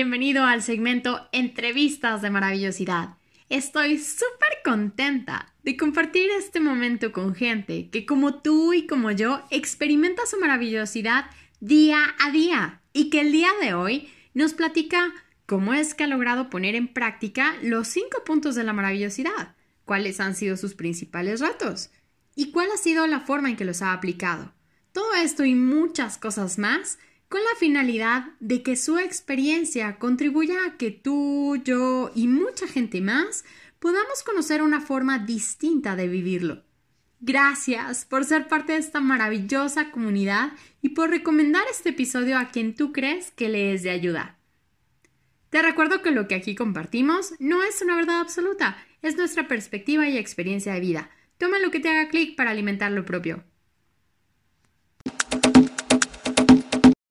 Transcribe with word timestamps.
bienvenido 0.00 0.44
al 0.44 0.62
segmento 0.62 1.28
Entrevistas 1.30 2.22
de 2.22 2.30
Maravillosidad. 2.30 3.18
Estoy 3.50 3.98
súper 3.98 4.48
contenta 4.64 5.52
de 5.62 5.76
compartir 5.76 6.30
este 6.38 6.58
momento 6.58 7.12
con 7.12 7.34
gente 7.34 7.90
que 7.90 8.06
como 8.06 8.36
tú 8.40 8.72
y 8.72 8.86
como 8.86 9.10
yo 9.10 9.42
experimenta 9.50 10.24
su 10.24 10.40
maravillosidad 10.40 11.26
día 11.60 11.98
a 12.18 12.30
día 12.30 12.80
y 12.94 13.10
que 13.10 13.20
el 13.20 13.30
día 13.30 13.50
de 13.60 13.74
hoy 13.74 14.08
nos 14.32 14.54
platica 14.54 15.12
cómo 15.44 15.74
es 15.74 15.92
que 15.92 16.04
ha 16.04 16.06
logrado 16.06 16.48
poner 16.48 16.76
en 16.76 16.88
práctica 16.88 17.56
los 17.60 17.86
cinco 17.86 18.24
puntos 18.24 18.54
de 18.54 18.64
la 18.64 18.72
maravillosidad, 18.72 19.54
cuáles 19.84 20.18
han 20.18 20.34
sido 20.34 20.56
sus 20.56 20.74
principales 20.74 21.40
retos 21.40 21.90
y 22.34 22.52
cuál 22.52 22.68
ha 22.72 22.78
sido 22.78 23.06
la 23.06 23.20
forma 23.20 23.50
en 23.50 23.56
que 23.56 23.66
los 23.66 23.82
ha 23.82 23.92
aplicado. 23.92 24.54
Todo 24.92 25.12
esto 25.12 25.44
y 25.44 25.54
muchas 25.54 26.16
cosas 26.16 26.58
más 26.58 26.98
con 27.30 27.40
la 27.44 27.58
finalidad 27.60 28.32
de 28.40 28.64
que 28.64 28.74
su 28.74 28.98
experiencia 28.98 29.98
contribuya 29.98 30.56
a 30.66 30.76
que 30.76 30.90
tú, 30.90 31.56
yo 31.64 32.10
y 32.12 32.26
mucha 32.26 32.66
gente 32.66 33.00
más 33.00 33.44
podamos 33.78 34.24
conocer 34.24 34.62
una 34.62 34.80
forma 34.80 35.20
distinta 35.20 35.94
de 35.94 36.08
vivirlo. 36.08 36.64
Gracias 37.20 38.04
por 38.04 38.24
ser 38.24 38.48
parte 38.48 38.72
de 38.72 38.78
esta 38.80 39.00
maravillosa 39.00 39.92
comunidad 39.92 40.54
y 40.82 40.88
por 40.88 41.10
recomendar 41.10 41.62
este 41.70 41.90
episodio 41.90 42.36
a 42.36 42.48
quien 42.48 42.74
tú 42.74 42.90
crees 42.90 43.30
que 43.30 43.48
le 43.48 43.74
es 43.74 43.84
de 43.84 43.90
ayuda. 43.90 44.36
Te 45.50 45.62
recuerdo 45.62 46.02
que 46.02 46.10
lo 46.10 46.26
que 46.26 46.34
aquí 46.34 46.56
compartimos 46.56 47.34
no 47.38 47.62
es 47.62 47.80
una 47.80 47.94
verdad 47.94 48.18
absoluta, 48.18 48.76
es 49.02 49.16
nuestra 49.16 49.46
perspectiva 49.46 50.08
y 50.08 50.18
experiencia 50.18 50.74
de 50.74 50.80
vida. 50.80 51.10
Toma 51.38 51.60
lo 51.60 51.70
que 51.70 51.78
te 51.78 51.90
haga 51.90 52.08
clic 52.08 52.34
para 52.34 52.50
alimentar 52.50 52.90
lo 52.90 53.04
propio. 53.04 53.44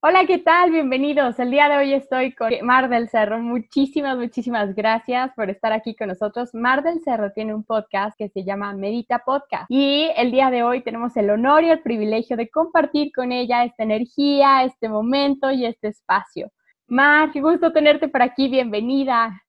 Hola, 0.01 0.25
¿qué 0.25 0.37
tal? 0.37 0.71
Bienvenidos. 0.71 1.39
El 1.39 1.51
día 1.51 1.67
de 1.67 1.75
hoy 1.75 1.93
estoy 1.93 2.33
con 2.33 2.53
Mar 2.61 2.87
del 2.87 3.09
Cerro. 3.09 3.37
Muchísimas, 3.39 4.17
muchísimas 4.17 4.73
gracias 4.73 5.29
por 5.35 5.49
estar 5.49 5.73
aquí 5.73 5.93
con 5.93 6.07
nosotros. 6.07 6.53
Mar 6.53 6.83
del 6.83 7.01
Cerro 7.01 7.33
tiene 7.33 7.53
un 7.53 7.65
podcast 7.65 8.17
que 8.17 8.29
se 8.29 8.45
llama 8.45 8.71
Medita 8.71 9.19
Podcast 9.19 9.65
y 9.67 10.09
el 10.15 10.31
día 10.31 10.51
de 10.51 10.63
hoy 10.63 10.83
tenemos 10.83 11.17
el 11.17 11.29
honor 11.29 11.65
y 11.65 11.71
el 11.71 11.81
privilegio 11.81 12.37
de 12.37 12.49
compartir 12.49 13.11
con 13.13 13.33
ella 13.33 13.65
esta 13.65 13.83
energía, 13.83 14.63
este 14.63 14.87
momento 14.87 15.51
y 15.51 15.65
este 15.65 15.89
espacio. 15.89 16.49
Mar, 16.87 17.31
qué 17.33 17.41
gusto 17.41 17.73
tenerte 17.73 18.07
por 18.07 18.21
aquí. 18.21 18.47
Bienvenida. 18.47 19.43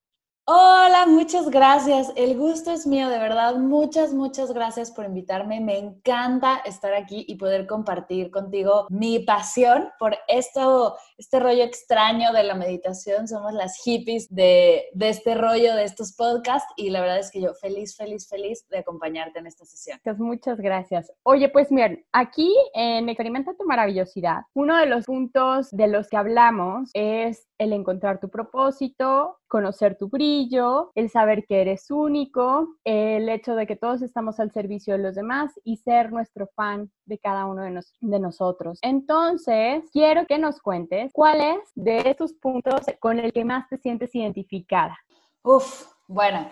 Hola, 0.52 1.06
muchas 1.06 1.48
gracias. 1.48 2.12
El 2.16 2.36
gusto 2.36 2.72
es 2.72 2.84
mío, 2.84 3.08
de 3.08 3.20
verdad. 3.20 3.54
Muchas, 3.54 4.12
muchas 4.12 4.52
gracias 4.52 4.90
por 4.90 5.04
invitarme. 5.04 5.60
Me 5.60 5.78
encanta 5.78 6.56
estar 6.64 6.92
aquí 6.92 7.24
y 7.28 7.36
poder 7.36 7.68
compartir 7.68 8.32
contigo 8.32 8.88
mi 8.90 9.20
pasión 9.20 9.90
por 10.00 10.16
esto, 10.26 10.96
este 11.18 11.38
rollo 11.38 11.62
extraño 11.62 12.32
de 12.32 12.42
la 12.42 12.56
meditación. 12.56 13.28
Somos 13.28 13.52
las 13.52 13.76
hippies 13.84 14.26
de, 14.28 14.86
de 14.92 15.08
este 15.10 15.36
rollo, 15.36 15.76
de 15.76 15.84
estos 15.84 16.16
podcasts 16.16 16.68
y 16.76 16.90
la 16.90 17.00
verdad 17.00 17.20
es 17.20 17.30
que 17.30 17.40
yo 17.40 17.54
feliz, 17.54 17.96
feliz, 17.96 18.28
feliz 18.28 18.66
de 18.70 18.78
acompañarte 18.78 19.38
en 19.38 19.46
esta 19.46 19.64
sesión. 19.64 20.00
Pues 20.02 20.18
muchas 20.18 20.58
gracias. 20.58 21.12
Oye, 21.22 21.48
pues 21.48 21.70
miren, 21.70 22.04
aquí 22.10 22.52
en 22.74 23.08
Experimenta 23.08 23.54
tu 23.54 23.62
Maravillosidad, 23.66 24.40
uno 24.54 24.76
de 24.78 24.86
los 24.86 25.04
puntos 25.04 25.70
de 25.70 25.86
los 25.86 26.08
que 26.08 26.16
hablamos 26.16 26.90
es 26.92 27.46
el 27.56 27.72
encontrar 27.72 28.18
tu 28.18 28.30
propósito, 28.30 29.36
conocer 29.50 29.98
tu 29.98 30.08
brillo, 30.08 30.92
el 30.94 31.10
saber 31.10 31.44
que 31.44 31.60
eres 31.60 31.90
único, 31.90 32.76
el 32.84 33.28
hecho 33.28 33.56
de 33.56 33.66
que 33.66 33.76
todos 33.76 34.00
estamos 34.00 34.38
al 34.38 34.52
servicio 34.52 34.94
de 34.94 35.02
los 35.02 35.16
demás 35.16 35.52
y 35.64 35.76
ser 35.76 36.12
nuestro 36.12 36.46
fan 36.54 36.90
de 37.04 37.18
cada 37.18 37.46
uno 37.46 37.62
de, 37.62 37.80
de 38.00 38.20
nosotros. 38.20 38.78
Entonces, 38.80 39.84
quiero 39.92 40.24
que 40.26 40.38
nos 40.38 40.62
cuentes 40.62 41.10
cuál 41.12 41.40
es 41.40 41.58
de 41.74 41.98
estos 42.08 42.32
puntos 42.34 42.80
con 43.00 43.18
el 43.18 43.32
que 43.32 43.44
más 43.44 43.68
te 43.68 43.76
sientes 43.76 44.14
identificada. 44.14 44.96
Uf, 45.42 45.92
bueno, 46.06 46.48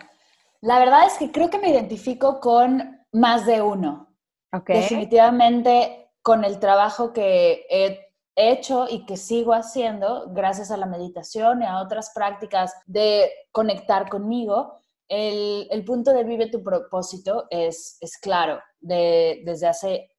la 0.60 0.80
verdad 0.80 1.06
es 1.06 1.18
que 1.18 1.30
creo 1.30 1.50
que 1.50 1.58
me 1.58 1.70
identifico 1.70 2.40
con 2.40 2.98
más 3.12 3.46
de 3.46 3.62
uno. 3.62 4.08
Okay. 4.52 4.80
Definitivamente 4.80 6.10
con 6.22 6.44
el 6.44 6.58
trabajo 6.58 7.12
que 7.12 7.64
he 7.70 8.07
hecho 8.38 8.86
y 8.88 9.04
que 9.04 9.16
sigo 9.16 9.52
haciendo 9.52 10.26
gracias 10.30 10.70
a 10.70 10.76
la 10.76 10.86
meditación 10.86 11.62
y 11.62 11.66
a 11.66 11.80
otras 11.80 12.12
prácticas 12.14 12.72
de 12.86 13.30
conectar 13.52 14.08
conmigo, 14.08 14.78
el, 15.08 15.84
punto 15.84 16.12
de 16.12 16.24
vive 16.24 16.48
tu 16.48 16.62
propósito 16.62 17.46
es, 17.50 17.98
es 18.00 18.16
claro. 18.18 18.60
De, 18.80 19.42
desde 19.44 19.66
hace 19.66 20.10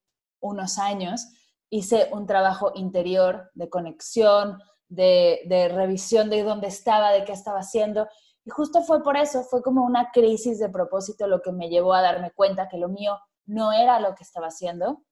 unos 0.42 0.78
años 0.78 1.28
hice 1.70 2.10
un 2.12 2.26
trabajo 2.26 2.72
interior 2.76 3.52
de 3.54 3.70
conexión, 3.70 4.60
de, 4.90 5.42
de 5.46 5.70
revisión 5.70 6.30
de 6.30 6.44
dónde 6.44 6.68
estaba, 6.68 7.12
de 7.12 7.24
qué 7.24 7.32
estaba 7.32 7.60
haciendo. 7.60 8.08
Y 8.44 8.50
justo 8.50 8.82
fue 8.82 9.04
por 9.04 9.16
eso, 9.16 9.44
fue 9.44 9.62
como 9.62 9.86
una 9.86 10.12
crisis 10.12 10.60
de 10.60 10.70
propósito 10.70 11.28
lo 11.28 11.42
que 11.42 11.52
me 11.52 11.70
llevó 11.70 11.94
a 11.94 12.02
darme 12.02 12.32
cuenta 12.32 12.68
que 12.68 12.78
lo 12.78 12.90
mío 12.90 13.18
no 13.46 13.72
era 13.72 14.00
lo 14.00 14.16
que 14.16 14.24
estaba 14.24 14.48
haciendo 14.48 15.04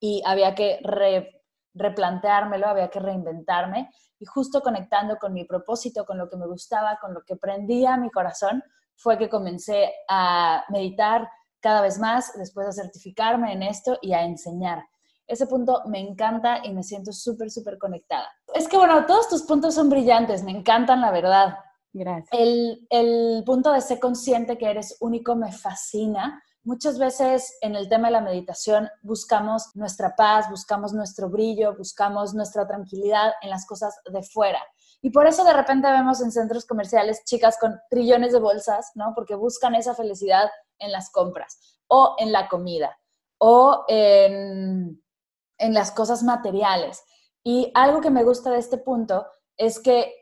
y 0.00 0.22
había 0.24 0.54
que 0.54 0.80
re, 0.82 1.39
replanteármelo, 1.80 2.68
había 2.68 2.88
que 2.88 3.00
reinventarme 3.00 3.90
y 4.18 4.26
justo 4.26 4.60
conectando 4.60 5.16
con 5.16 5.32
mi 5.32 5.44
propósito, 5.44 6.04
con 6.04 6.18
lo 6.18 6.28
que 6.28 6.36
me 6.36 6.46
gustaba, 6.46 6.98
con 7.00 7.14
lo 7.14 7.22
que 7.22 7.36
prendía 7.36 7.96
mi 7.96 8.10
corazón, 8.10 8.62
fue 8.94 9.18
que 9.18 9.28
comencé 9.28 9.92
a 10.08 10.64
meditar 10.68 11.28
cada 11.60 11.80
vez 11.80 11.98
más, 11.98 12.32
después 12.38 12.66
a 12.66 12.72
certificarme 12.72 13.52
en 13.52 13.62
esto 13.62 13.98
y 14.02 14.12
a 14.12 14.22
enseñar. 14.22 14.84
Ese 15.26 15.46
punto 15.46 15.82
me 15.86 16.00
encanta 16.00 16.60
y 16.64 16.72
me 16.72 16.82
siento 16.82 17.12
súper, 17.12 17.50
súper 17.50 17.78
conectada. 17.78 18.28
Es 18.54 18.68
que, 18.68 18.76
bueno, 18.76 19.06
todos 19.06 19.28
tus 19.28 19.42
puntos 19.42 19.74
son 19.74 19.88
brillantes, 19.88 20.42
me 20.42 20.50
encantan, 20.50 21.00
la 21.00 21.12
verdad. 21.12 21.56
Gracias. 21.92 22.28
El, 22.32 22.86
el 22.90 23.42
punto 23.44 23.72
de 23.72 23.80
ser 23.80 24.00
consciente 24.00 24.58
que 24.58 24.70
eres 24.70 24.96
único 25.00 25.34
me 25.34 25.52
fascina 25.52 26.42
Muchas 26.62 26.98
veces 26.98 27.56
en 27.62 27.74
el 27.74 27.88
tema 27.88 28.08
de 28.08 28.12
la 28.12 28.20
meditación 28.20 28.90
buscamos 29.00 29.74
nuestra 29.74 30.14
paz, 30.14 30.50
buscamos 30.50 30.92
nuestro 30.92 31.30
brillo, 31.30 31.74
buscamos 31.74 32.34
nuestra 32.34 32.66
tranquilidad 32.66 33.32
en 33.40 33.48
las 33.48 33.66
cosas 33.66 33.94
de 34.12 34.22
fuera. 34.22 34.62
Y 35.00 35.08
por 35.08 35.26
eso 35.26 35.42
de 35.44 35.54
repente 35.54 35.90
vemos 35.90 36.20
en 36.20 36.30
centros 36.30 36.66
comerciales 36.66 37.24
chicas 37.24 37.56
con 37.58 37.80
trillones 37.88 38.34
de 38.34 38.40
bolsas, 38.40 38.90
¿no? 38.94 39.12
Porque 39.14 39.34
buscan 39.34 39.74
esa 39.74 39.94
felicidad 39.94 40.50
en 40.78 40.92
las 40.92 41.10
compras 41.10 41.78
o 41.86 42.14
en 42.18 42.30
la 42.30 42.46
comida 42.48 42.98
o 43.38 43.86
en, 43.88 45.00
las 45.58 45.92
cosas 45.92 46.22
materiales. 46.22 47.02
Y 47.42 47.72
algo 47.74 48.02
que 48.02 48.10
me 48.10 48.24
gusta 48.24 48.50
de 48.50 48.58
este 48.58 48.76
punto 48.76 49.26
es 49.56 49.80
que 49.80 50.12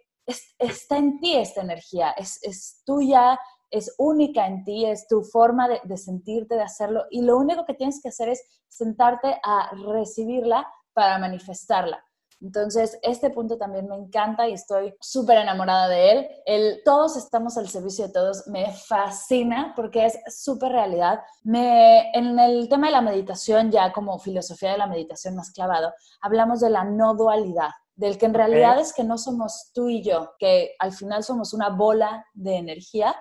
está 0.59 0.99
en 0.99 1.19
ti 1.19 1.37
esta 1.37 1.62
energía, 1.62 2.10
es, 2.12 2.38
es 2.43 2.82
tuya, 2.84 3.38
es 3.71 3.95
única 3.99 4.47
en 4.47 4.65
ti, 4.65 4.87
es 4.87 5.06
tu 5.09 5.23
forma 5.23 5.69
de, 5.69 5.97
sentirte, 5.97 6.55
de 6.55 6.62
hacerlo, 6.62 7.05
y 7.11 7.23
lo 7.23 7.37
único 7.39 7.65
que 7.65 7.75
tienes 7.75 8.01
que 8.03 8.09
hacer 8.09 8.29
es 8.29 8.43
sentarte 8.69 9.39
a 9.45 9.71
recibirla 9.93 10.67
para 10.93 11.19
manifestarla. 11.19 12.03
Entonces, 12.41 12.99
este 13.03 13.31
punto 13.31 13.59
también 13.59 13.89
me 13.89 13.97
encanta 13.97 14.49
y 14.49 14.53
estoy 14.53 14.95
súper 15.01 15.39
enamorada 15.39 15.89
de 15.89 16.12
él. 16.12 16.29
El 16.47 16.83
todos 16.84 17.17
estamos 17.17 17.59
al 17.59 17.69
servicio 17.69 18.06
de 18.06 18.12
todos 18.12 18.47
me 18.47 18.73
fascina 18.73 19.73
porque 19.75 20.06
es 20.06 20.19
súper 20.29 20.71
realidad. 20.71 21.21
Me, 21.43 22.11
en 22.12 22.39
el 22.39 22.69
tema 22.69 22.87
de 22.87 22.93
la 22.93 23.00
meditación, 23.00 23.73
ya 23.73 23.93
como 23.93 24.19
filosofía 24.21 24.73
de 24.73 24.79
la 24.79 24.87
meditación 24.87 25.35
más 25.35 25.50
clavado, 25.50 25.93
hablamos 26.21 26.61
de 26.61 26.71
la 26.71 26.85
no 26.85 27.15
dualidad, 27.15 27.71
del 27.97 28.17
que 28.17 28.27
en 28.27 28.35
realidad 28.35 28.79
es 28.79 28.93
que 28.93 29.03
no 29.03 29.19
somos 29.19 29.73
tú 29.75 29.89
y 29.89 30.05
yo, 30.05 30.35
que 30.39 30.77
al 30.79 30.93
final 30.93 31.25
somos 31.25 31.53
una 31.53 31.71
bola 31.71 32.25
de 32.35 32.56
energía 32.56 33.17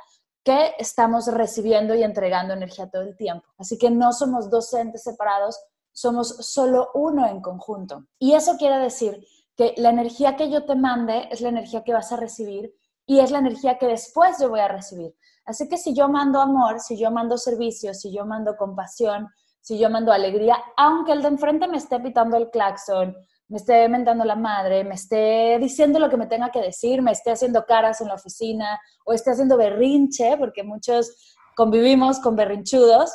que 0.47 0.75
estamos 0.79 1.27
recibiendo 1.27 1.93
y 1.93 2.03
entregando 2.03 2.53
energía 2.53 2.89
todo 2.89 3.01
el 3.01 3.17
tiempo. 3.17 3.45
Así 3.57 3.77
que 3.77 3.91
no 3.91 4.13
somos 4.13 4.49
dos 4.49 4.73
entes 4.73 5.03
separados, 5.03 5.59
somos 5.91 6.37
solo 6.39 6.89
uno 6.93 7.27
en 7.27 7.41
conjunto. 7.41 8.05
Y 8.17 8.31
eso 8.31 8.55
quiere 8.55 8.77
decir 8.77 9.27
que 9.57 9.73
la 9.75 9.89
energía 9.89 10.37
que 10.37 10.49
yo 10.49 10.63
te 10.63 10.75
mande 10.75 11.27
es 11.31 11.41
la 11.41 11.49
energía 11.49 11.83
que 11.83 11.91
vas 11.91 12.13
a 12.13 12.15
recibir 12.15 12.73
y 13.05 13.19
es 13.19 13.29
la 13.29 13.39
energía 13.39 13.77
que 13.77 13.87
después 13.87 14.37
yo 14.39 14.47
voy 14.47 14.61
a 14.61 14.69
recibir. 14.69 15.13
Así 15.43 15.67
que 15.67 15.77
si 15.77 15.93
yo 15.93 16.07
mando 16.07 16.39
amor, 16.39 16.79
si 16.79 16.97
yo 16.97 17.11
mando 17.11 17.37
servicio, 17.37 17.93
si 17.93 18.13
yo 18.13 18.25
mando 18.25 18.55
compasión, 18.55 19.27
si 19.59 19.77
yo 19.77 19.89
mando 19.89 20.13
alegría, 20.13 20.57
aunque 20.77 21.11
el 21.11 21.23
de 21.23 21.27
enfrente 21.27 21.67
me 21.67 21.75
esté 21.75 21.99
pitando 21.99 22.37
el 22.37 22.49
claxon, 22.49 23.13
me 23.49 23.57
esté 23.57 23.87
mentando 23.87 24.25
la 24.25 24.35
madre, 24.35 24.83
me 24.83 24.95
esté 24.95 25.57
diciendo 25.59 25.99
lo 25.99 26.09
que 26.09 26.17
me 26.17 26.27
tenga 26.27 26.51
que 26.51 26.61
decir, 26.61 27.01
me 27.01 27.11
esté 27.11 27.31
haciendo 27.31 27.65
caras 27.65 28.01
en 28.01 28.09
la 28.09 28.15
oficina 28.15 28.79
o 29.05 29.13
esté 29.13 29.31
haciendo 29.31 29.57
berrinche, 29.57 30.35
porque 30.37 30.63
muchos 30.63 31.35
convivimos 31.55 32.19
con 32.19 32.35
berrinchudos, 32.35 33.11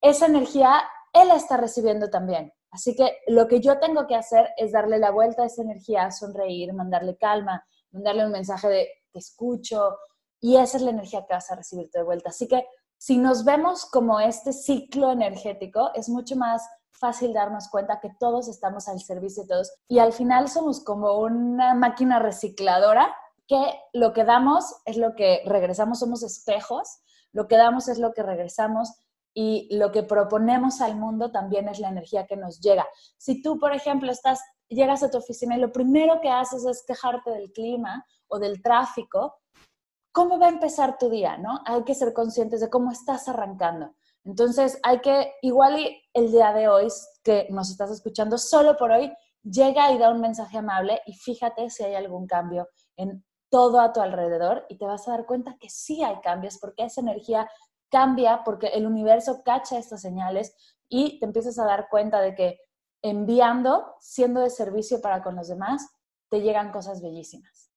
esa 0.00 0.26
energía 0.26 0.82
él 1.12 1.28
la 1.28 1.36
está 1.36 1.56
recibiendo 1.56 2.10
también. 2.10 2.52
Así 2.70 2.96
que 2.96 3.18
lo 3.28 3.46
que 3.46 3.60
yo 3.60 3.78
tengo 3.78 4.06
que 4.06 4.16
hacer 4.16 4.48
es 4.56 4.72
darle 4.72 4.98
la 4.98 5.12
vuelta 5.12 5.42
a 5.42 5.46
esa 5.46 5.62
energía, 5.62 6.10
sonreír, 6.10 6.72
mandarle 6.72 7.16
calma, 7.16 7.64
mandarle 7.92 8.26
un 8.26 8.32
mensaje 8.32 8.68
de 8.68 8.88
te 9.12 9.20
escucho, 9.20 9.96
y 10.40 10.56
esa 10.56 10.76
es 10.76 10.82
la 10.82 10.90
energía 10.90 11.24
que 11.26 11.34
vas 11.34 11.50
a 11.50 11.56
recibir 11.56 11.88
de 11.90 12.02
vuelta. 12.02 12.30
Así 12.30 12.46
que 12.48 12.66
si 12.98 13.16
nos 13.16 13.44
vemos 13.44 13.86
como 13.86 14.20
este 14.20 14.52
ciclo 14.52 15.12
energético, 15.12 15.90
es 15.94 16.08
mucho 16.08 16.36
más 16.36 16.68
fácil 16.98 17.32
darnos 17.32 17.68
cuenta 17.68 18.00
que 18.00 18.10
todos 18.18 18.48
estamos 18.48 18.88
al 18.88 19.00
servicio 19.00 19.42
de 19.42 19.48
todos 19.48 19.72
y 19.88 19.98
al 19.98 20.12
final 20.12 20.48
somos 20.48 20.82
como 20.82 21.18
una 21.18 21.74
máquina 21.74 22.18
recicladora 22.18 23.14
que 23.46 23.62
lo 23.92 24.12
que 24.12 24.24
damos 24.24 24.76
es 24.86 24.96
lo 24.96 25.14
que 25.14 25.42
regresamos, 25.44 25.98
somos 25.98 26.22
espejos, 26.22 27.00
lo 27.32 27.46
que 27.46 27.56
damos 27.56 27.88
es 27.88 27.98
lo 27.98 28.12
que 28.12 28.22
regresamos 28.22 28.94
y 29.34 29.68
lo 29.76 29.90
que 29.90 30.04
proponemos 30.04 30.80
al 30.80 30.96
mundo 30.96 31.32
también 31.32 31.68
es 31.68 31.80
la 31.80 31.88
energía 31.88 32.26
que 32.26 32.36
nos 32.36 32.60
llega. 32.60 32.86
Si 33.18 33.42
tú, 33.42 33.58
por 33.58 33.74
ejemplo, 33.74 34.10
estás, 34.10 34.40
llegas 34.68 35.02
a 35.02 35.10
tu 35.10 35.18
oficina 35.18 35.56
y 35.56 35.60
lo 35.60 35.72
primero 35.72 36.20
que 36.20 36.30
haces 36.30 36.64
es 36.64 36.84
quejarte 36.86 37.30
del 37.30 37.52
clima 37.52 38.06
o 38.28 38.38
del 38.38 38.62
tráfico, 38.62 39.40
¿cómo 40.12 40.38
va 40.38 40.46
a 40.46 40.50
empezar 40.50 40.96
tu 40.96 41.10
día? 41.10 41.36
¿no? 41.36 41.60
Hay 41.66 41.82
que 41.82 41.94
ser 41.94 42.12
conscientes 42.12 42.60
de 42.60 42.70
cómo 42.70 42.92
estás 42.92 43.28
arrancando. 43.28 43.94
Entonces, 44.24 44.78
hay 44.82 45.00
que, 45.00 45.32
igual 45.42 45.76
el 46.14 46.30
día 46.30 46.52
de 46.52 46.68
hoy 46.68 46.88
que 47.22 47.46
nos 47.50 47.70
estás 47.70 47.90
escuchando, 47.90 48.38
solo 48.38 48.76
por 48.76 48.90
hoy, 48.90 49.12
llega 49.42 49.92
y 49.92 49.98
da 49.98 50.10
un 50.10 50.20
mensaje 50.20 50.58
amable 50.58 51.00
y 51.06 51.14
fíjate 51.14 51.68
si 51.70 51.84
hay 51.84 51.94
algún 51.94 52.26
cambio 52.26 52.68
en 52.96 53.24
todo 53.50 53.80
a 53.80 53.92
tu 53.92 54.00
alrededor 54.00 54.64
y 54.68 54.78
te 54.78 54.86
vas 54.86 55.06
a 55.06 55.12
dar 55.12 55.26
cuenta 55.26 55.56
que 55.60 55.68
sí 55.68 56.02
hay 56.02 56.16
cambios 56.20 56.58
porque 56.58 56.84
esa 56.84 57.02
energía 57.02 57.48
cambia, 57.90 58.42
porque 58.44 58.68
el 58.68 58.86
universo 58.86 59.42
cacha 59.44 59.78
estas 59.78 60.00
señales 60.00 60.56
y 60.88 61.20
te 61.20 61.26
empiezas 61.26 61.58
a 61.58 61.64
dar 61.64 61.88
cuenta 61.88 62.20
de 62.20 62.34
que 62.34 62.58
enviando, 63.02 63.94
siendo 64.00 64.40
de 64.40 64.50
servicio 64.50 65.00
para 65.00 65.22
con 65.22 65.36
los 65.36 65.48
demás, 65.48 65.86
te 66.30 66.40
llegan 66.40 66.72
cosas 66.72 67.02
bellísimas. 67.02 67.70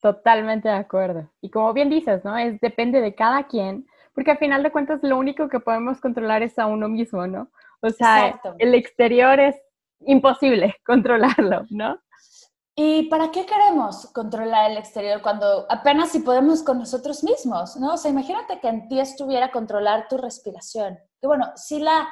Totalmente 0.00 0.68
de 0.68 0.76
acuerdo. 0.76 1.28
Y 1.40 1.50
como 1.50 1.72
bien 1.74 1.90
dices, 1.90 2.24
¿no? 2.24 2.38
Es 2.38 2.58
depende 2.60 3.00
de 3.00 3.14
cada 3.14 3.46
quien 3.46 3.86
porque 4.20 4.32
al 4.32 4.38
final 4.38 4.62
de 4.62 4.70
cuentas 4.70 5.00
lo 5.02 5.16
único 5.16 5.48
que 5.48 5.60
podemos 5.60 5.98
controlar 5.98 6.42
es 6.42 6.58
a 6.58 6.66
uno 6.66 6.90
mismo, 6.90 7.26
¿no? 7.26 7.50
O 7.80 7.88
sea, 7.88 8.38
el 8.58 8.74
exterior 8.74 9.40
es 9.40 9.56
imposible 10.00 10.76
controlarlo, 10.86 11.64
¿no? 11.70 11.98
¿Y 12.76 13.08
para 13.08 13.30
qué 13.30 13.46
queremos 13.46 14.10
controlar 14.12 14.72
el 14.72 14.76
exterior 14.76 15.22
cuando 15.22 15.64
apenas 15.70 16.10
si 16.10 16.20
podemos 16.20 16.62
con 16.62 16.78
nosotros 16.78 17.24
mismos, 17.24 17.78
¿no? 17.78 17.94
O 17.94 17.96
sea, 17.96 18.10
imagínate 18.10 18.60
que 18.60 18.68
en 18.68 18.88
ti 18.88 19.00
estuviera 19.00 19.50
controlar 19.50 20.06
tu 20.06 20.18
respiración. 20.18 20.98
Que 21.18 21.26
bueno, 21.26 21.50
sí 21.56 21.78
la, 21.78 22.06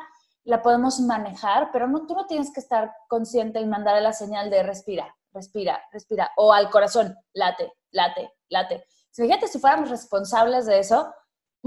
la 0.44 0.62
podemos 0.62 1.00
manejar, 1.00 1.68
pero 1.74 1.88
no, 1.88 2.06
tú 2.06 2.14
no 2.14 2.24
tienes 2.24 2.50
que 2.54 2.60
estar 2.60 2.90
consciente 3.06 3.60
y 3.60 3.66
mandarle 3.66 4.00
la 4.00 4.14
señal 4.14 4.48
de 4.48 4.62
respira, 4.62 5.14
respira, 5.34 5.78
respira, 5.92 6.30
o 6.38 6.54
al 6.54 6.70
corazón, 6.70 7.14
late, 7.34 7.70
late, 7.90 8.32
late. 8.48 8.86
Fíjate, 9.12 9.46
si 9.46 9.58
fuéramos 9.58 9.90
responsables 9.90 10.64
de 10.64 10.78
eso, 10.78 11.12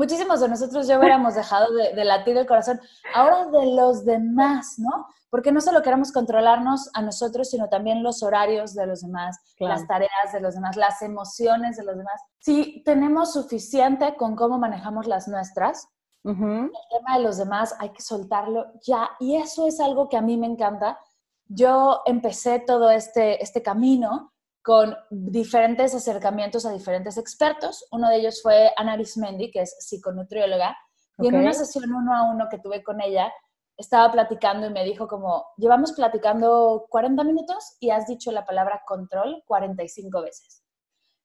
muchísimos 0.01 0.39
de 0.39 0.50
nosotros 0.50 0.88
ya 0.88 0.98
hubiéramos 0.98 1.36
dejado 1.36 1.71
de, 1.74 2.03
latir 2.03 2.36
el 2.36 2.48
corazón. 2.48 2.81
Ahora 3.13 3.45
de 3.45 3.68
los 3.75 4.03
demás, 4.03 4.80
¿no? 4.80 5.06
Porque 5.30 5.51
no 5.51 5.62
solo 5.62 5.83
queremos 5.83 6.12
controlarnos 6.12 6.89
a 6.95 7.03
nosotros, 7.03 7.51
sino 7.51 7.69
también 7.69 8.01
los 8.01 8.24
horarios 8.24 8.74
de 8.74 8.88
los 8.88 9.01
demás, 9.01 9.38
las 9.59 9.86
tareas 9.86 10.33
de 10.33 10.39
los 10.42 10.56
demás, 10.56 10.75
las 10.75 11.03
emociones 11.03 11.77
de 11.77 11.83
los 11.83 11.95
demás. 11.95 12.19
Si 12.39 12.81
tenemos 12.83 13.33
suficiente 13.33 14.15
con 14.15 14.36
cómo 14.36 14.57
manejamos 14.57 15.06
las 15.06 15.27
nuestras, 15.27 15.88
el 16.24 16.71
tema 16.89 17.18
de 17.18 17.24
los 17.24 17.38
demás 17.38 17.75
hay 17.77 17.92
que 17.92 18.01
soltarlo 18.01 18.74
ya. 18.81 19.12
Y 19.19 19.36
eso 19.36 19.68
es 19.68 19.80
algo 19.80 20.09
que 20.09 20.18
a 20.18 20.21
mí 20.21 20.36
me 20.36 20.48
encanta. 20.48 20.98
Yo 21.45 22.01
empecé 22.07 22.57
todo 22.59 22.89
este, 22.89 23.42
este 23.44 23.62
camino 23.62 24.31
con 24.62 24.96
diferentes 25.10 25.96
acercamientos 25.96 26.66
a 26.66 26.72
diferentes 26.72 27.18
expertos. 27.18 27.88
Uno 27.92 28.10
de 28.10 28.18
ellos 28.18 28.42
fue 28.42 28.72
Ana 28.78 28.94
Arismendi, 28.94 29.52
que 29.52 29.62
es 29.62 29.75
psiconutrióloga, 29.80 30.78
y 31.18 31.28
en 31.28 31.36
una 31.36 31.54
sesión 31.54 31.94
uno 31.94 32.16
a 32.16 32.24
uno 32.31 32.48
que 32.50 32.60
tuve 32.60 32.84
con 32.84 33.02
ella, 33.02 33.31
estaba 33.78 34.12
platicando 34.12 34.68
y 34.68 34.72
me 34.72 34.84
dijo 34.84 35.08
como, 35.08 35.46
llevamos 35.58 35.94
platicando 35.94 36.86
40 36.90 37.24
minutos 37.24 37.78
y 37.80 37.90
has 37.90 38.08
dicho 38.08 38.31
la 38.31 38.46
palabra 38.46 38.84
control 38.86 39.44
45 39.46 40.22
veces. 40.22 40.63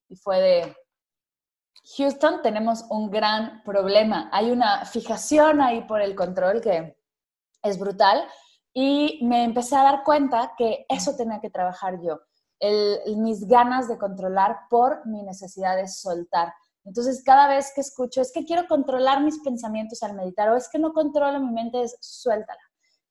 Y 0.08 0.16
fue 0.16 0.40
de, 0.40 0.76
Houston, 1.96 2.42
tenemos 2.42 2.84
un 2.90 3.10
gran 3.10 3.62
problema. 3.62 4.28
Hay 4.32 4.50
una 4.50 4.84
fijación 4.84 5.60
ahí 5.60 5.82
por 5.82 6.00
el 6.00 6.14
control 6.14 6.60
que 6.60 6.98
es 7.62 7.78
brutal 7.78 8.26
y 8.72 9.20
me 9.22 9.44
empecé 9.44 9.76
a 9.76 9.82
dar 9.82 10.02
cuenta 10.04 10.54
que 10.56 10.84
eso 10.88 11.16
tenía 11.16 11.40
que 11.40 11.50
trabajar 11.50 12.00
yo 12.02 12.20
mis 13.16 13.46
ganas 13.46 13.88
de 13.88 13.98
controlar 13.98 14.60
por 14.70 15.06
mi 15.06 15.22
necesidad 15.22 15.76
de 15.76 15.88
soltar. 15.88 16.54
Entonces, 16.84 17.22
cada 17.24 17.48
vez 17.48 17.72
que 17.74 17.80
escucho, 17.80 18.20
es 18.20 18.32
que 18.32 18.44
quiero 18.44 18.68
controlar 18.68 19.22
mis 19.22 19.40
pensamientos 19.40 20.02
al 20.02 20.14
meditar 20.14 20.48
o 20.50 20.56
es 20.56 20.68
que 20.68 20.78
no 20.78 20.92
controlo 20.92 21.40
mi 21.40 21.50
mente, 21.50 21.82
es 21.82 21.96
suéltala. 22.00 22.60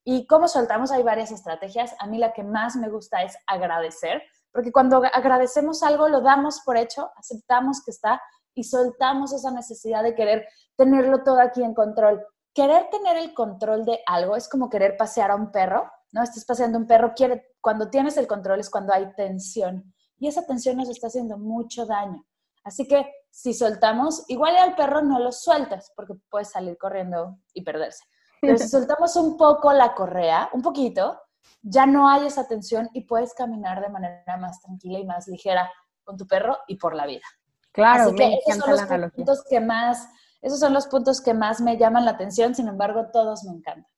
¿Y 0.05 0.25
cómo 0.27 0.47
soltamos? 0.47 0.91
Hay 0.91 1.03
varias 1.03 1.31
estrategias. 1.31 1.93
A 1.99 2.07
mí 2.07 2.17
la 2.17 2.31
que 2.31 2.43
más 2.43 2.75
me 2.75 2.89
gusta 2.89 3.23
es 3.23 3.35
agradecer, 3.47 4.21
porque 4.51 4.71
cuando 4.71 5.01
agradecemos 5.11 5.83
algo 5.83 6.07
lo 6.07 6.21
damos 6.21 6.61
por 6.61 6.77
hecho, 6.77 7.11
aceptamos 7.17 7.83
que 7.83 7.91
está 7.91 8.21
y 8.53 8.63
soltamos 8.63 9.33
esa 9.33 9.51
necesidad 9.51 10.03
de 10.03 10.15
querer 10.15 10.47
tenerlo 10.77 11.23
todo 11.23 11.41
aquí 11.41 11.61
en 11.61 11.73
control. 11.73 12.25
Querer 12.53 12.89
tener 12.89 13.17
el 13.17 13.33
control 13.33 13.83
de 13.83 13.99
algo 14.05 14.37
es 14.37 14.47
como 14.47 14.69
querer 14.69 14.95
pasear 14.95 15.31
a 15.31 15.35
un 15.35 15.51
perro 15.51 15.91
¿no? 16.15 16.23
Estás 16.23 16.45
paseando 16.45 16.77
un 16.77 16.87
perro, 16.87 17.13
quiere, 17.13 17.51
cuando 17.59 17.89
tienes 17.89 18.15
el 18.15 18.25
control 18.25 18.61
es 18.61 18.69
cuando 18.69 18.93
hay 18.93 19.13
tensión 19.15 19.93
y 20.17 20.29
esa 20.29 20.45
tensión 20.45 20.77
nos 20.77 20.87
está 20.87 21.07
haciendo 21.07 21.37
mucho 21.37 21.85
daño. 21.85 22.25
Así 22.63 22.87
que 22.87 23.05
si 23.29 23.53
soltamos, 23.53 24.23
igual 24.29 24.55
al 24.55 24.75
perro 24.75 25.01
no 25.01 25.19
lo 25.19 25.33
sueltas 25.33 25.91
porque 25.93 26.13
puede 26.29 26.45
salir 26.45 26.77
corriendo 26.77 27.37
y 27.53 27.63
perderse. 27.63 28.05
Pero 28.39 28.57
si 28.57 28.67
soltamos 28.69 29.17
un 29.17 29.35
poco 29.35 29.73
la 29.73 29.93
correa, 29.93 30.49
un 30.53 30.61
poquito, 30.61 31.19
ya 31.61 31.85
no 31.85 32.07
hay 32.07 32.27
esa 32.27 32.47
tensión 32.47 32.89
y 32.93 33.01
puedes 33.01 33.33
caminar 33.33 33.81
de 33.81 33.89
manera 33.89 34.37
más 34.37 34.61
tranquila 34.61 34.99
y 34.99 35.05
más 35.05 35.27
ligera 35.27 35.69
con 36.05 36.15
tu 36.15 36.25
perro 36.25 36.57
y 36.67 36.77
por 36.77 36.95
la 36.95 37.05
vida. 37.05 37.25
Claro, 37.73 38.05
Así 38.05 38.15
que 38.15 38.39
esos 38.47 38.63
son 38.63 39.01
los 39.01 39.11
puntos 39.11 39.43
que 39.49 39.59
más, 39.59 40.07
esos 40.41 40.61
son 40.61 40.73
los 40.73 40.87
puntos 40.87 41.19
que 41.19 41.33
más 41.33 41.59
me 41.59 41.75
llaman 41.75 42.05
la 42.05 42.11
atención, 42.11 42.55
sin 42.55 42.69
embargo, 42.69 43.07
todos 43.11 43.43
me 43.43 43.51
encantan. 43.51 43.94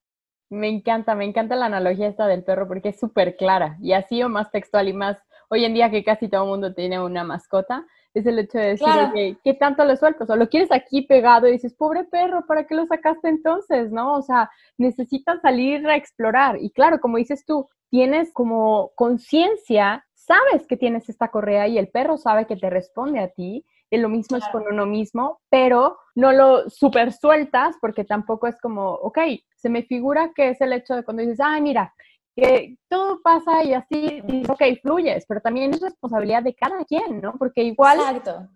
Me 0.50 0.70
encanta, 0.70 1.16
me 1.16 1.26
encanta 1.26 1.56
la 1.56 1.66
analogía 1.66 2.08
esta 2.08 2.28
del 2.28 2.44
perro 2.44 2.68
porque 2.68 2.90
es 2.90 3.00
súper 3.00 3.36
clara 3.36 3.78
y 3.82 3.94
así 3.94 4.24
o 4.24 4.30
más 4.30 4.50
textual 4.52 4.88
y 4.88 4.94
más 4.94 5.18
hoy 5.50 5.66
en 5.66 5.74
día 5.74 5.90
que 5.90 6.04
casi 6.04 6.28
todo 6.28 6.44
el 6.44 6.50
mundo 6.50 6.74
tiene 6.74 7.00
una 7.02 7.24
mascota, 7.24 7.86
es 8.14 8.26
el 8.26 8.40
hecho 8.40 8.58
de 8.58 8.70
decir, 8.70 8.88
que 9.14 9.38
¿qué 9.44 9.54
tanto 9.54 9.86
lo 9.86 9.96
sueltas? 9.96 10.30
O 10.30 10.36
lo 10.36 10.50
quieres 10.50 10.72
aquí 10.72 11.04
pegado 11.04 11.48
y 11.48 11.52
dices, 11.52 11.74
pobre 11.74 12.04
perro, 12.04 12.46
¿para 12.48 12.66
qué 12.66 12.76
lo 12.76 12.86
sacaste 12.86 13.30
entonces? 13.30 13.92
¿No? 13.92 14.16
O 14.16 14.22
sea, 14.22 14.50
necesitas 14.78 15.40
salir 15.42 15.88
a 15.88 15.96
explorar. 15.96 16.58
Y 16.60 16.72
claro, 16.72 17.00
como 17.00 17.18
dices 17.18 17.46
tú, 17.46 17.68
tienes 17.90 18.32
como 18.34 18.92
conciencia, 18.96 20.06
sabes 20.16 20.66
que 20.68 20.78
tienes 20.78 21.10
esta 21.10 21.30
correa 21.30 21.68
y 21.68 21.78
el 21.78 21.90
perro 21.90 22.18
sabe 22.18 22.48
que 22.48 22.56
te 22.56 22.70
responde 22.70 23.20
a 23.20 23.30
ti 23.30 23.66
lo 23.92 24.10
mismo 24.10 24.38
es 24.38 24.48
con 24.50 24.64
uno 24.68 24.86
mismo, 24.86 25.40
pero 25.50 25.98
no 26.16 26.34
lo 26.34 26.70
super 26.70 27.14
sueltas 27.14 27.76
porque 27.80 28.04
tampoco 28.04 28.48
es 28.48 28.60
como, 28.60 28.92
ok, 28.92 29.20
se 29.56 29.70
me 29.70 29.84
figura 29.84 30.32
que 30.36 30.50
es 30.50 30.62
el 30.62 30.74
hecho 30.74 30.96
de 30.96 31.04
cuando 31.04 31.22
dices, 31.22 31.40
ay, 31.42 31.62
mira, 31.62 31.94
que 32.36 32.78
todo 32.90 33.22
pasa 33.24 33.64
y 33.64 33.74
así, 33.74 34.22
dices, 34.26 34.50
ok, 34.50 34.62
fluyes, 34.82 35.26
pero 35.28 35.42
también 35.42 35.74
es 35.74 35.82
responsabilidad 35.82 36.44
de 36.44 36.54
cada 36.54 36.84
quien, 36.84 37.22
¿no? 37.22 37.34
Porque 37.38 37.64
igual 37.64 38.00
Exacto. 38.00 38.50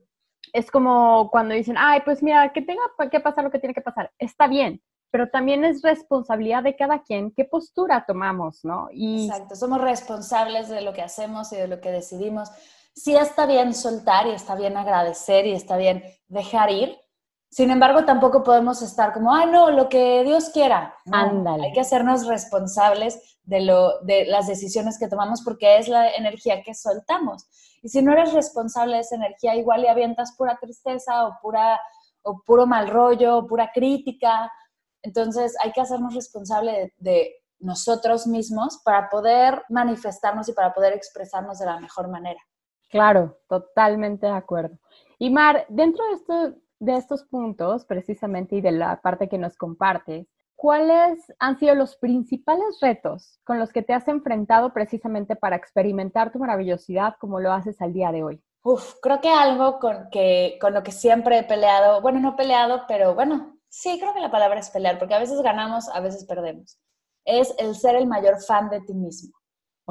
es 0.54 0.70
como 0.70 1.30
cuando 1.32 1.56
dicen, 1.56 1.76
ay, 1.78 2.02
pues 2.04 2.22
mira, 2.22 2.52
que 2.52 2.62
tenga 2.62 2.84
que 3.10 3.20
pasar 3.20 3.44
lo 3.44 3.52
que 3.52 3.60
tiene 3.60 3.74
que 3.74 3.82
pasar, 3.82 4.12
está 4.20 4.48
bien, 4.48 4.82
pero 5.12 5.30
también 5.30 5.66
es 5.66 5.82
responsabilidad 5.82 6.64
de 6.64 6.76
cada 6.76 7.02
quien 7.04 7.32
qué 7.32 7.46
postura 7.46 8.06
tomamos, 8.08 8.64
¿no? 8.64 8.88
Y... 8.92 9.28
Exacto, 9.28 9.56
somos 9.56 9.82
responsables 9.82 10.70
de 10.70 10.82
lo 10.82 10.94
que 10.94 11.02
hacemos 11.02 11.52
y 11.54 11.58
de 11.58 11.68
lo 11.68 11.82
que 11.82 11.90
decidimos 11.90 12.50
sí 12.94 13.16
está 13.16 13.46
bien 13.46 13.74
soltar 13.74 14.28
y 14.28 14.32
está 14.32 14.56
bien 14.56 14.78
agradecer 14.78 15.46
y 15.46 15.54
está 15.54 15.78
bien 15.78 16.04
dejar 16.28 16.72
ir. 16.72 16.98
Sin 17.50 17.70
embargo, 17.70 18.06
tampoco 18.06 18.44
podemos 18.44 18.82
estar 18.82 19.12
como, 19.12 19.34
ah, 19.34 19.46
no, 19.46 19.72
lo 19.72 19.90
que 19.90 20.24
Dios 20.24 20.50
quiera. 20.50 20.96
Ándale. 21.12 21.68
Hay 21.68 21.74
que 21.74 21.82
hacernos 21.82 22.26
responsables 22.26 23.38
de, 23.44 23.62
lo, 23.62 24.00
de 24.02 24.26
las 24.26 24.48
decisiones 24.48 24.98
que 24.98 25.10
tomamos 25.10 25.42
porque 25.44 25.78
es 25.78 25.90
la 25.90 26.16
energía 26.16 26.64
que 26.64 26.74
soltamos. 26.74 27.46
Y 27.82 27.90
si 27.90 28.02
no 28.02 28.14
eres 28.14 28.32
responsable 28.32 28.96
de 28.96 29.02
esa 29.02 29.16
energía, 29.16 29.56
igual 29.56 29.82
le 29.82 29.90
avientas 29.90 30.34
pura 30.38 30.58
tristeza 30.62 31.28
o, 31.28 31.40
pura, 31.42 31.80
o 32.22 32.42
puro 32.46 32.66
mal 32.66 32.88
rollo 32.88 33.40
o 33.40 33.48
pura 33.48 33.72
crítica. 33.74 34.50
Entonces 35.02 35.56
hay 35.62 35.74
que 35.74 35.82
hacernos 35.82 36.16
responsables 36.16 36.94
de 37.00 37.36
nosotros 37.60 38.28
mismos 38.28 38.82
para 38.86 39.10
poder 39.10 39.64
manifestarnos 39.68 40.48
y 40.48 40.54
para 40.54 40.74
poder 40.74 40.94
expresarnos 40.94 41.60
de 41.60 41.66
la 41.66 41.80
mejor 41.80 42.08
manera. 42.08 42.40
Claro, 42.92 43.40
totalmente 43.48 44.26
de 44.28 44.34
acuerdo. 44.34 44.78
Y 45.18 45.30
Mar, 45.30 45.66
dentro 45.70 46.06
de, 46.08 46.14
esto, 46.14 46.56
de 46.80 46.98
estos 46.98 47.24
puntos, 47.24 47.86
precisamente, 47.86 48.58
y 48.58 48.62
de 48.62 48.74
la 48.74 49.02
parte 49.02 49.30
que 49.30 49.38
nos 49.38 49.56
compartes, 49.56 50.28
¿cuáles 50.58 51.34
han 51.40 51.58
sido 51.58 51.74
los 51.74 51.96
principales 51.96 52.80
retos 52.82 53.40
con 53.46 53.60
los 53.60 53.72
que 53.72 53.82
te 53.82 53.94
has 53.94 54.08
enfrentado 54.10 54.74
precisamente 54.74 55.38
para 55.38 55.56
experimentar 55.56 56.32
tu 56.32 56.40
maravillosidad 56.40 57.16
como 57.20 57.40
lo 57.40 57.54
haces 57.54 57.82
al 57.82 57.94
día 57.94 58.12
de 58.12 58.24
hoy? 58.24 58.44
Uf, 58.64 58.96
creo 59.02 59.22
que 59.22 59.30
algo 59.30 59.80
con, 59.80 60.10
que, 60.12 60.58
con 60.60 60.74
lo 60.74 60.84
que 60.84 60.92
siempre 60.92 61.40
he 61.40 61.44
peleado, 61.44 62.02
bueno, 62.02 62.20
no 62.20 62.36
peleado, 62.36 62.84
pero 62.88 63.16
bueno, 63.16 63.58
sí, 63.70 63.98
creo 64.00 64.14
que 64.14 64.20
la 64.20 64.30
palabra 64.32 64.60
es 64.60 64.70
pelear, 64.70 65.00
porque 65.00 65.16
a 65.16 65.20
veces 65.20 65.42
ganamos, 65.42 65.88
a 65.90 66.02
veces 66.02 66.26
perdemos. 66.26 66.78
es 67.26 67.56
el 67.58 67.76
ser 67.76 67.96
el 67.96 68.08
mayor 68.08 68.42
fan 68.44 68.70
de 68.70 68.82
ti 68.82 68.94
mismo. 68.94 69.41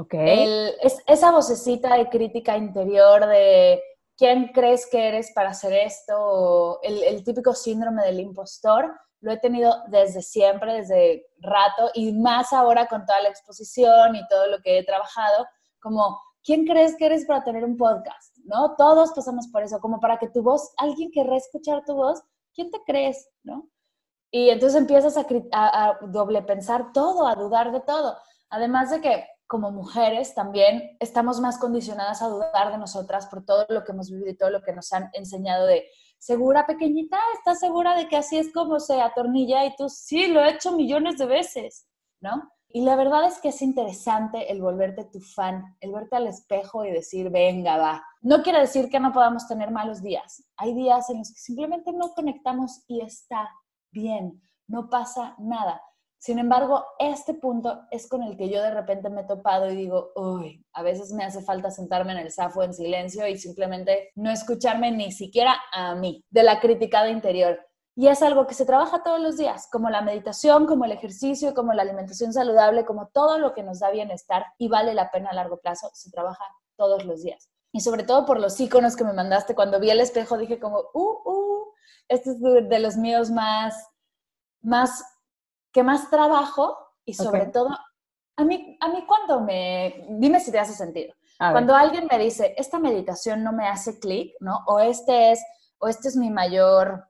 Ok. 0.00 0.14
es, 0.14 1.02
esa 1.06 1.30
vocecita 1.30 1.96
de 1.96 2.08
crítica 2.08 2.56
interior 2.56 3.26
de 3.26 3.82
quién 4.16 4.48
crees 4.54 4.88
que 4.90 5.08
eres 5.08 5.30
para 5.34 5.50
hacer 5.50 5.74
esto, 5.74 6.80
el, 6.82 7.02
el 7.02 7.22
típico 7.22 7.52
síndrome 7.54 8.02
del 8.04 8.20
impostor, 8.20 8.98
lo 9.20 9.30
he 9.30 9.36
tenido 9.36 9.74
desde 9.88 10.22
siempre, 10.22 10.72
desde 10.74 11.26
rato, 11.40 11.90
y 11.92 12.12
más 12.12 12.54
ahora 12.54 12.86
con 12.86 13.04
toda 13.04 13.20
la 13.20 13.28
exposición 13.28 14.16
y 14.16 14.26
todo 14.28 14.46
lo 14.46 14.60
que 14.62 14.78
he 14.78 14.84
trabajado, 14.84 15.46
como, 15.80 16.18
¿quién 16.42 16.64
crees 16.64 16.96
que 16.96 17.06
eres 17.06 17.26
para 17.26 17.44
tener 17.44 17.62
un 17.64 17.76
podcast? 17.76 18.38
¿No? 18.44 18.76
Todos 18.76 19.12
pasamos 19.12 19.48
por 19.48 19.62
eso, 19.62 19.78
como 19.80 20.00
para 20.00 20.18
que 20.18 20.28
tu 20.28 20.42
voz, 20.42 20.72
alguien 20.78 21.10
querrá 21.10 21.36
escuchar 21.36 21.84
tu 21.84 21.94
voz, 21.94 22.22
¿quién 22.54 22.70
te 22.70 22.78
crees? 22.86 23.28
¿No? 23.42 23.68
Y 24.30 24.48
entonces 24.48 24.80
empiezas 24.80 25.16
a, 25.18 25.26
a, 25.52 25.98
doble 26.06 26.40
pensar 26.42 26.92
todo, 26.92 27.26
a 27.26 27.34
dudar 27.34 27.72
de 27.72 27.80
todo. 27.80 28.16
Además 28.48 28.90
de 28.90 29.00
que 29.00 29.26
como 29.50 29.72
mujeres 29.72 30.32
también 30.32 30.96
estamos 31.00 31.40
más 31.40 31.58
condicionadas 31.58 32.22
a 32.22 32.28
dudar 32.28 32.70
de 32.70 32.78
nosotras 32.78 33.26
por 33.26 33.44
todo 33.44 33.66
lo 33.68 33.82
que 33.82 33.90
hemos 33.90 34.08
vivido 34.08 34.30
y 34.30 34.36
todo 34.36 34.48
lo 34.48 34.62
que 34.62 34.72
nos 34.72 34.92
han 34.92 35.10
enseñado 35.12 35.66
de 35.66 35.86
segura 36.20 36.66
pequeñita, 36.68 37.18
¿estás 37.34 37.58
segura 37.58 37.96
de 37.96 38.06
que 38.06 38.16
así 38.16 38.38
es 38.38 38.52
como 38.52 38.78
se 38.78 39.00
atornilla? 39.00 39.66
Y 39.66 39.74
tú, 39.74 39.88
sí, 39.88 40.28
lo 40.28 40.40
he 40.40 40.50
hecho 40.50 40.76
millones 40.76 41.18
de 41.18 41.26
veces, 41.26 41.88
¿no? 42.20 42.48
Y 42.68 42.82
la 42.82 42.94
verdad 42.94 43.26
es 43.26 43.40
que 43.40 43.48
es 43.48 43.60
interesante 43.60 44.52
el 44.52 44.62
volverte 44.62 45.06
tu 45.06 45.20
fan, 45.20 45.76
el 45.80 45.90
verte 45.90 46.14
al 46.14 46.28
espejo 46.28 46.84
y 46.84 46.92
decir, 46.92 47.28
venga, 47.30 47.76
va. 47.76 48.04
No 48.20 48.44
quiere 48.44 48.60
decir 48.60 48.88
que 48.88 49.00
no 49.00 49.12
podamos 49.12 49.48
tener 49.48 49.72
malos 49.72 50.00
días. 50.00 50.44
Hay 50.58 50.74
días 50.74 51.10
en 51.10 51.18
los 51.18 51.32
que 51.32 51.40
simplemente 51.40 51.92
no 51.92 52.14
conectamos 52.14 52.84
y 52.86 53.00
está 53.00 53.50
bien, 53.90 54.40
no 54.68 54.88
pasa 54.88 55.34
nada. 55.38 55.82
Sin 56.20 56.38
embargo, 56.38 56.84
este 56.98 57.32
punto 57.32 57.86
es 57.90 58.06
con 58.06 58.22
el 58.22 58.36
que 58.36 58.50
yo 58.50 58.62
de 58.62 58.70
repente 58.70 59.08
me 59.08 59.22
he 59.22 59.24
topado 59.24 59.70
y 59.70 59.74
digo, 59.74 60.12
uy, 60.14 60.62
a 60.74 60.82
veces 60.82 61.12
me 61.12 61.24
hace 61.24 61.40
falta 61.40 61.70
sentarme 61.70 62.12
en 62.12 62.18
el 62.18 62.30
safo 62.30 62.62
en 62.62 62.74
silencio 62.74 63.26
y 63.26 63.38
simplemente 63.38 64.12
no 64.16 64.30
escucharme 64.30 64.90
ni 64.90 65.12
siquiera 65.12 65.56
a 65.72 65.94
mí, 65.94 66.22
de 66.28 66.42
la 66.42 66.60
crítica 66.60 67.04
de 67.04 67.12
interior. 67.12 67.58
Y 67.96 68.08
es 68.08 68.20
algo 68.20 68.46
que 68.46 68.52
se 68.52 68.66
trabaja 68.66 69.02
todos 69.02 69.18
los 69.18 69.38
días, 69.38 69.66
como 69.72 69.88
la 69.88 70.02
meditación, 70.02 70.66
como 70.66 70.84
el 70.84 70.92
ejercicio, 70.92 71.54
como 71.54 71.72
la 71.72 71.82
alimentación 71.82 72.34
saludable, 72.34 72.84
como 72.84 73.08
todo 73.08 73.38
lo 73.38 73.54
que 73.54 73.62
nos 73.62 73.78
da 73.78 73.90
bienestar 73.90 74.44
y 74.58 74.68
vale 74.68 74.92
la 74.92 75.10
pena 75.10 75.30
a 75.30 75.34
largo 75.34 75.58
plazo, 75.58 75.88
se 75.94 76.10
trabaja 76.10 76.44
todos 76.76 77.06
los 77.06 77.22
días. 77.22 77.48
Y 77.72 77.80
sobre 77.80 78.02
todo 78.02 78.26
por 78.26 78.38
los 78.38 78.60
iconos 78.60 78.94
que 78.94 79.04
me 79.04 79.14
mandaste, 79.14 79.54
cuando 79.54 79.80
vi 79.80 79.88
el 79.88 80.00
espejo 80.00 80.36
dije 80.36 80.60
como, 80.60 80.82
uh, 80.92 81.30
uh, 81.30 81.72
este 82.08 82.32
es 82.32 82.40
de 82.40 82.78
los 82.78 82.98
míos 82.98 83.30
más, 83.30 83.88
más 84.60 85.02
que 85.72 85.82
más 85.82 86.10
trabajo 86.10 86.78
y 87.04 87.14
sobre 87.14 87.46
todo, 87.46 87.70
a 88.36 88.44
mí, 88.44 88.76
a 88.80 88.88
mí 88.88 89.04
cuando 89.06 89.40
me, 89.40 90.06
dime 90.08 90.40
si 90.40 90.50
te 90.50 90.58
hace 90.58 90.74
sentido, 90.74 91.14
cuando 91.38 91.74
alguien 91.74 92.06
me 92.10 92.18
dice, 92.18 92.54
esta 92.58 92.78
meditación 92.78 93.42
no 93.42 93.52
me 93.52 93.66
hace 93.66 93.98
clic, 93.98 94.34
¿no? 94.40 94.58
O 94.66 94.78
este 94.78 95.32
es, 95.32 95.42
o 95.78 95.88
este 95.88 96.08
es 96.08 96.16
mi 96.16 96.30
mayor, 96.30 97.08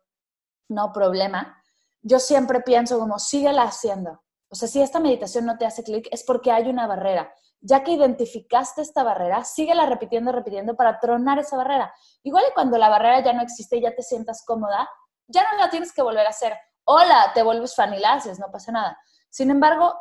no, 0.68 0.92
problema, 0.92 1.60
yo 2.02 2.18
siempre 2.20 2.60
pienso 2.60 2.98
como, 2.98 3.18
síguela 3.18 3.62
haciendo. 3.62 4.22
O 4.48 4.54
sea, 4.54 4.68
si 4.68 4.80
esta 4.80 5.00
meditación 5.00 5.46
no 5.46 5.58
te 5.58 5.66
hace 5.66 5.82
clic, 5.82 6.08
es 6.10 6.24
porque 6.24 6.50
hay 6.50 6.68
una 6.68 6.86
barrera. 6.86 7.32
Ya 7.60 7.82
que 7.84 7.92
identificaste 7.92 8.82
esta 8.82 9.02
barrera, 9.02 9.44
síguela 9.44 9.86
repitiendo, 9.86 10.32
repitiendo 10.32 10.76
para 10.76 10.98
tronar 10.98 11.38
esa 11.38 11.56
barrera. 11.56 11.92
Igual 12.22 12.44
y 12.48 12.54
cuando 12.54 12.78
la 12.78 12.88
barrera 12.88 13.22
ya 13.22 13.32
no 13.32 13.42
existe 13.42 13.76
y 13.76 13.82
ya 13.82 13.94
te 13.94 14.02
sientas 14.02 14.44
cómoda, 14.46 14.88
ya 15.26 15.42
no 15.50 15.58
la 15.58 15.70
tienes 15.70 15.92
que 15.92 16.02
volver 16.02 16.26
a 16.26 16.30
hacer 16.30 16.56
hola, 16.92 17.30
te 17.32 17.44
vuelves 17.44 17.76
fan 17.76 17.92
no 17.92 18.50
pasa 18.50 18.72
nada. 18.72 18.98
Sin 19.28 19.48
embargo, 19.50 19.94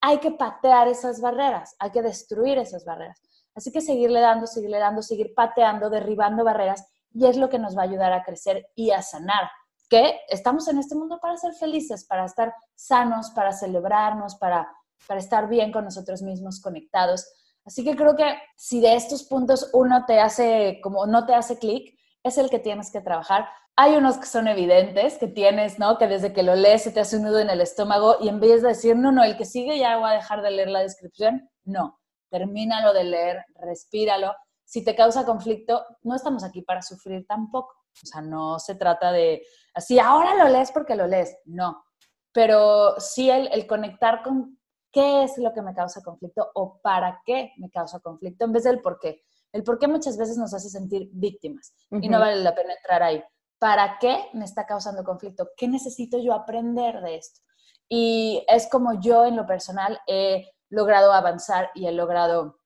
hay 0.00 0.18
que 0.18 0.30
patear 0.30 0.86
esas 0.86 1.20
barreras, 1.20 1.74
hay 1.80 1.90
que 1.90 2.00
destruir 2.00 2.58
esas 2.58 2.84
barreras. 2.84 3.20
Así 3.56 3.72
que 3.72 3.80
seguirle 3.80 4.20
dando, 4.20 4.46
seguirle 4.46 4.78
dando, 4.78 5.02
seguir 5.02 5.34
pateando, 5.34 5.90
derribando 5.90 6.44
barreras 6.44 6.86
y 7.12 7.26
es 7.26 7.36
lo 7.36 7.48
que 7.48 7.58
nos 7.58 7.76
va 7.76 7.82
a 7.82 7.86
ayudar 7.86 8.12
a 8.12 8.22
crecer 8.22 8.68
y 8.76 8.92
a 8.92 9.02
sanar. 9.02 9.50
Que 9.88 10.20
estamos 10.28 10.68
en 10.68 10.78
este 10.78 10.94
mundo 10.94 11.18
para 11.20 11.36
ser 11.36 11.54
felices, 11.54 12.04
para 12.04 12.26
estar 12.26 12.54
sanos, 12.76 13.30
para 13.30 13.52
celebrarnos, 13.52 14.36
para, 14.36 14.70
para 15.08 15.18
estar 15.18 15.48
bien 15.48 15.72
con 15.72 15.84
nosotros 15.84 16.22
mismos, 16.22 16.60
conectados. 16.60 17.26
Así 17.64 17.82
que 17.82 17.96
creo 17.96 18.14
que 18.14 18.38
si 18.56 18.80
de 18.80 18.94
estos 18.94 19.24
puntos 19.24 19.70
uno 19.72 20.04
te 20.06 20.20
hace 20.20 20.78
como 20.84 21.04
no 21.06 21.26
te 21.26 21.34
hace 21.34 21.58
clic, 21.58 21.97
es 22.28 22.38
el 22.38 22.50
que 22.50 22.58
tienes 22.58 22.90
que 22.90 23.00
trabajar. 23.00 23.48
Hay 23.76 23.96
unos 23.96 24.18
que 24.18 24.26
son 24.26 24.48
evidentes, 24.48 25.18
que 25.18 25.28
tienes, 25.28 25.78
¿no? 25.78 25.98
Que 25.98 26.06
desde 26.06 26.32
que 26.32 26.42
lo 26.42 26.54
lees 26.54 26.82
se 26.82 26.90
te 26.90 27.00
hace 27.00 27.16
un 27.16 27.24
nudo 27.24 27.40
en 27.40 27.50
el 27.50 27.60
estómago 27.60 28.16
y 28.20 28.28
en 28.28 28.40
vez 28.40 28.62
de 28.62 28.68
decir, 28.68 28.96
no, 28.96 29.12
no, 29.12 29.24
el 29.24 29.36
que 29.36 29.44
sigue 29.44 29.78
ya 29.78 29.96
voy 29.98 30.10
a 30.10 30.14
dejar 30.14 30.42
de 30.42 30.50
leer 30.50 30.68
la 30.68 30.80
descripción, 30.80 31.48
no, 31.64 32.00
termínalo 32.30 32.92
de 32.92 33.04
leer, 33.04 33.44
respíralo. 33.60 34.34
Si 34.64 34.84
te 34.84 34.94
causa 34.94 35.24
conflicto, 35.24 35.84
no 36.02 36.14
estamos 36.14 36.44
aquí 36.44 36.62
para 36.62 36.82
sufrir 36.82 37.26
tampoco. 37.26 37.74
O 38.02 38.06
sea, 38.06 38.20
no 38.20 38.58
se 38.58 38.74
trata 38.74 39.12
de, 39.12 39.42
así, 39.74 39.98
ahora 39.98 40.34
lo 40.34 40.48
lees 40.48 40.70
porque 40.72 40.94
lo 40.94 41.06
lees, 41.06 41.36
no. 41.44 41.84
Pero 42.32 43.00
sí 43.00 43.30
el, 43.30 43.48
el 43.52 43.66
conectar 43.66 44.22
con 44.22 44.58
qué 44.92 45.24
es 45.24 45.38
lo 45.38 45.52
que 45.52 45.62
me 45.62 45.74
causa 45.74 46.02
conflicto 46.02 46.50
o 46.54 46.80
para 46.80 47.20
qué 47.24 47.52
me 47.58 47.70
causa 47.70 48.00
conflicto 48.00 48.44
en 48.44 48.52
vez 48.52 48.64
del 48.64 48.80
por 48.80 48.98
qué. 48.98 49.22
El 49.52 49.64
por 49.64 49.78
qué 49.78 49.88
muchas 49.88 50.16
veces 50.18 50.36
nos 50.36 50.52
hace 50.54 50.68
sentir 50.68 51.08
víctimas 51.12 51.74
y 51.90 52.08
no 52.08 52.20
vale 52.20 52.36
la 52.36 52.54
pena 52.54 52.74
entrar 52.74 53.02
ahí. 53.02 53.22
¿Para 53.58 53.98
qué 53.98 54.26
me 54.34 54.44
está 54.44 54.66
causando 54.66 55.02
conflicto? 55.02 55.48
¿Qué 55.56 55.66
necesito 55.66 56.18
yo 56.22 56.32
aprender 56.32 57.00
de 57.00 57.16
esto? 57.16 57.40
Y 57.88 58.44
es 58.46 58.68
como 58.68 59.00
yo 59.00 59.24
en 59.24 59.36
lo 59.36 59.46
personal 59.46 59.98
he 60.06 60.50
logrado 60.70 61.12
avanzar 61.12 61.70
y 61.74 61.86
he 61.86 61.92
logrado 61.92 62.60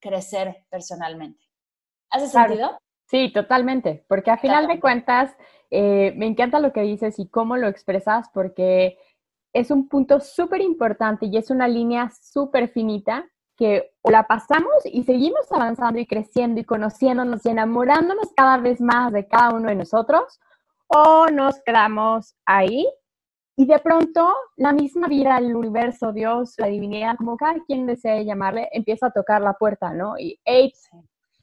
crecer 0.00 0.64
personalmente. 0.70 1.44
¿Hace 2.10 2.28
sentido? 2.28 2.78
Sí, 3.08 3.32
totalmente, 3.32 4.04
porque 4.08 4.30
a 4.30 4.38
final 4.38 4.68
de 4.68 4.80
cuentas 4.80 5.36
eh, 5.70 6.12
me 6.16 6.26
encanta 6.26 6.60
lo 6.60 6.72
que 6.72 6.82
dices 6.82 7.18
y 7.18 7.28
cómo 7.28 7.56
lo 7.56 7.68
expresas 7.68 8.28
porque 8.32 8.98
es 9.52 9.70
un 9.70 9.88
punto 9.88 10.20
súper 10.20 10.62
importante 10.62 11.26
y 11.26 11.36
es 11.36 11.50
una 11.50 11.68
línea 11.68 12.10
súper 12.10 12.68
finita 12.68 13.28
que 13.56 13.92
la 14.04 14.26
pasamos 14.26 14.72
y 14.84 15.04
seguimos 15.04 15.50
avanzando 15.50 16.00
y 16.00 16.06
creciendo 16.06 16.60
y 16.60 16.64
conociéndonos 16.64 17.44
y 17.44 17.50
enamorándonos 17.50 18.32
cada 18.36 18.58
vez 18.58 18.80
más 18.80 19.12
de 19.12 19.26
cada 19.28 19.54
uno 19.54 19.68
de 19.68 19.76
nosotros, 19.76 20.40
o 20.88 21.26
nos 21.28 21.62
quedamos 21.62 22.34
ahí 22.44 22.86
y 23.56 23.66
de 23.66 23.78
pronto 23.78 24.34
la 24.56 24.72
misma 24.72 25.08
vida, 25.08 25.36
el 25.38 25.54
universo, 25.54 26.12
Dios, 26.12 26.54
la 26.58 26.68
divinidad, 26.68 27.16
como 27.16 27.36
cada 27.36 27.60
quien 27.66 27.86
desee 27.86 28.24
llamarle, 28.24 28.68
empieza 28.72 29.06
a 29.06 29.10
tocar 29.10 29.42
la 29.42 29.52
puerta, 29.54 29.92
¿no? 29.92 30.18
Y 30.18 30.40
eight, 30.44 30.74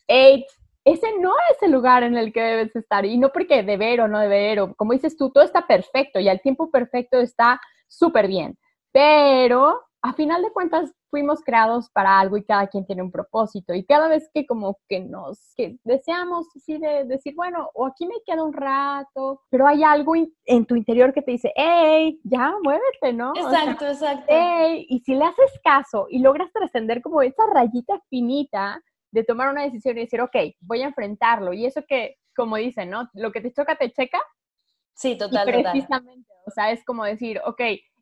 eight, 0.08 0.46
ese 0.84 1.08
no 1.20 1.34
es 1.52 1.62
el 1.62 1.72
lugar 1.72 2.04
en 2.04 2.18
el 2.18 2.34
que 2.34 2.42
debes 2.42 2.76
estar. 2.76 3.06
Y 3.06 3.18
no 3.18 3.30
porque 3.30 3.62
deber 3.62 4.02
o 4.02 4.08
no 4.08 4.20
deber, 4.20 4.60
o 4.60 4.76
como 4.76 4.94
dices 4.94 5.16
tú, 5.18 5.30
todo 5.30 5.44
está 5.44 5.68
perfecto 5.68 6.20
y 6.20 6.28
al 6.30 6.42
tiempo 6.42 6.72
perfecto 6.72 7.20
está 7.20 7.62
súper 7.88 8.28
bien. 8.28 8.58
Pero 8.92 9.82
a 10.02 10.14
final 10.14 10.42
de 10.42 10.52
cuentas 10.52 10.92
fuimos 11.10 11.42
creados 11.44 11.90
para 11.90 12.20
algo 12.20 12.38
y 12.38 12.44
cada 12.44 12.68
quien 12.68 12.86
tiene 12.86 13.02
un 13.02 13.12
propósito. 13.12 13.74
Y 13.74 13.86
cada 13.86 14.08
vez 14.08 14.30
que 14.34 14.46
como 14.46 14.78
que 14.88 15.00
nos 15.00 15.54
que 15.56 15.78
deseamos 15.84 16.48
así 16.56 16.78
de 16.78 17.06
decir, 17.06 17.34
bueno, 17.36 17.70
o 17.74 17.86
aquí 17.86 18.06
me 18.08 18.22
quedo 18.26 18.46
un 18.46 18.54
rato, 18.54 19.42
pero 19.50 19.68
hay 19.68 19.84
algo 19.84 20.14
en 20.16 20.66
tu 20.66 20.76
interior 20.76 21.14
que 21.14 21.22
te 21.22 21.32
dice, 21.32 21.52
hey, 21.56 22.20
ya 22.24 22.54
muévete, 22.64 23.14
¿no? 23.14 23.34
Exacto, 23.36 23.88
exacto. 23.88 24.26
Hey, 24.28 24.86
y 24.90 25.00
si 25.00 25.16
le 25.16 25.26
haces 25.26 25.52
caso 25.64 26.08
y 26.10 26.20
logras 26.20 26.52
trascender 26.52 27.02
como 27.02 27.22
esa 27.22 27.44
rayita 27.54 28.00
finita 28.10 28.82
de 29.12 29.24
tomar 29.24 29.50
una 29.50 29.64
decisión 29.64 29.98
y 29.98 30.02
decir, 30.02 30.22
ok, 30.22 30.36
voy 30.62 30.82
a 30.82 30.88
enfrentarlo. 30.88 31.54
Y 31.54 31.66
eso 31.66 31.82
que, 31.88 32.18
como 32.36 32.58
dicen, 32.58 32.90
¿no? 32.90 33.10
Lo 33.14 33.32
que 33.32 33.42
te 33.42 33.52
choca, 33.52 33.76
te 33.76 33.92
checa. 33.92 34.20
Sí, 34.94 35.18
total, 35.18 35.46
precisamente, 35.46 36.30
o 36.46 36.52
sea, 36.52 36.72
es 36.72 36.84
como 36.84 37.06
decir, 37.06 37.40
ok, 37.46 37.62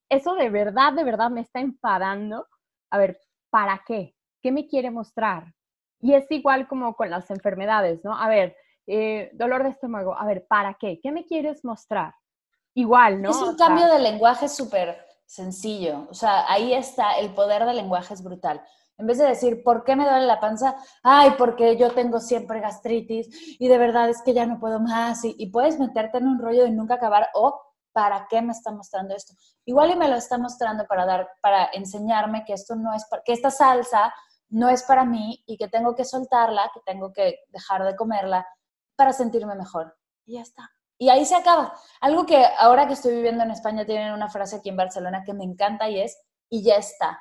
eso 0.10 0.36
de 0.36 0.50
verdad, 0.50 0.94
de 0.94 1.04
verdad 1.04 1.30
me 1.30 1.42
está 1.42 1.60
enfadando. 1.60 2.48
A 2.89 2.98
ver, 2.98 3.20
¿para 3.50 3.84
qué? 3.86 4.15
¿Qué 4.41 4.51
me 4.51 4.67
quiere 4.67 4.91
mostrar? 4.91 5.53
Y 6.00 6.13
es 6.13 6.29
igual 6.29 6.67
como 6.67 6.96
con 6.96 7.10
las 7.10 7.29
enfermedades, 7.32 8.03
¿no? 8.03 8.15
A 8.15 8.27
ver, 8.27 8.56
eh, 8.86 9.29
dolor 9.34 9.63
de 9.63 9.70
estómago, 9.70 10.17
a 10.17 10.25
ver, 10.25 10.46
¿para 10.48 10.75
qué? 10.75 11.00
¿Qué 11.01 11.12
me 11.12 11.25
quieres 11.25 11.65
mostrar? 11.65 12.13
Igual, 12.74 13.22
¿no? 13.22 13.32
Es 13.32 13.41
un 13.41 13.56
cambio 13.56 13.88
de 13.88 14.00
lenguaje 14.00 14.48
súper 14.48 14.98
sencillo. 15.25 16.08
O 16.10 16.13
sea, 16.13 16.50
ahí 16.51 16.74
está, 16.74 17.17
el 17.17 17.34
poder 17.34 17.65
del 17.65 17.75
lenguaje 17.75 18.13
es 18.13 18.24
brutal. 18.24 18.62
En 18.98 19.06
vez 19.06 19.17
de 19.17 19.27
decir, 19.27 19.62
¿por 19.63 19.84
qué 19.84 19.96
me 19.96 20.06
duele 20.06 20.25
la 20.25 20.39
panza? 20.39 20.75
Ay, 21.03 21.32
porque 21.38 21.77
yo 21.77 21.91
tengo 21.91 22.20
siempre 22.20 22.60
gastritis 22.60 23.27
y 23.60 23.67
de 23.67 23.77
verdad 23.77 24.10
es 24.10 24.22
que 24.24 24.34
ya 24.34 24.46
no 24.46 24.60
puedo 24.60 24.79
más. 24.79 25.24
Y, 25.25 25.36
y 25.38 25.51
puedes 25.51 25.79
meterte 25.79 26.17
en 26.17 26.27
un 26.27 26.39
rollo 26.39 26.63
de 26.63 26.72
nunca 26.72 26.96
acabar 26.96 27.29
o 27.34 27.62
¿para 27.98 28.27
qué 28.30 28.44
me 28.44 28.51
está 28.51 28.70
mostrando 28.72 29.16
esto? 29.16 29.34
Igual 29.66 29.89
y 29.89 29.96
me 29.96 30.08
lo 30.08 30.18
está 30.18 30.38
mostrando 30.38 30.86
para 30.86 31.04
dar, 31.04 31.32
para 31.42 31.72
enseñarme 31.74 32.46
que 32.46 32.54
esto 32.54 32.75
no 32.75 32.94
es, 32.94 33.04
que 33.25 33.34
esta 33.34 33.50
salsa 33.50 34.13
no 34.50 34.70
es 34.70 34.84
para 34.84 35.04
mí 35.04 35.44
y 35.48 35.58
que 35.58 35.68
tengo 35.68 35.96
que 35.96 36.06
soltarla, 36.06 36.70
que 36.75 36.80
tengo 36.86 37.12
que 37.12 37.39
dejar 37.48 37.84
de 37.84 37.96
comerla 37.96 38.48
para 38.96 39.13
sentirme 39.13 39.56
mejor. 39.56 39.98
Y 40.27 40.36
ya 40.36 40.42
está. 40.42 40.70
Y 41.00 41.10
ahí 41.10 41.25
se 41.25 41.34
acaba. 41.34 41.74
Algo 42.00 42.27
que 42.27 42.46
ahora 42.60 42.86
que 42.86 42.94
estoy 42.94 43.16
viviendo 43.16 43.44
en 43.44 43.50
España 43.50 43.84
tienen 43.84 44.13
una 44.13 44.30
frase 44.30 44.58
aquí 44.58 44.70
en 44.70 44.77
Barcelona 44.77 45.24
que 45.25 45.34
me 45.34 45.44
encanta 45.44 45.89
y 45.89 46.00
es, 46.00 46.20
y 46.51 46.62
ya 46.62 46.75
está. 46.75 47.20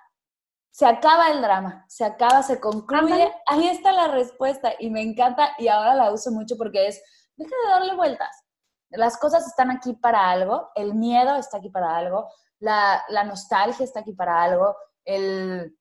Se 0.70 0.84
acaba 0.84 1.30
el 1.30 1.40
drama, 1.40 1.86
se 1.88 2.04
acaba, 2.04 2.42
se 2.42 2.60
concluye. 2.60 3.32
Ahí 3.46 3.66
está 3.66 3.92
la 3.92 4.08
respuesta 4.08 4.74
y 4.78 4.90
me 4.90 5.00
encanta 5.00 5.52
y 5.56 5.68
ahora 5.68 5.94
la 5.94 6.12
uso 6.12 6.30
mucho 6.32 6.58
porque 6.58 6.88
es, 6.88 7.02
deja 7.34 7.54
de 7.64 7.70
darle 7.70 7.96
vueltas. 7.96 8.45
Las 8.90 9.18
cosas 9.18 9.46
están 9.46 9.70
aquí 9.70 9.94
para 9.94 10.30
algo, 10.30 10.70
el 10.74 10.94
miedo 10.94 11.36
está 11.36 11.58
aquí 11.58 11.70
para 11.70 11.96
algo, 11.96 12.28
la, 12.58 13.02
la 13.08 13.24
nostalgia 13.24 13.84
está 13.84 14.00
aquí 14.00 14.12
para 14.12 14.42
algo, 14.42 14.76
el, 15.04 15.76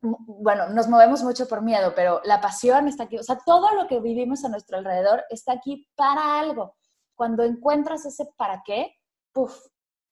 bueno, 0.00 0.68
nos 0.68 0.88
movemos 0.88 1.22
mucho 1.22 1.48
por 1.48 1.62
miedo, 1.62 1.92
pero 1.94 2.20
la 2.24 2.40
pasión 2.40 2.88
está 2.88 3.04
aquí, 3.04 3.18
o 3.18 3.22
sea, 3.22 3.38
todo 3.44 3.74
lo 3.74 3.86
que 3.86 4.00
vivimos 4.00 4.44
a 4.44 4.48
nuestro 4.48 4.78
alrededor 4.78 5.24
está 5.30 5.52
aquí 5.52 5.88
para 5.96 6.38
algo. 6.38 6.76
Cuando 7.14 7.42
encuentras 7.44 8.04
ese 8.04 8.28
para 8.36 8.62
qué, 8.64 8.94
puff, 9.32 9.58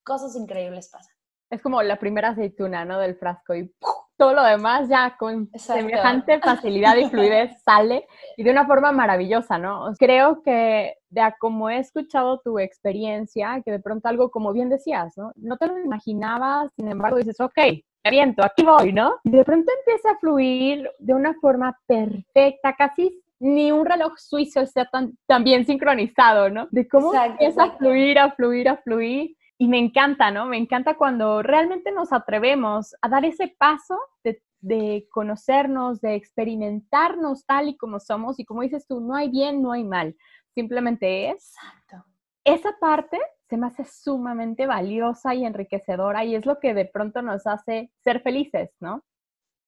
cosas 0.02 0.34
increíbles 0.36 0.88
pasan. 0.88 1.14
Es 1.50 1.62
como 1.62 1.82
la 1.82 1.98
primera 1.98 2.30
aceituna, 2.30 2.84
¿no? 2.84 2.98
Del 2.98 3.16
frasco 3.16 3.54
y 3.54 3.74
todo 4.16 4.34
lo 4.34 4.42
demás 4.44 4.88
ya 4.88 5.16
con 5.18 5.50
semejante 5.56 6.38
facilidad 6.40 6.96
y 6.96 7.08
fluidez 7.08 7.60
sale 7.64 8.06
y 8.36 8.42
de 8.42 8.50
una 8.50 8.66
forma 8.66 8.92
maravillosa, 8.92 9.58
¿no? 9.58 9.92
Creo 9.98 10.42
que 10.42 10.94
de 11.08 11.20
a 11.20 11.36
como 11.38 11.70
he 11.70 11.78
escuchado 11.78 12.40
tu 12.42 12.58
experiencia, 12.58 13.62
que 13.64 13.70
de 13.70 13.80
pronto 13.80 14.08
algo 14.08 14.30
como 14.30 14.52
bien 14.52 14.68
decías, 14.68 15.16
¿no? 15.16 15.32
No 15.36 15.56
te 15.56 15.66
lo 15.66 15.78
imaginabas, 15.78 16.70
sin 16.76 16.88
embargo 16.88 17.18
dices, 17.18 17.40
ok, 17.40 17.58
viento, 18.10 18.44
aquí 18.44 18.62
voy, 18.64 18.92
¿no? 18.92 19.16
Y 19.24 19.30
de 19.30 19.44
pronto 19.44 19.70
empieza 19.78 20.10
a 20.10 20.18
fluir 20.18 20.88
de 20.98 21.14
una 21.14 21.34
forma 21.40 21.78
perfecta, 21.86 22.74
casi 22.74 23.22
ni 23.40 23.72
un 23.72 23.84
reloj 23.84 24.14
suizo 24.16 24.60
está 24.60 24.86
tan, 24.86 25.16
tan 25.26 25.44
bien 25.44 25.66
sincronizado, 25.66 26.50
¿no? 26.50 26.68
De 26.70 26.88
cómo 26.88 27.12
empieza 27.14 27.64
a 27.64 27.76
fluir, 27.76 28.18
a 28.18 28.32
fluir, 28.32 28.68
a 28.68 28.76
fluir. 28.78 29.36
Y 29.64 29.66
me 29.66 29.78
encanta, 29.78 30.30
¿no? 30.30 30.44
Me 30.44 30.58
encanta 30.58 30.94
cuando 30.94 31.42
realmente 31.42 31.90
nos 31.90 32.12
atrevemos 32.12 32.94
a 33.00 33.08
dar 33.08 33.24
ese 33.24 33.48
paso 33.48 33.98
de, 34.22 34.42
de 34.60 35.08
conocernos, 35.10 36.02
de 36.02 36.16
experimentarnos 36.16 37.46
tal 37.46 37.70
y 37.70 37.76
como 37.78 37.98
somos. 37.98 38.38
Y 38.38 38.44
como 38.44 38.60
dices 38.60 38.86
tú, 38.86 39.00
no 39.00 39.14
hay 39.14 39.30
bien, 39.30 39.62
no 39.62 39.72
hay 39.72 39.82
mal. 39.82 40.14
Simplemente 40.54 41.30
es. 41.30 41.54
Exacto. 41.54 42.04
Esa 42.44 42.78
parte 42.78 43.18
se 43.48 43.56
me 43.56 43.68
hace 43.68 43.86
sumamente 43.86 44.66
valiosa 44.66 45.34
y 45.34 45.46
enriquecedora 45.46 46.26
y 46.26 46.34
es 46.34 46.44
lo 46.44 46.60
que 46.60 46.74
de 46.74 46.84
pronto 46.84 47.22
nos 47.22 47.46
hace 47.46 47.90
ser 48.02 48.20
felices, 48.20 48.68
¿no? 48.80 49.02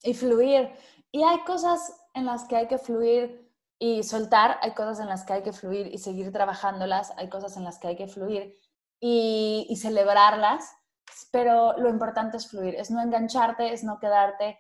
Y 0.03 0.13
fluir. 0.13 0.73
Y 1.11 1.23
hay 1.23 1.39
cosas 1.47 2.07
en 2.13 2.27
las 2.27 2.45
que 2.45 2.57
hay 2.57 2.69
que 2.69 2.77
fluir 2.77 3.51
y 3.79 4.03
soltar, 4.03 4.59
hay 4.61 4.75
cosas 4.75 5.01
en 5.01 5.09
las 5.09 5.25
que 5.25 5.33
hay 5.33 5.43
que 5.43 5.55
fluir 5.55 5.87
y 5.87 5.97
seguir 5.97 6.33
trabajándolas, 6.33 7.15
hay 7.17 7.31
cosas 7.31 7.57
en 7.57 7.65
las 7.65 7.79
que 7.79 7.89
hay 7.89 7.97
que 7.97 8.09
fluir 8.09 8.59
y, 9.01 9.77
celebrarlas, 9.81 10.71
pero 11.31 11.77
lo 11.79 11.89
importante 11.89 12.37
es 12.37 12.49
fluir, 12.49 12.75
es 12.75 12.91
no 12.91 13.01
engancharte, 13.01 13.73
es 13.73 13.85
no 13.85 13.99
quedarte, 13.99 14.59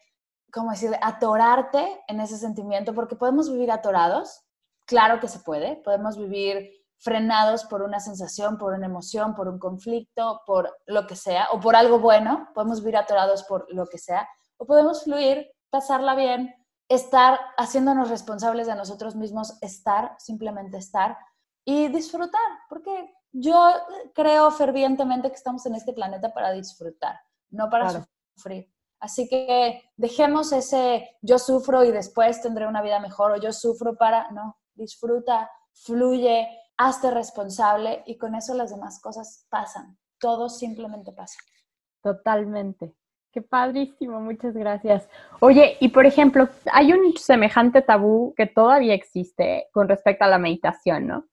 como 0.53 0.71
decir, 0.71 0.93
atorarte 1.03 2.03
en 2.09 2.21
ese 2.21 2.37
sentimiento, 2.39 2.95
porque 2.95 3.17
podemos 3.17 3.51
vivir 3.51 3.71
atorados, 3.71 4.45
claro 4.87 5.21
que 5.21 5.29
se 5.29 5.41
puede, 5.41 5.77
podemos 5.77 6.17
vivir 6.17 6.71
frenados 6.99 7.65
por 7.65 7.83
una 7.83 8.01
sensación, 8.01 8.57
por 8.57 8.73
una 8.73 8.87
emoción, 8.87 9.35
por 9.35 9.49
un 9.49 9.59
conflicto, 9.59 10.43
por 10.47 10.77
lo 10.87 11.07
que 11.07 11.17
sea, 11.17 11.49
o 11.53 11.61
por 11.61 11.77
algo 11.77 11.99
bueno, 11.99 12.49
podemos 12.55 12.81
vivir 12.81 12.97
atorados 12.97 13.43
por 13.45 13.67
lo 13.75 13.87
que 13.87 13.99
sea, 13.99 14.29
o 14.57 14.67
podemos 14.67 15.05
fluir, 15.05 15.51
pasarla 15.71 16.15
bien, 16.15 16.55
estar 16.89 17.39
haciéndonos 17.59 18.09
responsables 18.09 18.67
de 18.67 18.77
nosotros 18.77 19.17
mismos, 19.17 19.59
estar, 19.61 20.15
simplemente 20.19 20.79
estar 20.79 21.19
y 21.65 21.89
disfrutar, 21.89 22.41
porque 22.69 23.13
yo 23.39 23.71
creo 24.15 24.51
fervientemente 24.51 25.29
que 25.29 25.37
estamos 25.37 25.67
en 25.67 25.75
este 25.75 25.93
planeta 25.93 26.33
para 26.33 26.53
disfrutar, 26.53 27.21
no 27.51 27.69
para 27.69 28.07
sufrir. 28.35 28.73
Así 28.99 29.29
que 29.29 29.91
dejemos 29.97 30.53
ese 30.53 31.17
yo 31.21 31.39
sufro 31.39 31.85
y 31.85 31.93
después 31.93 32.41
tendré 32.41 32.67
una 32.67 32.81
vida 32.81 32.99
mejor 32.99 33.33
o 33.33 33.37
yo 33.37 33.53
sufro 33.53 33.95
para, 33.97 34.31
no, 34.31 34.57
disfruta, 34.75 35.51
fluye, 35.75 36.49
hazte 36.79 37.11
responsable 37.11 38.03
y 38.07 38.17
con 38.17 38.35
eso 38.35 38.55
las 38.55 38.71
demás 38.71 39.01
cosas 39.01 39.47
pasan. 39.51 39.99
Todo 40.19 40.49
simplemente 40.49 41.13
pasa. 41.13 41.39
Totalmente. 42.03 42.95
Qué 43.33 43.43
padrísimo, 43.43 44.19
muchas 44.19 44.55
gracias. 44.55 45.07
Oye, 45.41 45.77
y 45.79 45.89
por 45.89 46.07
ejemplo, 46.07 46.49
hay 46.73 46.95
un 46.95 47.15
semejante 47.19 47.83
tabú 47.83 48.33
que 48.35 48.47
todavía 48.47 48.95
existe 48.95 49.69
con 49.73 49.89
respecto 49.89 50.25
a 50.25 50.29
la 50.29 50.39
meditación, 50.39 51.07
¿no? 51.07 51.27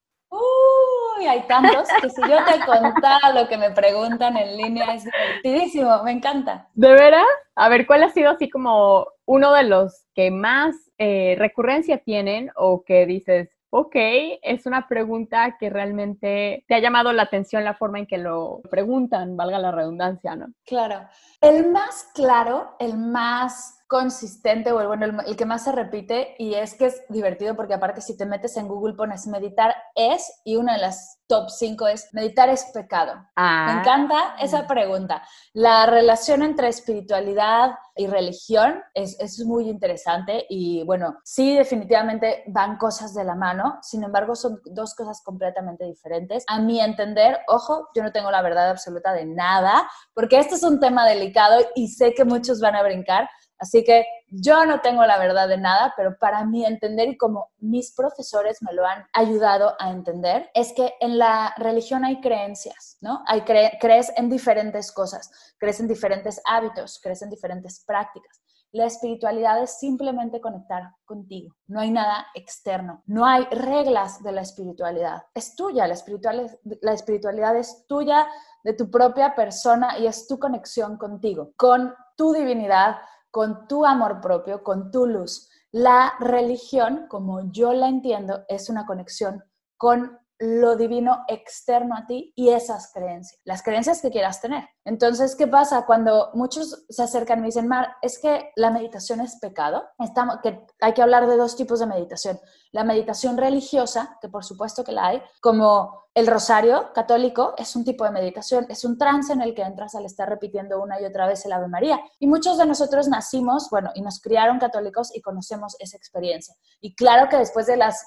Hay 1.26 1.42
tantos 1.46 1.88
que 2.00 2.10
si 2.10 2.20
yo 2.22 2.38
te 2.44 2.64
contara 2.64 3.32
lo 3.32 3.48
que 3.48 3.58
me 3.58 3.70
preguntan 3.70 4.36
en 4.36 4.56
línea 4.56 4.94
es 4.94 5.04
divertidísimo, 5.04 6.02
me 6.02 6.12
encanta. 6.12 6.68
¿De 6.74 6.92
veras? 6.92 7.24
A 7.54 7.68
ver, 7.68 7.86
¿cuál 7.86 8.02
ha 8.02 8.10
sido 8.10 8.30
así 8.30 8.50
como 8.50 9.06
uno 9.24 9.52
de 9.52 9.64
los 9.64 10.06
que 10.14 10.30
más 10.30 10.74
eh, 10.98 11.36
recurrencia 11.38 11.98
tienen 11.98 12.50
o 12.56 12.84
que 12.84 13.06
dices, 13.06 13.48
Ok, 13.76 13.96
es 13.96 14.66
una 14.66 14.86
pregunta 14.86 15.56
que 15.58 15.68
realmente 15.68 16.64
te 16.68 16.76
ha 16.76 16.78
llamado 16.78 17.12
la 17.12 17.24
atención 17.24 17.64
la 17.64 17.74
forma 17.74 17.98
en 17.98 18.06
que 18.06 18.18
lo 18.18 18.62
preguntan, 18.70 19.36
valga 19.36 19.58
la 19.58 19.72
redundancia, 19.72 20.36
¿no? 20.36 20.46
Claro. 20.64 21.08
El 21.40 21.72
más 21.72 22.08
claro, 22.14 22.76
el 22.78 22.96
más 22.96 23.83
consistente 23.86 24.72
o 24.72 24.80
el, 24.80 24.86
bueno, 24.86 25.22
el, 25.26 25.36
que 25.36 25.44
más 25.44 25.64
se 25.64 25.72
repite 25.72 26.34
y 26.38 26.54
es 26.54 26.74
que 26.74 26.86
es 26.86 27.02
divertido 27.08 27.54
porque 27.54 27.74
aparte 27.74 28.00
si 28.00 28.16
te 28.16 28.26
metes 28.26 28.56
en 28.56 28.68
Google 28.68 28.94
pones 28.94 29.26
meditar 29.26 29.74
es 29.94 30.40
y 30.44 30.56
una 30.56 30.74
de 30.74 30.80
las 30.80 31.20
top 31.26 31.48
5 31.48 31.88
es 31.88 32.08
meditar 32.12 32.48
es 32.48 32.64
pecado. 32.72 33.14
Me 33.14 33.22
ah. 33.36 33.78
encanta 33.80 34.36
esa 34.40 34.66
pregunta. 34.66 35.22
La 35.52 35.86
relación 35.86 36.42
entre 36.42 36.68
espiritualidad 36.68 37.72
y 37.96 38.06
religión 38.06 38.82
es, 38.94 39.18
es 39.20 39.38
muy 39.44 39.68
interesante 39.68 40.46
y 40.48 40.82
bueno, 40.84 41.18
sí 41.24 41.56
definitivamente 41.56 42.44
van 42.48 42.76
cosas 42.76 43.14
de 43.14 43.24
la 43.24 43.34
mano, 43.34 43.78
sin 43.82 44.02
embargo 44.02 44.34
son 44.34 44.60
dos 44.66 44.94
cosas 44.94 45.22
completamente 45.22 45.84
diferentes. 45.84 46.44
A 46.48 46.58
mi 46.58 46.80
entender, 46.80 47.38
ojo, 47.48 47.88
yo 47.94 48.02
no 48.02 48.12
tengo 48.12 48.30
la 48.30 48.42
verdad 48.42 48.70
absoluta 48.70 49.12
de 49.12 49.24
nada 49.24 49.88
porque 50.14 50.38
este 50.38 50.56
es 50.56 50.62
un 50.62 50.80
tema 50.80 51.06
delicado 51.06 51.60
y 51.74 51.88
sé 51.88 52.14
que 52.14 52.24
muchos 52.24 52.60
van 52.60 52.74
a 52.74 52.82
brincar, 52.82 53.28
Así 53.58 53.84
que 53.84 54.06
yo 54.28 54.64
no 54.66 54.80
tengo 54.80 55.04
la 55.06 55.18
verdad 55.18 55.48
de 55.48 55.58
nada, 55.58 55.94
pero 55.96 56.16
para 56.18 56.44
mí 56.44 56.64
entender 56.64 57.08
y 57.08 57.16
como 57.16 57.50
mis 57.58 57.92
profesores 57.94 58.62
me 58.62 58.72
lo 58.72 58.84
han 58.84 59.04
ayudado 59.12 59.74
a 59.78 59.90
entender, 59.90 60.50
es 60.54 60.72
que 60.72 60.94
en 61.00 61.18
la 61.18 61.54
religión 61.56 62.04
hay 62.04 62.20
creencias, 62.20 62.98
¿no? 63.00 63.22
Hay 63.26 63.42
crees 63.42 64.12
en 64.16 64.28
diferentes 64.28 64.92
cosas, 64.92 65.30
crees 65.58 65.80
en 65.80 65.88
diferentes 65.88 66.40
hábitos, 66.44 67.00
crees 67.02 67.22
en 67.22 67.30
diferentes 67.30 67.84
prácticas. 67.84 68.40
La 68.72 68.86
espiritualidad 68.86 69.62
es 69.62 69.78
simplemente 69.78 70.40
conectar 70.40 70.82
contigo. 71.04 71.54
No 71.68 71.78
hay 71.78 71.92
nada 71.92 72.26
externo. 72.34 73.04
No 73.06 73.24
hay 73.24 73.44
reglas 73.44 74.20
de 74.20 74.32
la 74.32 74.40
espiritualidad. 74.40 75.22
Es 75.32 75.54
tuya. 75.54 75.86
La 75.86 75.94
espiritualidad, 75.94 76.58
la 76.82 76.92
espiritualidad 76.92 77.56
es 77.56 77.86
tuya, 77.86 78.26
de 78.64 78.72
tu 78.72 78.90
propia 78.90 79.34
persona 79.34 79.98
y 79.98 80.06
es 80.06 80.26
tu 80.26 80.38
conexión 80.38 80.96
contigo, 80.96 81.52
con 81.56 81.94
tu 82.16 82.32
divinidad, 82.32 82.96
con 83.34 83.66
tu 83.66 83.84
amor 83.84 84.20
propio, 84.20 84.62
con 84.62 84.92
tu 84.92 85.06
luz. 85.06 85.50
La 85.72 86.12
religión, 86.20 87.06
como 87.08 87.50
yo 87.50 87.72
la 87.72 87.88
entiendo, 87.88 88.44
es 88.46 88.70
una 88.70 88.86
conexión 88.86 89.42
con 89.76 90.20
lo 90.38 90.76
divino 90.76 91.24
externo 91.28 91.96
a 91.96 92.06
ti 92.06 92.32
y 92.34 92.50
esas 92.50 92.92
creencias, 92.92 93.40
las 93.44 93.62
creencias 93.62 94.00
que 94.02 94.10
quieras 94.10 94.40
tener. 94.40 94.68
Entonces, 94.84 95.36
¿qué 95.36 95.46
pasa 95.46 95.86
cuando 95.86 96.30
muchos 96.34 96.84
se 96.88 97.02
acercan 97.02 97.38
y 97.38 97.40
me 97.42 97.46
dicen, 97.48 97.68
Mar, 97.68 97.96
es 98.02 98.18
que 98.18 98.50
la 98.56 98.70
meditación 98.70 99.20
es 99.20 99.38
pecado? 99.40 99.84
Estamos, 99.98 100.38
que 100.42 100.66
hay 100.80 100.92
que 100.92 101.02
hablar 101.02 101.26
de 101.26 101.36
dos 101.36 101.56
tipos 101.56 101.80
de 101.80 101.86
meditación. 101.86 102.38
La 102.72 102.84
meditación 102.84 103.36
religiosa, 103.36 104.18
que 104.20 104.28
por 104.28 104.44
supuesto 104.44 104.84
que 104.84 104.92
la 104.92 105.06
hay, 105.06 105.22
como 105.40 106.04
el 106.14 106.28
rosario 106.28 106.92
católico 106.92 107.54
es 107.58 107.74
un 107.74 107.84
tipo 107.84 108.04
de 108.04 108.12
meditación, 108.12 108.66
es 108.68 108.84
un 108.84 108.96
trance 108.96 109.32
en 109.32 109.42
el 109.42 109.52
que 109.52 109.62
entras 109.62 109.96
al 109.96 110.04
estar 110.04 110.28
repitiendo 110.28 110.80
una 110.80 111.00
y 111.00 111.04
otra 111.04 111.26
vez 111.26 111.44
el 111.44 111.52
Ave 111.52 111.66
María. 111.66 112.00
Y 112.20 112.28
muchos 112.28 112.56
de 112.56 112.66
nosotros 112.66 113.08
nacimos, 113.08 113.68
bueno, 113.68 113.90
y 113.94 114.02
nos 114.02 114.20
criaron 114.20 114.60
católicos 114.60 115.14
y 115.14 115.20
conocemos 115.20 115.74
esa 115.80 115.96
experiencia. 115.96 116.54
Y 116.80 116.94
claro 116.94 117.28
que 117.28 117.36
después 117.36 117.66
de 117.66 117.76
las, 117.76 118.06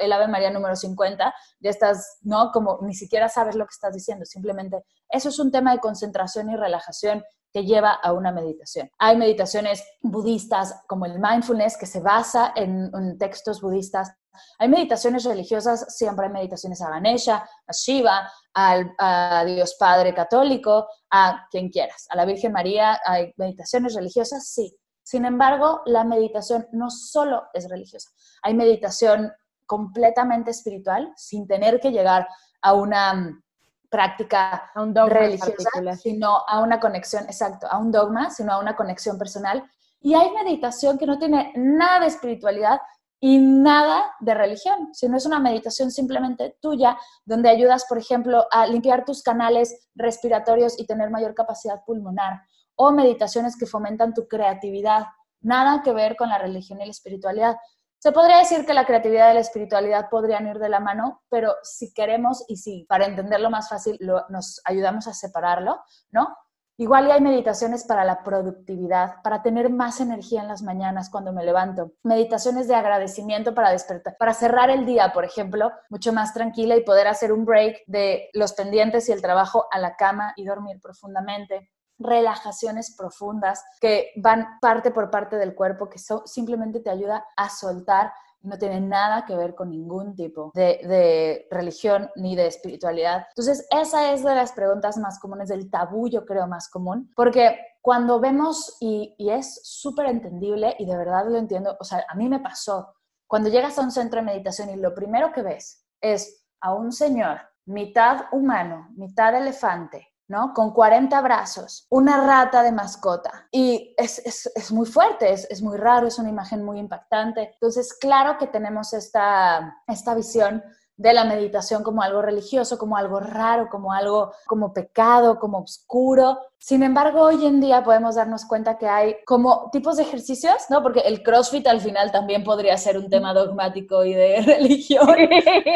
el 0.00 0.12
Ave 0.12 0.28
María 0.28 0.50
número 0.50 0.76
50, 0.76 1.34
ya 1.60 1.70
estás, 1.70 2.18
¿no? 2.22 2.50
Como 2.52 2.78
ni 2.82 2.94
siquiera 2.94 3.28
sabes 3.28 3.54
lo 3.54 3.64
que 3.64 3.72
estás 3.72 3.94
diciendo, 3.94 4.24
simplemente 4.24 4.84
eso 5.08 5.28
es 5.28 5.38
un 5.38 5.50
tema 5.50 5.72
de 5.72 5.80
concentración 5.80 6.50
y 6.50 6.56
relajación 6.56 7.24
que 7.52 7.64
lleva 7.64 7.92
a 7.92 8.12
una 8.12 8.32
meditación. 8.32 8.90
Hay 8.98 9.16
meditaciones 9.16 9.84
budistas 10.00 10.82
como 10.86 11.06
el 11.06 11.18
mindfulness 11.18 11.76
que 11.76 11.86
se 11.86 12.00
basa 12.00 12.52
en, 12.54 13.18
textos 13.18 13.60
budistas. 13.60 14.12
Hay 14.58 14.68
meditaciones 14.68 15.24
religiosas, 15.24 15.96
siempre 15.96 16.26
hay 16.26 16.32
meditaciones 16.32 16.80
a 16.80 16.90
Ganesha, 16.90 17.48
a 17.66 17.72
Shiva, 17.72 18.30
al, 18.54 18.92
a 18.98 19.44
Dios 19.44 19.76
Padre 19.78 20.14
católico, 20.14 20.86
a 21.10 21.46
quien 21.50 21.70
quieras. 21.70 22.06
A 22.10 22.16
la 22.16 22.24
Virgen 22.24 22.52
María 22.52 23.00
hay 23.04 23.32
meditaciones 23.36 23.94
religiosas, 23.94 24.48
sí. 24.48 24.76
Sin 25.02 25.24
embargo, 25.24 25.82
la 25.86 26.04
meditación 26.04 26.68
no 26.70 26.88
solo 26.88 27.48
es 27.52 27.68
religiosa. 27.68 28.10
Hay 28.42 28.54
meditación 28.54 29.32
completamente 29.70 30.50
espiritual 30.50 31.12
sin 31.14 31.46
tener 31.46 31.78
que 31.78 31.92
llegar 31.92 32.26
a 32.60 32.72
una 32.72 33.40
práctica 33.88 34.68
religiosa, 35.06 35.70
sino 35.96 36.38
a 36.48 36.58
una 36.58 36.80
conexión, 36.80 37.22
exacto, 37.26 37.68
a 37.70 37.78
un 37.78 37.92
dogma, 37.92 38.30
sino 38.30 38.52
a 38.52 38.58
una 38.58 38.74
conexión 38.74 39.16
personal. 39.16 39.62
Y 40.00 40.14
hay 40.14 40.32
meditación 40.32 40.98
que 40.98 41.06
no 41.06 41.20
tiene 41.20 41.52
nada 41.54 42.00
de 42.00 42.06
espiritualidad 42.06 42.80
y 43.20 43.38
nada 43.38 44.12
de 44.18 44.34
religión, 44.34 44.88
sino 44.92 45.16
es 45.16 45.24
una 45.24 45.38
meditación 45.38 45.92
simplemente 45.92 46.56
tuya, 46.60 46.98
donde 47.24 47.48
ayudas, 47.48 47.84
por 47.88 47.98
ejemplo, 47.98 48.46
a 48.50 48.66
limpiar 48.66 49.04
tus 49.04 49.22
canales 49.22 49.88
respiratorios 49.94 50.80
y 50.80 50.86
tener 50.86 51.10
mayor 51.10 51.34
capacidad 51.34 51.84
pulmonar, 51.86 52.40
o 52.74 52.90
meditaciones 52.90 53.56
que 53.56 53.66
fomentan 53.66 54.14
tu 54.14 54.26
creatividad, 54.26 55.04
nada 55.42 55.80
que 55.84 55.92
ver 55.92 56.16
con 56.16 56.28
la 56.28 56.38
religión 56.38 56.80
y 56.80 56.86
la 56.86 56.90
espiritualidad. 56.90 57.56
Se 58.02 58.12
podría 58.12 58.38
decir 58.38 58.64
que 58.64 58.72
la 58.72 58.86
creatividad 58.86 59.30
y 59.30 59.34
la 59.34 59.40
espiritualidad 59.40 60.08
podrían 60.08 60.46
ir 60.46 60.58
de 60.58 60.70
la 60.70 60.80
mano, 60.80 61.20
pero 61.28 61.56
si 61.62 61.92
queremos 61.92 62.46
y 62.48 62.56
si 62.56 62.86
para 62.88 63.04
entenderlo 63.04 63.50
más 63.50 63.68
fácil 63.68 63.98
nos 64.30 64.62
ayudamos 64.64 65.06
a 65.06 65.12
separarlo, 65.12 65.78
¿no? 66.10 66.34
Igual 66.78 67.08
y 67.08 67.10
hay 67.10 67.20
meditaciones 67.20 67.84
para 67.84 68.06
la 68.06 68.22
productividad, 68.22 69.20
para 69.22 69.42
tener 69.42 69.68
más 69.68 70.00
energía 70.00 70.40
en 70.40 70.48
las 70.48 70.62
mañanas 70.62 71.10
cuando 71.10 71.34
me 71.34 71.44
levanto. 71.44 71.92
Meditaciones 72.02 72.68
de 72.68 72.74
agradecimiento 72.74 73.54
para 73.54 73.70
despertar, 73.70 74.16
para 74.18 74.32
cerrar 74.32 74.70
el 74.70 74.86
día, 74.86 75.12
por 75.12 75.26
ejemplo, 75.26 75.70
mucho 75.90 76.14
más 76.14 76.32
tranquila 76.32 76.76
y 76.76 76.84
poder 76.84 77.06
hacer 77.06 77.32
un 77.32 77.44
break 77.44 77.82
de 77.86 78.30
los 78.32 78.54
pendientes 78.54 79.10
y 79.10 79.12
el 79.12 79.20
trabajo 79.20 79.66
a 79.70 79.78
la 79.78 79.96
cama 79.96 80.32
y 80.36 80.46
dormir 80.46 80.80
profundamente 80.80 81.70
relajaciones 82.00 82.96
profundas 82.96 83.62
que 83.80 84.10
van 84.16 84.58
parte 84.60 84.90
por 84.90 85.10
parte 85.10 85.36
del 85.36 85.54
cuerpo, 85.54 85.88
que 85.88 86.00
simplemente 86.24 86.80
te 86.80 86.90
ayuda 86.90 87.24
a 87.36 87.48
soltar 87.48 88.12
no 88.42 88.58
tiene 88.58 88.80
nada 88.80 89.24
que 89.26 89.36
ver 89.36 89.54
con 89.54 89.70
ningún 89.70 90.14
tipo 90.14 90.50
de, 90.54 91.46
religión 91.50 92.10
ni 92.16 92.36
de 92.36 92.46
espiritualidad. 92.46 93.26
Entonces, 93.28 93.66
esa 93.70 94.12
es 94.12 94.24
de 94.24 94.34
las 94.34 94.52
preguntas 94.52 94.96
más 94.96 95.18
comunes, 95.18 95.48
del 95.48 95.70
tabú, 95.70 96.08
yo 96.08 96.24
creo, 96.24 96.46
más 96.46 96.68
común, 96.68 97.10
porque 97.14 97.58
cuando 97.82 98.20
vemos, 98.20 98.76
y, 98.80 99.14
y 99.18 99.30
es 99.30 99.60
súper 99.64 100.06
entendible 100.06 100.74
y 100.78 100.86
de 100.86 100.96
verdad 100.96 101.26
lo 101.28 101.36
entiendo, 101.36 101.76
o 101.78 101.84
sea, 101.84 102.04
a 102.08 102.14
mí 102.14 102.28
me 102.28 102.40
pasó, 102.40 102.94
cuando 103.26 103.48
llegas 103.48 103.78
a 103.78 103.82
un 103.82 103.90
centro 103.90 104.20
de 104.20 104.26
meditación 104.26 104.70
y 104.70 104.76
lo 104.76 104.94
primero 104.94 105.32
que 105.32 105.42
ves 105.42 105.86
es 106.00 106.46
a 106.60 106.74
un 106.74 106.92
señor 106.92 107.40
mitad 107.64 108.24
humano, 108.32 108.88
mitad 108.96 109.34
elefante, 109.34 110.08
¿no? 110.30 110.54
Con 110.54 110.72
40 110.72 111.20
brazos, 111.22 111.86
una 111.90 112.24
rata 112.24 112.62
de 112.62 112.70
mascota. 112.70 113.48
Y 113.50 113.94
es, 113.98 114.22
es, 114.54 114.70
muy 114.70 114.86
fuerte, 114.86 115.32
es, 115.32 115.44
es, 115.50 115.60
muy 115.60 115.76
raro, 115.76 116.06
es 116.06 116.20
una 116.20 116.28
imagen 116.28 116.62
muy 116.62 116.78
impactante. 116.78 117.50
Entonces, 117.52 117.92
claro 117.94 118.38
que 118.38 118.46
tenemos 118.46 118.92
esta, 118.92 119.82
esta 119.88 120.14
visión 120.14 120.62
de 121.00 121.14
la 121.14 121.24
meditación 121.24 121.82
como 121.82 122.02
algo 122.02 122.20
religioso, 122.20 122.76
como 122.76 122.94
algo 122.94 123.20
raro, 123.20 123.70
como 123.70 123.94
algo 123.94 124.34
como 124.46 124.74
pecado, 124.74 125.38
como 125.38 125.60
oscuro. 125.60 126.38
Sin 126.58 126.82
embargo, 126.82 127.22
hoy 127.22 127.46
en 127.46 127.58
día 127.58 127.82
podemos 127.82 128.16
darnos 128.16 128.44
cuenta 128.44 128.76
que 128.76 128.86
hay 128.86 129.16
como 129.24 129.70
tipos 129.72 129.96
de 129.96 130.02
ejercicios, 130.02 130.66
¿no? 130.68 130.82
Porque 130.82 131.00
el 131.00 131.22
CrossFit 131.22 131.66
al 131.68 131.80
final 131.80 132.12
también 132.12 132.44
podría 132.44 132.76
ser 132.76 132.98
un 132.98 133.08
tema 133.08 133.32
dogmático 133.32 134.04
y 134.04 134.12
de 134.12 134.42
religión, 134.46 135.08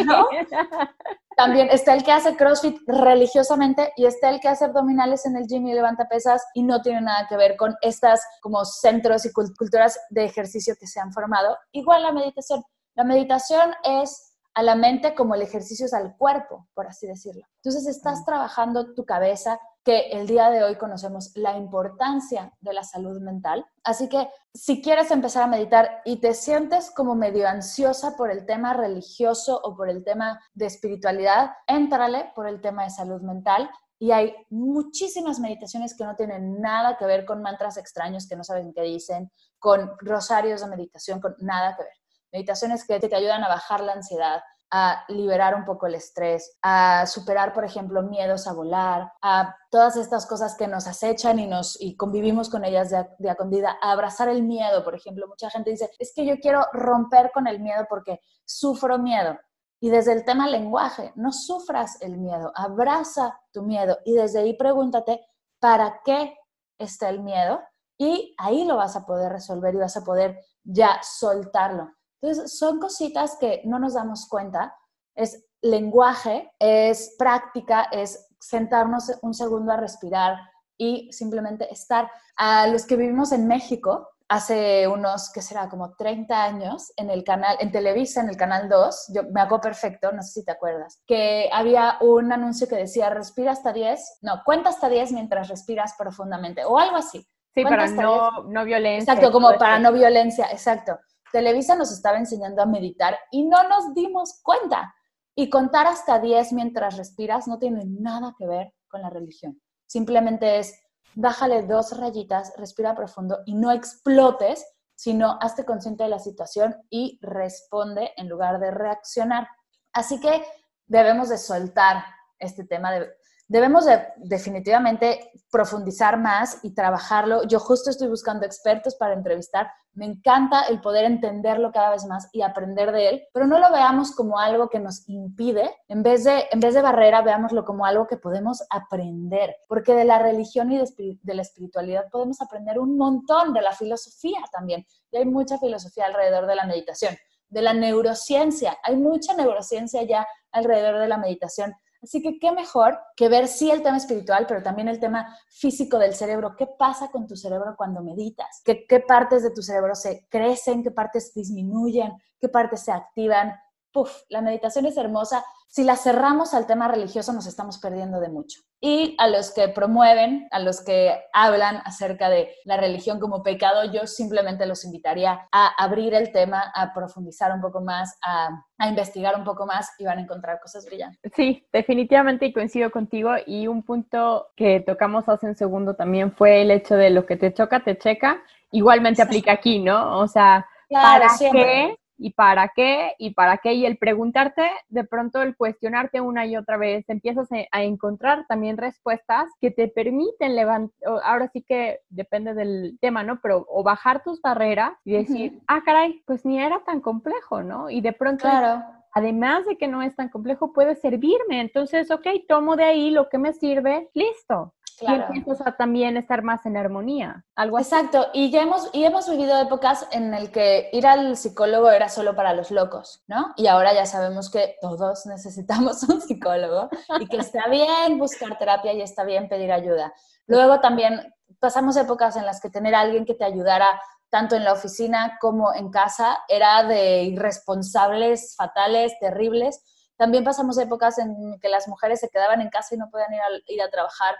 ¿no? 0.04 0.28
También 1.36 1.68
está 1.72 1.94
el 1.94 2.04
que 2.04 2.12
hace 2.12 2.36
CrossFit 2.36 2.76
religiosamente 2.86 3.92
y 3.96 4.04
está 4.04 4.30
el 4.30 4.38
que 4.38 4.46
hace 4.46 4.66
abdominales 4.66 5.26
en 5.26 5.36
el 5.36 5.48
gym 5.48 5.66
y 5.66 5.74
levanta 5.74 6.06
pesas 6.06 6.44
y 6.54 6.62
no 6.62 6.80
tiene 6.80 7.00
nada 7.00 7.26
que 7.28 7.36
ver 7.36 7.56
con 7.56 7.74
estas 7.80 8.24
como 8.40 8.64
centros 8.64 9.24
y 9.24 9.32
culturas 9.32 9.98
de 10.10 10.26
ejercicio 10.26 10.76
que 10.78 10.86
se 10.86 11.00
han 11.00 11.12
formado. 11.12 11.56
Igual 11.72 12.02
la 12.02 12.12
meditación. 12.12 12.62
La 12.94 13.02
meditación 13.02 13.72
es 13.82 14.33
a 14.54 14.62
la 14.62 14.76
mente 14.76 15.14
como 15.14 15.34
el 15.34 15.42
ejercicio 15.42 15.86
es 15.86 15.94
al 15.94 16.16
cuerpo, 16.16 16.68
por 16.74 16.86
así 16.86 17.06
decirlo. 17.06 17.44
Entonces 17.56 17.86
estás 17.86 18.24
trabajando 18.24 18.94
tu 18.94 19.04
cabeza, 19.04 19.58
que 19.84 20.08
el 20.12 20.26
día 20.26 20.50
de 20.50 20.64
hoy 20.64 20.76
conocemos 20.76 21.32
la 21.36 21.56
importancia 21.58 22.52
de 22.60 22.72
la 22.72 22.82
salud 22.82 23.20
mental. 23.20 23.66
Así 23.84 24.08
que 24.08 24.28
si 24.54 24.80
quieres 24.80 25.10
empezar 25.10 25.42
a 25.42 25.46
meditar 25.46 26.00
y 26.06 26.16
te 26.20 26.32
sientes 26.32 26.90
como 26.90 27.14
medio 27.14 27.46
ansiosa 27.46 28.16
por 28.16 28.30
el 28.30 28.46
tema 28.46 28.72
religioso 28.72 29.60
o 29.62 29.76
por 29.76 29.90
el 29.90 30.02
tema 30.02 30.40
de 30.54 30.66
espiritualidad, 30.66 31.50
éntrale 31.66 32.32
por 32.34 32.48
el 32.48 32.62
tema 32.62 32.84
de 32.84 32.90
salud 32.90 33.20
mental. 33.20 33.70
Y 33.98 34.10
hay 34.10 34.34
muchísimas 34.48 35.38
meditaciones 35.38 35.94
que 35.96 36.04
no 36.04 36.16
tienen 36.16 36.60
nada 36.60 36.96
que 36.96 37.04
ver 37.04 37.26
con 37.26 37.42
mantras 37.42 37.76
extraños 37.76 38.26
que 38.26 38.36
no 38.36 38.44
saben 38.44 38.72
qué 38.72 38.82
dicen, 38.82 39.30
con 39.58 39.92
rosarios 39.98 40.62
de 40.62 40.68
meditación, 40.68 41.20
con 41.20 41.34
nada 41.40 41.76
que 41.76 41.82
ver. 41.82 42.03
Meditaciones 42.34 42.84
que 42.84 42.98
te 42.98 43.14
ayudan 43.14 43.44
a 43.44 43.48
bajar 43.48 43.80
la 43.80 43.92
ansiedad, 43.92 44.42
a 44.68 45.04
liberar 45.06 45.54
un 45.54 45.64
poco 45.64 45.86
el 45.86 45.94
estrés, 45.94 46.58
a 46.62 47.06
superar, 47.06 47.52
por 47.52 47.64
ejemplo, 47.64 48.02
miedos 48.02 48.48
a 48.48 48.52
volar, 48.52 49.12
a 49.22 49.54
todas 49.70 49.96
estas 49.96 50.26
cosas 50.26 50.56
que 50.56 50.66
nos 50.66 50.88
acechan 50.88 51.38
y, 51.38 51.46
nos, 51.46 51.80
y 51.80 51.96
convivimos 51.96 52.50
con 52.50 52.64
ellas 52.64 52.90
de, 52.90 53.06
de 53.20 53.30
a 53.30 53.36
a 53.80 53.92
abrazar 53.92 54.28
el 54.28 54.42
miedo, 54.42 54.82
por 54.82 54.96
ejemplo. 54.96 55.28
Mucha 55.28 55.48
gente 55.48 55.70
dice, 55.70 55.88
es 56.00 56.12
que 56.12 56.26
yo 56.26 56.40
quiero 56.40 56.66
romper 56.72 57.30
con 57.32 57.46
el 57.46 57.60
miedo 57.60 57.86
porque 57.88 58.18
sufro 58.44 58.98
miedo. 58.98 59.38
Y 59.78 59.90
desde 59.90 60.12
el 60.12 60.24
tema 60.24 60.48
lenguaje, 60.48 61.12
no 61.14 61.30
sufras 61.30 62.02
el 62.02 62.18
miedo, 62.18 62.50
abraza 62.56 63.38
tu 63.52 63.62
miedo 63.62 63.98
y 64.04 64.14
desde 64.14 64.40
ahí 64.40 64.56
pregúntate, 64.56 65.24
¿para 65.60 66.00
qué 66.04 66.36
está 66.78 67.10
el 67.10 67.20
miedo? 67.20 67.60
Y 67.96 68.34
ahí 68.38 68.64
lo 68.64 68.76
vas 68.76 68.96
a 68.96 69.06
poder 69.06 69.30
resolver 69.30 69.72
y 69.72 69.78
vas 69.78 69.96
a 69.96 70.02
poder 70.02 70.40
ya 70.64 70.98
soltarlo. 71.00 71.92
Entonces, 72.22 72.58
son 72.58 72.80
cositas 72.80 73.36
que 73.38 73.62
no 73.64 73.78
nos 73.78 73.94
damos 73.94 74.28
cuenta. 74.28 74.74
Es 75.14 75.44
lenguaje, 75.62 76.52
es 76.58 77.14
práctica, 77.18 77.88
es 77.92 78.28
sentarnos 78.38 79.12
un 79.22 79.34
segundo 79.34 79.72
a 79.72 79.76
respirar 79.76 80.36
y 80.76 81.10
simplemente 81.12 81.72
estar. 81.72 82.10
A 82.36 82.66
los 82.66 82.84
que 82.84 82.96
vivimos 82.96 83.32
en 83.32 83.46
México, 83.46 84.08
hace 84.28 84.88
unos, 84.88 85.30
¿qué 85.32 85.42
será? 85.42 85.68
Como 85.68 85.94
30 85.94 86.42
años, 86.42 86.92
en 86.96 87.10
el 87.10 87.24
canal, 87.24 87.56
en 87.60 87.70
Televisa, 87.70 88.20
en 88.20 88.28
el 88.28 88.36
canal 88.36 88.68
2, 88.68 89.12
yo 89.14 89.22
me 89.32 89.40
hago 89.40 89.60
perfecto, 89.60 90.12
no 90.12 90.22
sé 90.22 90.40
si 90.40 90.44
te 90.44 90.52
acuerdas, 90.52 91.00
que 91.06 91.48
había 91.52 91.98
un 92.00 92.32
anuncio 92.32 92.68
que 92.68 92.76
decía, 92.76 93.10
respira 93.10 93.52
hasta 93.52 93.72
10, 93.72 94.18
no, 94.22 94.42
cuenta 94.44 94.70
hasta 94.70 94.88
10 94.88 95.12
mientras 95.12 95.48
respiras 95.48 95.94
profundamente, 95.96 96.64
o 96.64 96.78
algo 96.78 96.96
así. 96.96 97.26
Sí, 97.54 97.62
para 97.62 97.86
no, 97.86 98.44
no 98.44 98.64
violencia. 98.64 99.12
Exacto, 99.12 99.30
como 99.32 99.56
para 99.56 99.78
no 99.78 99.92
violencia, 99.92 100.46
exacto. 100.50 100.98
Televisa 101.34 101.74
nos 101.74 101.90
estaba 101.90 102.18
enseñando 102.18 102.62
a 102.62 102.66
meditar 102.66 103.18
y 103.32 103.42
no 103.42 103.68
nos 103.68 103.92
dimos 103.92 104.40
cuenta. 104.40 104.94
Y 105.34 105.50
contar 105.50 105.88
hasta 105.88 106.20
10 106.20 106.52
mientras 106.52 106.96
respiras 106.96 107.48
no 107.48 107.58
tiene 107.58 107.82
nada 107.86 108.36
que 108.38 108.46
ver 108.46 108.72
con 108.86 109.02
la 109.02 109.10
religión. 109.10 109.60
Simplemente 109.84 110.60
es, 110.60 110.80
bájale 111.16 111.64
dos 111.64 111.98
rayitas, 111.98 112.52
respira 112.56 112.94
profundo 112.94 113.40
y 113.46 113.56
no 113.56 113.72
explotes, 113.72 114.64
sino 114.94 115.36
hazte 115.40 115.64
consciente 115.64 116.04
de 116.04 116.10
la 116.10 116.20
situación 116.20 116.76
y 116.88 117.18
responde 117.20 118.12
en 118.16 118.28
lugar 118.28 118.60
de 118.60 118.70
reaccionar. 118.70 119.48
Así 119.92 120.20
que 120.20 120.44
debemos 120.86 121.30
de 121.30 121.38
soltar 121.38 122.04
este 122.38 122.62
tema 122.62 122.92
de 122.92 123.08
debemos 123.46 123.84
definitivamente 124.16 125.30
profundizar 125.50 126.18
más 126.18 126.58
y 126.62 126.74
trabajarlo. 126.74 127.44
Yo 127.44 127.60
justo 127.60 127.90
estoy 127.90 128.08
buscando 128.08 128.46
expertos 128.46 128.94
para 128.96 129.14
entrevistar. 129.14 129.70
Me 129.92 130.06
encanta 130.06 130.62
el 130.62 130.80
poder 130.80 131.04
entenderlo 131.04 131.70
cada 131.70 131.90
vez 131.90 132.04
más 132.06 132.28
y 132.32 132.42
aprender 132.42 132.90
de 132.90 133.08
él, 133.08 133.22
pero 133.32 133.46
no 133.46 133.58
lo 133.58 133.70
veamos 133.70 134.12
como 134.12 134.38
algo 134.38 134.68
que 134.68 134.80
nos 134.80 135.08
impide. 135.08 135.70
En 135.86 136.02
vez 136.02 136.24
de, 136.24 136.46
en 136.50 136.58
vez 136.58 136.74
de 136.74 136.82
barrera, 136.82 137.22
veámoslo 137.22 137.64
como 137.64 137.86
algo 137.86 138.06
que 138.06 138.16
podemos 138.16 138.64
aprender, 138.70 139.54
porque 139.68 139.94
de 139.94 140.04
la 140.04 140.18
religión 140.18 140.72
y 140.72 140.78
de, 140.78 141.18
de 141.22 141.34
la 141.34 141.42
espiritualidad 141.42 142.06
podemos 142.10 142.40
aprender 142.40 142.78
un 142.78 142.96
montón, 142.96 143.52
de 143.52 143.62
la 143.62 143.72
filosofía 143.72 144.40
también. 144.50 144.84
Y 145.12 145.18
hay 145.18 145.26
mucha 145.26 145.58
filosofía 145.58 146.06
alrededor 146.06 146.46
de 146.46 146.56
la 146.56 146.66
meditación, 146.66 147.16
de 147.48 147.62
la 147.62 147.74
neurociencia. 147.74 148.78
Hay 148.82 148.96
mucha 148.96 149.34
neurociencia 149.34 150.02
ya 150.02 150.26
alrededor 150.50 150.98
de 150.98 151.08
la 151.08 151.18
meditación 151.18 151.74
Así 152.04 152.20
que 152.22 152.38
qué 152.38 152.52
mejor 152.52 152.98
que 153.16 153.30
ver 153.30 153.48
sí 153.48 153.70
el 153.70 153.82
tema 153.82 153.96
espiritual, 153.96 154.44
pero 154.46 154.62
también 154.62 154.88
el 154.88 155.00
tema 155.00 155.36
físico 155.48 155.98
del 155.98 156.14
cerebro. 156.14 156.54
¿Qué 156.54 156.66
pasa 156.66 157.08
con 157.10 157.26
tu 157.26 157.34
cerebro 157.34 157.74
cuando 157.76 158.02
meditas? 158.02 158.60
¿Qué, 158.62 158.86
qué 158.86 159.00
partes 159.00 159.42
de 159.42 159.50
tu 159.50 159.62
cerebro 159.62 159.94
se 159.94 160.26
crecen? 160.28 160.82
¿Qué 160.82 160.90
partes 160.90 161.32
disminuyen? 161.34 162.12
¿Qué 162.38 162.50
partes 162.50 162.80
se 162.80 162.92
activan? 162.92 163.54
Puf, 163.94 164.24
la 164.28 164.42
meditación 164.42 164.86
es 164.86 164.96
hermosa 164.96 165.44
si 165.74 165.82
la 165.82 165.96
cerramos 165.96 166.54
al 166.54 166.68
tema 166.68 166.86
religioso 166.86 167.32
nos 167.32 167.46
estamos 167.46 167.78
perdiendo 167.78 168.20
de 168.20 168.28
mucho. 168.28 168.60
Y 168.80 169.16
a 169.18 169.26
los 169.26 169.52
que 169.52 169.68
promueven, 169.68 170.46
a 170.52 170.60
los 170.60 170.84
que 170.84 171.12
hablan 171.32 171.78
acerca 171.84 172.28
de 172.28 172.54
la 172.64 172.76
religión 172.76 173.18
como 173.18 173.42
pecado, 173.42 173.84
yo 173.92 174.06
simplemente 174.06 174.66
los 174.66 174.84
invitaría 174.84 175.48
a 175.50 175.66
abrir 175.76 176.14
el 176.14 176.30
tema, 176.30 176.72
a 176.76 176.94
profundizar 176.94 177.52
un 177.52 177.60
poco 177.60 177.80
más, 177.80 178.16
a, 178.24 178.50
investigar 178.88 179.36
un 179.36 179.42
poco 179.42 179.66
más 179.66 179.90
y 179.98 180.04
van 180.04 180.18
a 180.18 180.22
encontrar 180.22 180.60
cosas 180.60 180.86
brillantes. 180.86 181.32
Sí, 181.34 181.66
definitivamente 181.72 182.52
coincido 182.52 182.92
contigo. 182.92 183.32
Y 183.44 183.66
un 183.66 183.82
punto 183.82 184.48
que 184.54 184.78
tocamos 184.78 185.28
hace 185.28 185.46
un 185.46 185.56
segundo 185.56 185.96
también 185.96 186.30
fue 186.30 186.62
el 186.62 186.70
hecho 186.70 186.94
de 186.94 187.10
lo 187.10 187.26
que 187.26 187.36
te 187.36 187.52
choca, 187.52 187.82
te 187.82 187.98
checa. 187.98 188.40
Igualmente 188.70 189.22
aplica 189.22 189.52
aquí, 189.52 189.80
¿no? 189.80 190.20
O 190.20 190.28
sea, 190.28 190.68
¿para 190.88 191.26
qué 191.36 191.96
y 192.16 192.32
para 192.32 192.68
qué 192.74 193.14
y 193.18 193.34
para 193.34 193.58
qué 193.58 193.74
y 193.74 193.86
el 193.86 193.98
preguntarte, 193.98 194.70
de 194.88 195.04
pronto 195.04 195.42
el 195.42 195.56
cuestionarte 195.56 196.20
una 196.20 196.46
y 196.46 196.56
otra 196.56 196.76
vez, 196.76 197.08
empiezas 197.08 197.48
a 197.70 197.82
encontrar 197.82 198.46
también 198.46 198.76
respuestas 198.76 199.50
que 199.60 199.70
te 199.70 199.88
permiten 199.88 200.56
levantar, 200.56 200.94
ahora 201.24 201.48
sí 201.48 201.62
que 201.62 202.00
depende 202.08 202.54
del 202.54 202.98
tema, 203.00 203.22
¿no? 203.22 203.40
Pero 203.40 203.66
o 203.68 203.82
bajar 203.82 204.22
tus 204.22 204.40
barreras 204.40 204.92
y 205.04 205.12
decir, 205.12 205.60
ah, 205.66 205.82
caray, 205.84 206.22
pues 206.26 206.44
ni 206.44 206.60
era 206.60 206.82
tan 206.84 207.00
complejo, 207.00 207.62
¿no? 207.62 207.90
Y 207.90 208.00
de 208.00 208.12
pronto... 208.12 208.42
Claro 208.42 208.82
además 209.14 209.64
de 209.64 209.78
que 209.78 209.88
no 209.88 210.02
es 210.02 210.14
tan 210.16 210.28
complejo, 210.28 210.72
puede 210.72 210.96
servirme. 210.96 211.60
Entonces, 211.60 212.10
ok, 212.10 212.26
tomo 212.48 212.76
de 212.76 212.84
ahí 212.84 213.10
lo 213.10 213.28
que 213.28 213.38
me 213.38 213.52
sirve, 213.52 214.10
listo. 214.12 214.74
Claro. 214.98 215.26
Y 215.32 215.38
empiezas 215.38 215.66
a 215.66 215.76
también 215.76 216.16
estar 216.16 216.42
más 216.42 216.64
en 216.66 216.76
armonía. 216.76 217.44
Algo 217.56 217.78
Exacto. 217.78 218.26
Y 218.32 218.50
ya 218.50 218.62
hemos, 218.62 218.90
y 218.92 219.04
hemos 219.04 219.28
vivido 219.28 219.60
épocas 219.60 220.06
en 220.12 220.34
el 220.34 220.50
que 220.50 220.90
ir 220.92 221.06
al 221.06 221.36
psicólogo 221.36 221.90
era 221.90 222.08
solo 222.08 222.34
para 222.34 222.54
los 222.54 222.70
locos, 222.70 223.22
¿no? 223.26 223.52
Y 223.56 223.66
ahora 223.66 223.94
ya 223.94 224.06
sabemos 224.06 224.50
que 224.50 224.76
todos 224.80 225.26
necesitamos 225.26 226.02
un 226.04 226.20
psicólogo 226.20 226.88
y 227.20 227.26
que 227.26 227.38
está 227.38 227.68
bien 227.68 228.18
buscar 228.18 228.58
terapia 228.58 228.92
y 228.92 229.00
está 229.00 229.24
bien 229.24 229.48
pedir 229.48 229.72
ayuda. 229.72 230.12
Luego 230.46 230.80
también 230.80 231.34
pasamos 231.58 231.96
épocas 231.96 232.36
en 232.36 232.44
las 232.44 232.60
que 232.60 232.70
tener 232.70 232.94
a 232.94 233.00
alguien 233.00 233.24
que 233.24 233.34
te 233.34 233.44
ayudara 233.44 234.00
tanto 234.34 234.56
en 234.56 234.64
la 234.64 234.72
oficina 234.72 235.38
como 235.40 235.72
en 235.72 235.90
casa 235.90 236.40
era 236.48 236.82
de 236.82 237.22
irresponsables, 237.22 238.56
fatales, 238.56 239.16
terribles. 239.20 239.80
También 240.16 240.42
pasamos 240.42 240.76
épocas 240.78 241.18
en 241.18 241.58
que 241.60 241.68
las 241.68 241.86
mujeres 241.86 242.20
se 242.20 242.28
quedaban 242.28 242.60
en 242.60 242.68
casa 242.68 242.94
y 242.94 242.98
no 242.98 243.08
podían 243.10 243.32
ir 243.32 243.40
a, 243.40 243.72
ir 243.72 243.82
a 243.82 243.90
trabajar 243.90 244.34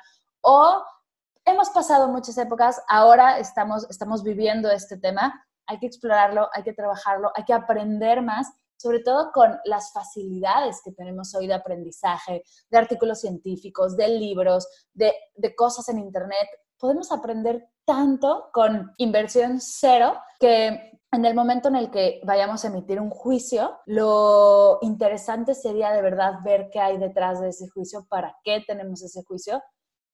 o 0.44 0.84
hemos 1.44 1.70
pasado 1.70 2.08
muchas 2.08 2.38
épocas, 2.38 2.80
ahora 2.88 3.38
estamos, 3.38 3.86
estamos 3.90 4.22
viviendo 4.22 4.70
este 4.70 4.96
tema, 4.96 5.44
hay 5.66 5.78
que 5.78 5.86
explorarlo, 5.86 6.48
hay 6.52 6.62
que 6.62 6.72
trabajarlo, 6.72 7.32
hay 7.34 7.44
que 7.44 7.54
aprender 7.54 8.22
más, 8.22 8.52
sobre 8.76 9.00
todo 9.00 9.30
con 9.32 9.58
las 9.64 9.92
facilidades 9.92 10.80
que 10.84 10.92
tenemos 10.92 11.34
hoy 11.34 11.46
de 11.46 11.54
aprendizaje, 11.54 12.42
de 12.70 12.78
artículos 12.78 13.20
científicos, 13.20 13.96
de 13.96 14.08
libros, 14.08 14.68
de, 14.92 15.14
de 15.34 15.54
cosas 15.54 15.88
en 15.88 15.98
Internet. 15.98 16.48
Podemos 16.78 17.10
aprender 17.10 17.66
tanto 17.86 18.50
con 18.52 18.92
inversión 18.98 19.60
cero 19.60 20.18
que 20.38 21.00
en 21.12 21.24
el 21.24 21.34
momento 21.34 21.68
en 21.68 21.76
el 21.76 21.90
que 21.90 22.20
vayamos 22.24 22.64
a 22.64 22.68
emitir 22.68 23.00
un 23.00 23.08
juicio, 23.08 23.78
lo 23.86 24.78
interesante 24.82 25.54
sería 25.54 25.92
de 25.92 26.02
verdad 26.02 26.40
ver 26.44 26.68
qué 26.72 26.80
hay 26.80 26.98
detrás 26.98 27.40
de 27.40 27.50
ese 27.50 27.68
juicio, 27.68 28.04
para 28.08 28.36
qué 28.42 28.62
tenemos 28.66 29.02
ese 29.02 29.22
juicio 29.22 29.62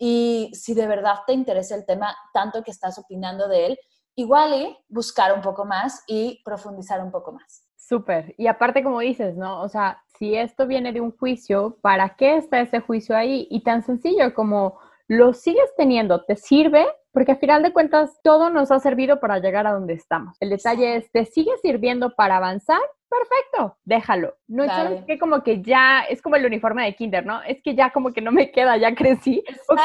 y 0.03 0.51
si 0.55 0.73
de 0.73 0.87
verdad 0.87 1.17
te 1.27 1.35
interesa 1.35 1.75
el 1.75 1.85
tema 1.85 2.17
tanto 2.33 2.65
que 2.65 2.71
estás 2.71 2.99
opinando 2.99 3.49
de 3.49 3.67
él, 3.67 3.79
igual 4.15 4.55
y 4.55 4.77
buscar 4.89 5.35
un 5.35 5.43
poco 5.43 5.67
más 5.67 6.03
y 6.07 6.41
profundizar 6.43 7.05
un 7.05 7.11
poco 7.11 7.33
más. 7.33 7.69
Súper. 7.77 8.35
Y 8.39 8.47
aparte, 8.47 8.83
como 8.83 9.01
dices, 9.01 9.37
¿no? 9.37 9.61
O 9.61 9.69
sea, 9.69 10.03
si 10.19 10.35
esto 10.35 10.67
viene 10.67 10.93
de 10.93 11.03
un 11.03 11.15
juicio, 11.15 11.77
¿para 11.83 12.17
qué 12.17 12.39
está 12.39 12.63
ese 12.63 12.81
juicio 12.81 13.15
ahí? 13.15 13.47
Y 13.51 13.63
tan 13.63 13.83
sencillo 13.83 14.33
como 14.33 14.79
lo 15.07 15.35
sigues 15.35 15.71
teniendo, 15.77 16.25
¿te 16.25 16.37
sirve? 16.37 16.87
Porque 17.13 17.33
al 17.33 17.39
final 17.39 17.63
de 17.63 17.73
cuentas 17.73 18.19
todo 18.23 18.51
nos 18.51 18.71
ha 18.71 18.81
servido 18.81 19.21
para 19.21 19.39
llegar 19.39 19.67
a 19.67 19.73
donde 19.73 19.95
estamos. 19.95 20.37
El 20.41 20.51
detalle 20.51 20.97
es, 20.97 21.11
¿te 21.11 21.25
sigue 21.25 21.53
sirviendo 21.63 22.15
para 22.15 22.37
avanzar? 22.37 22.81
perfecto, 23.11 23.77
déjalo. 23.85 24.35
No 24.47 24.65
es 24.65 25.05
que 25.05 25.19
como 25.19 25.43
que 25.43 25.61
ya, 25.63 26.03
es 26.09 26.23
como 26.23 26.37
el 26.37 26.47
uniforme 26.47 26.85
de 26.85 26.95
kinder, 26.95 27.27
¿no? 27.27 27.43
Es 27.43 27.61
que 27.63 27.75
ya 27.75 27.91
como 27.91 28.13
que 28.13 28.21
no 28.21 28.31
me 28.31 28.51
queda, 28.53 28.77
ya 28.77 28.95
crecí. 28.95 29.43
Ok, 29.69 29.81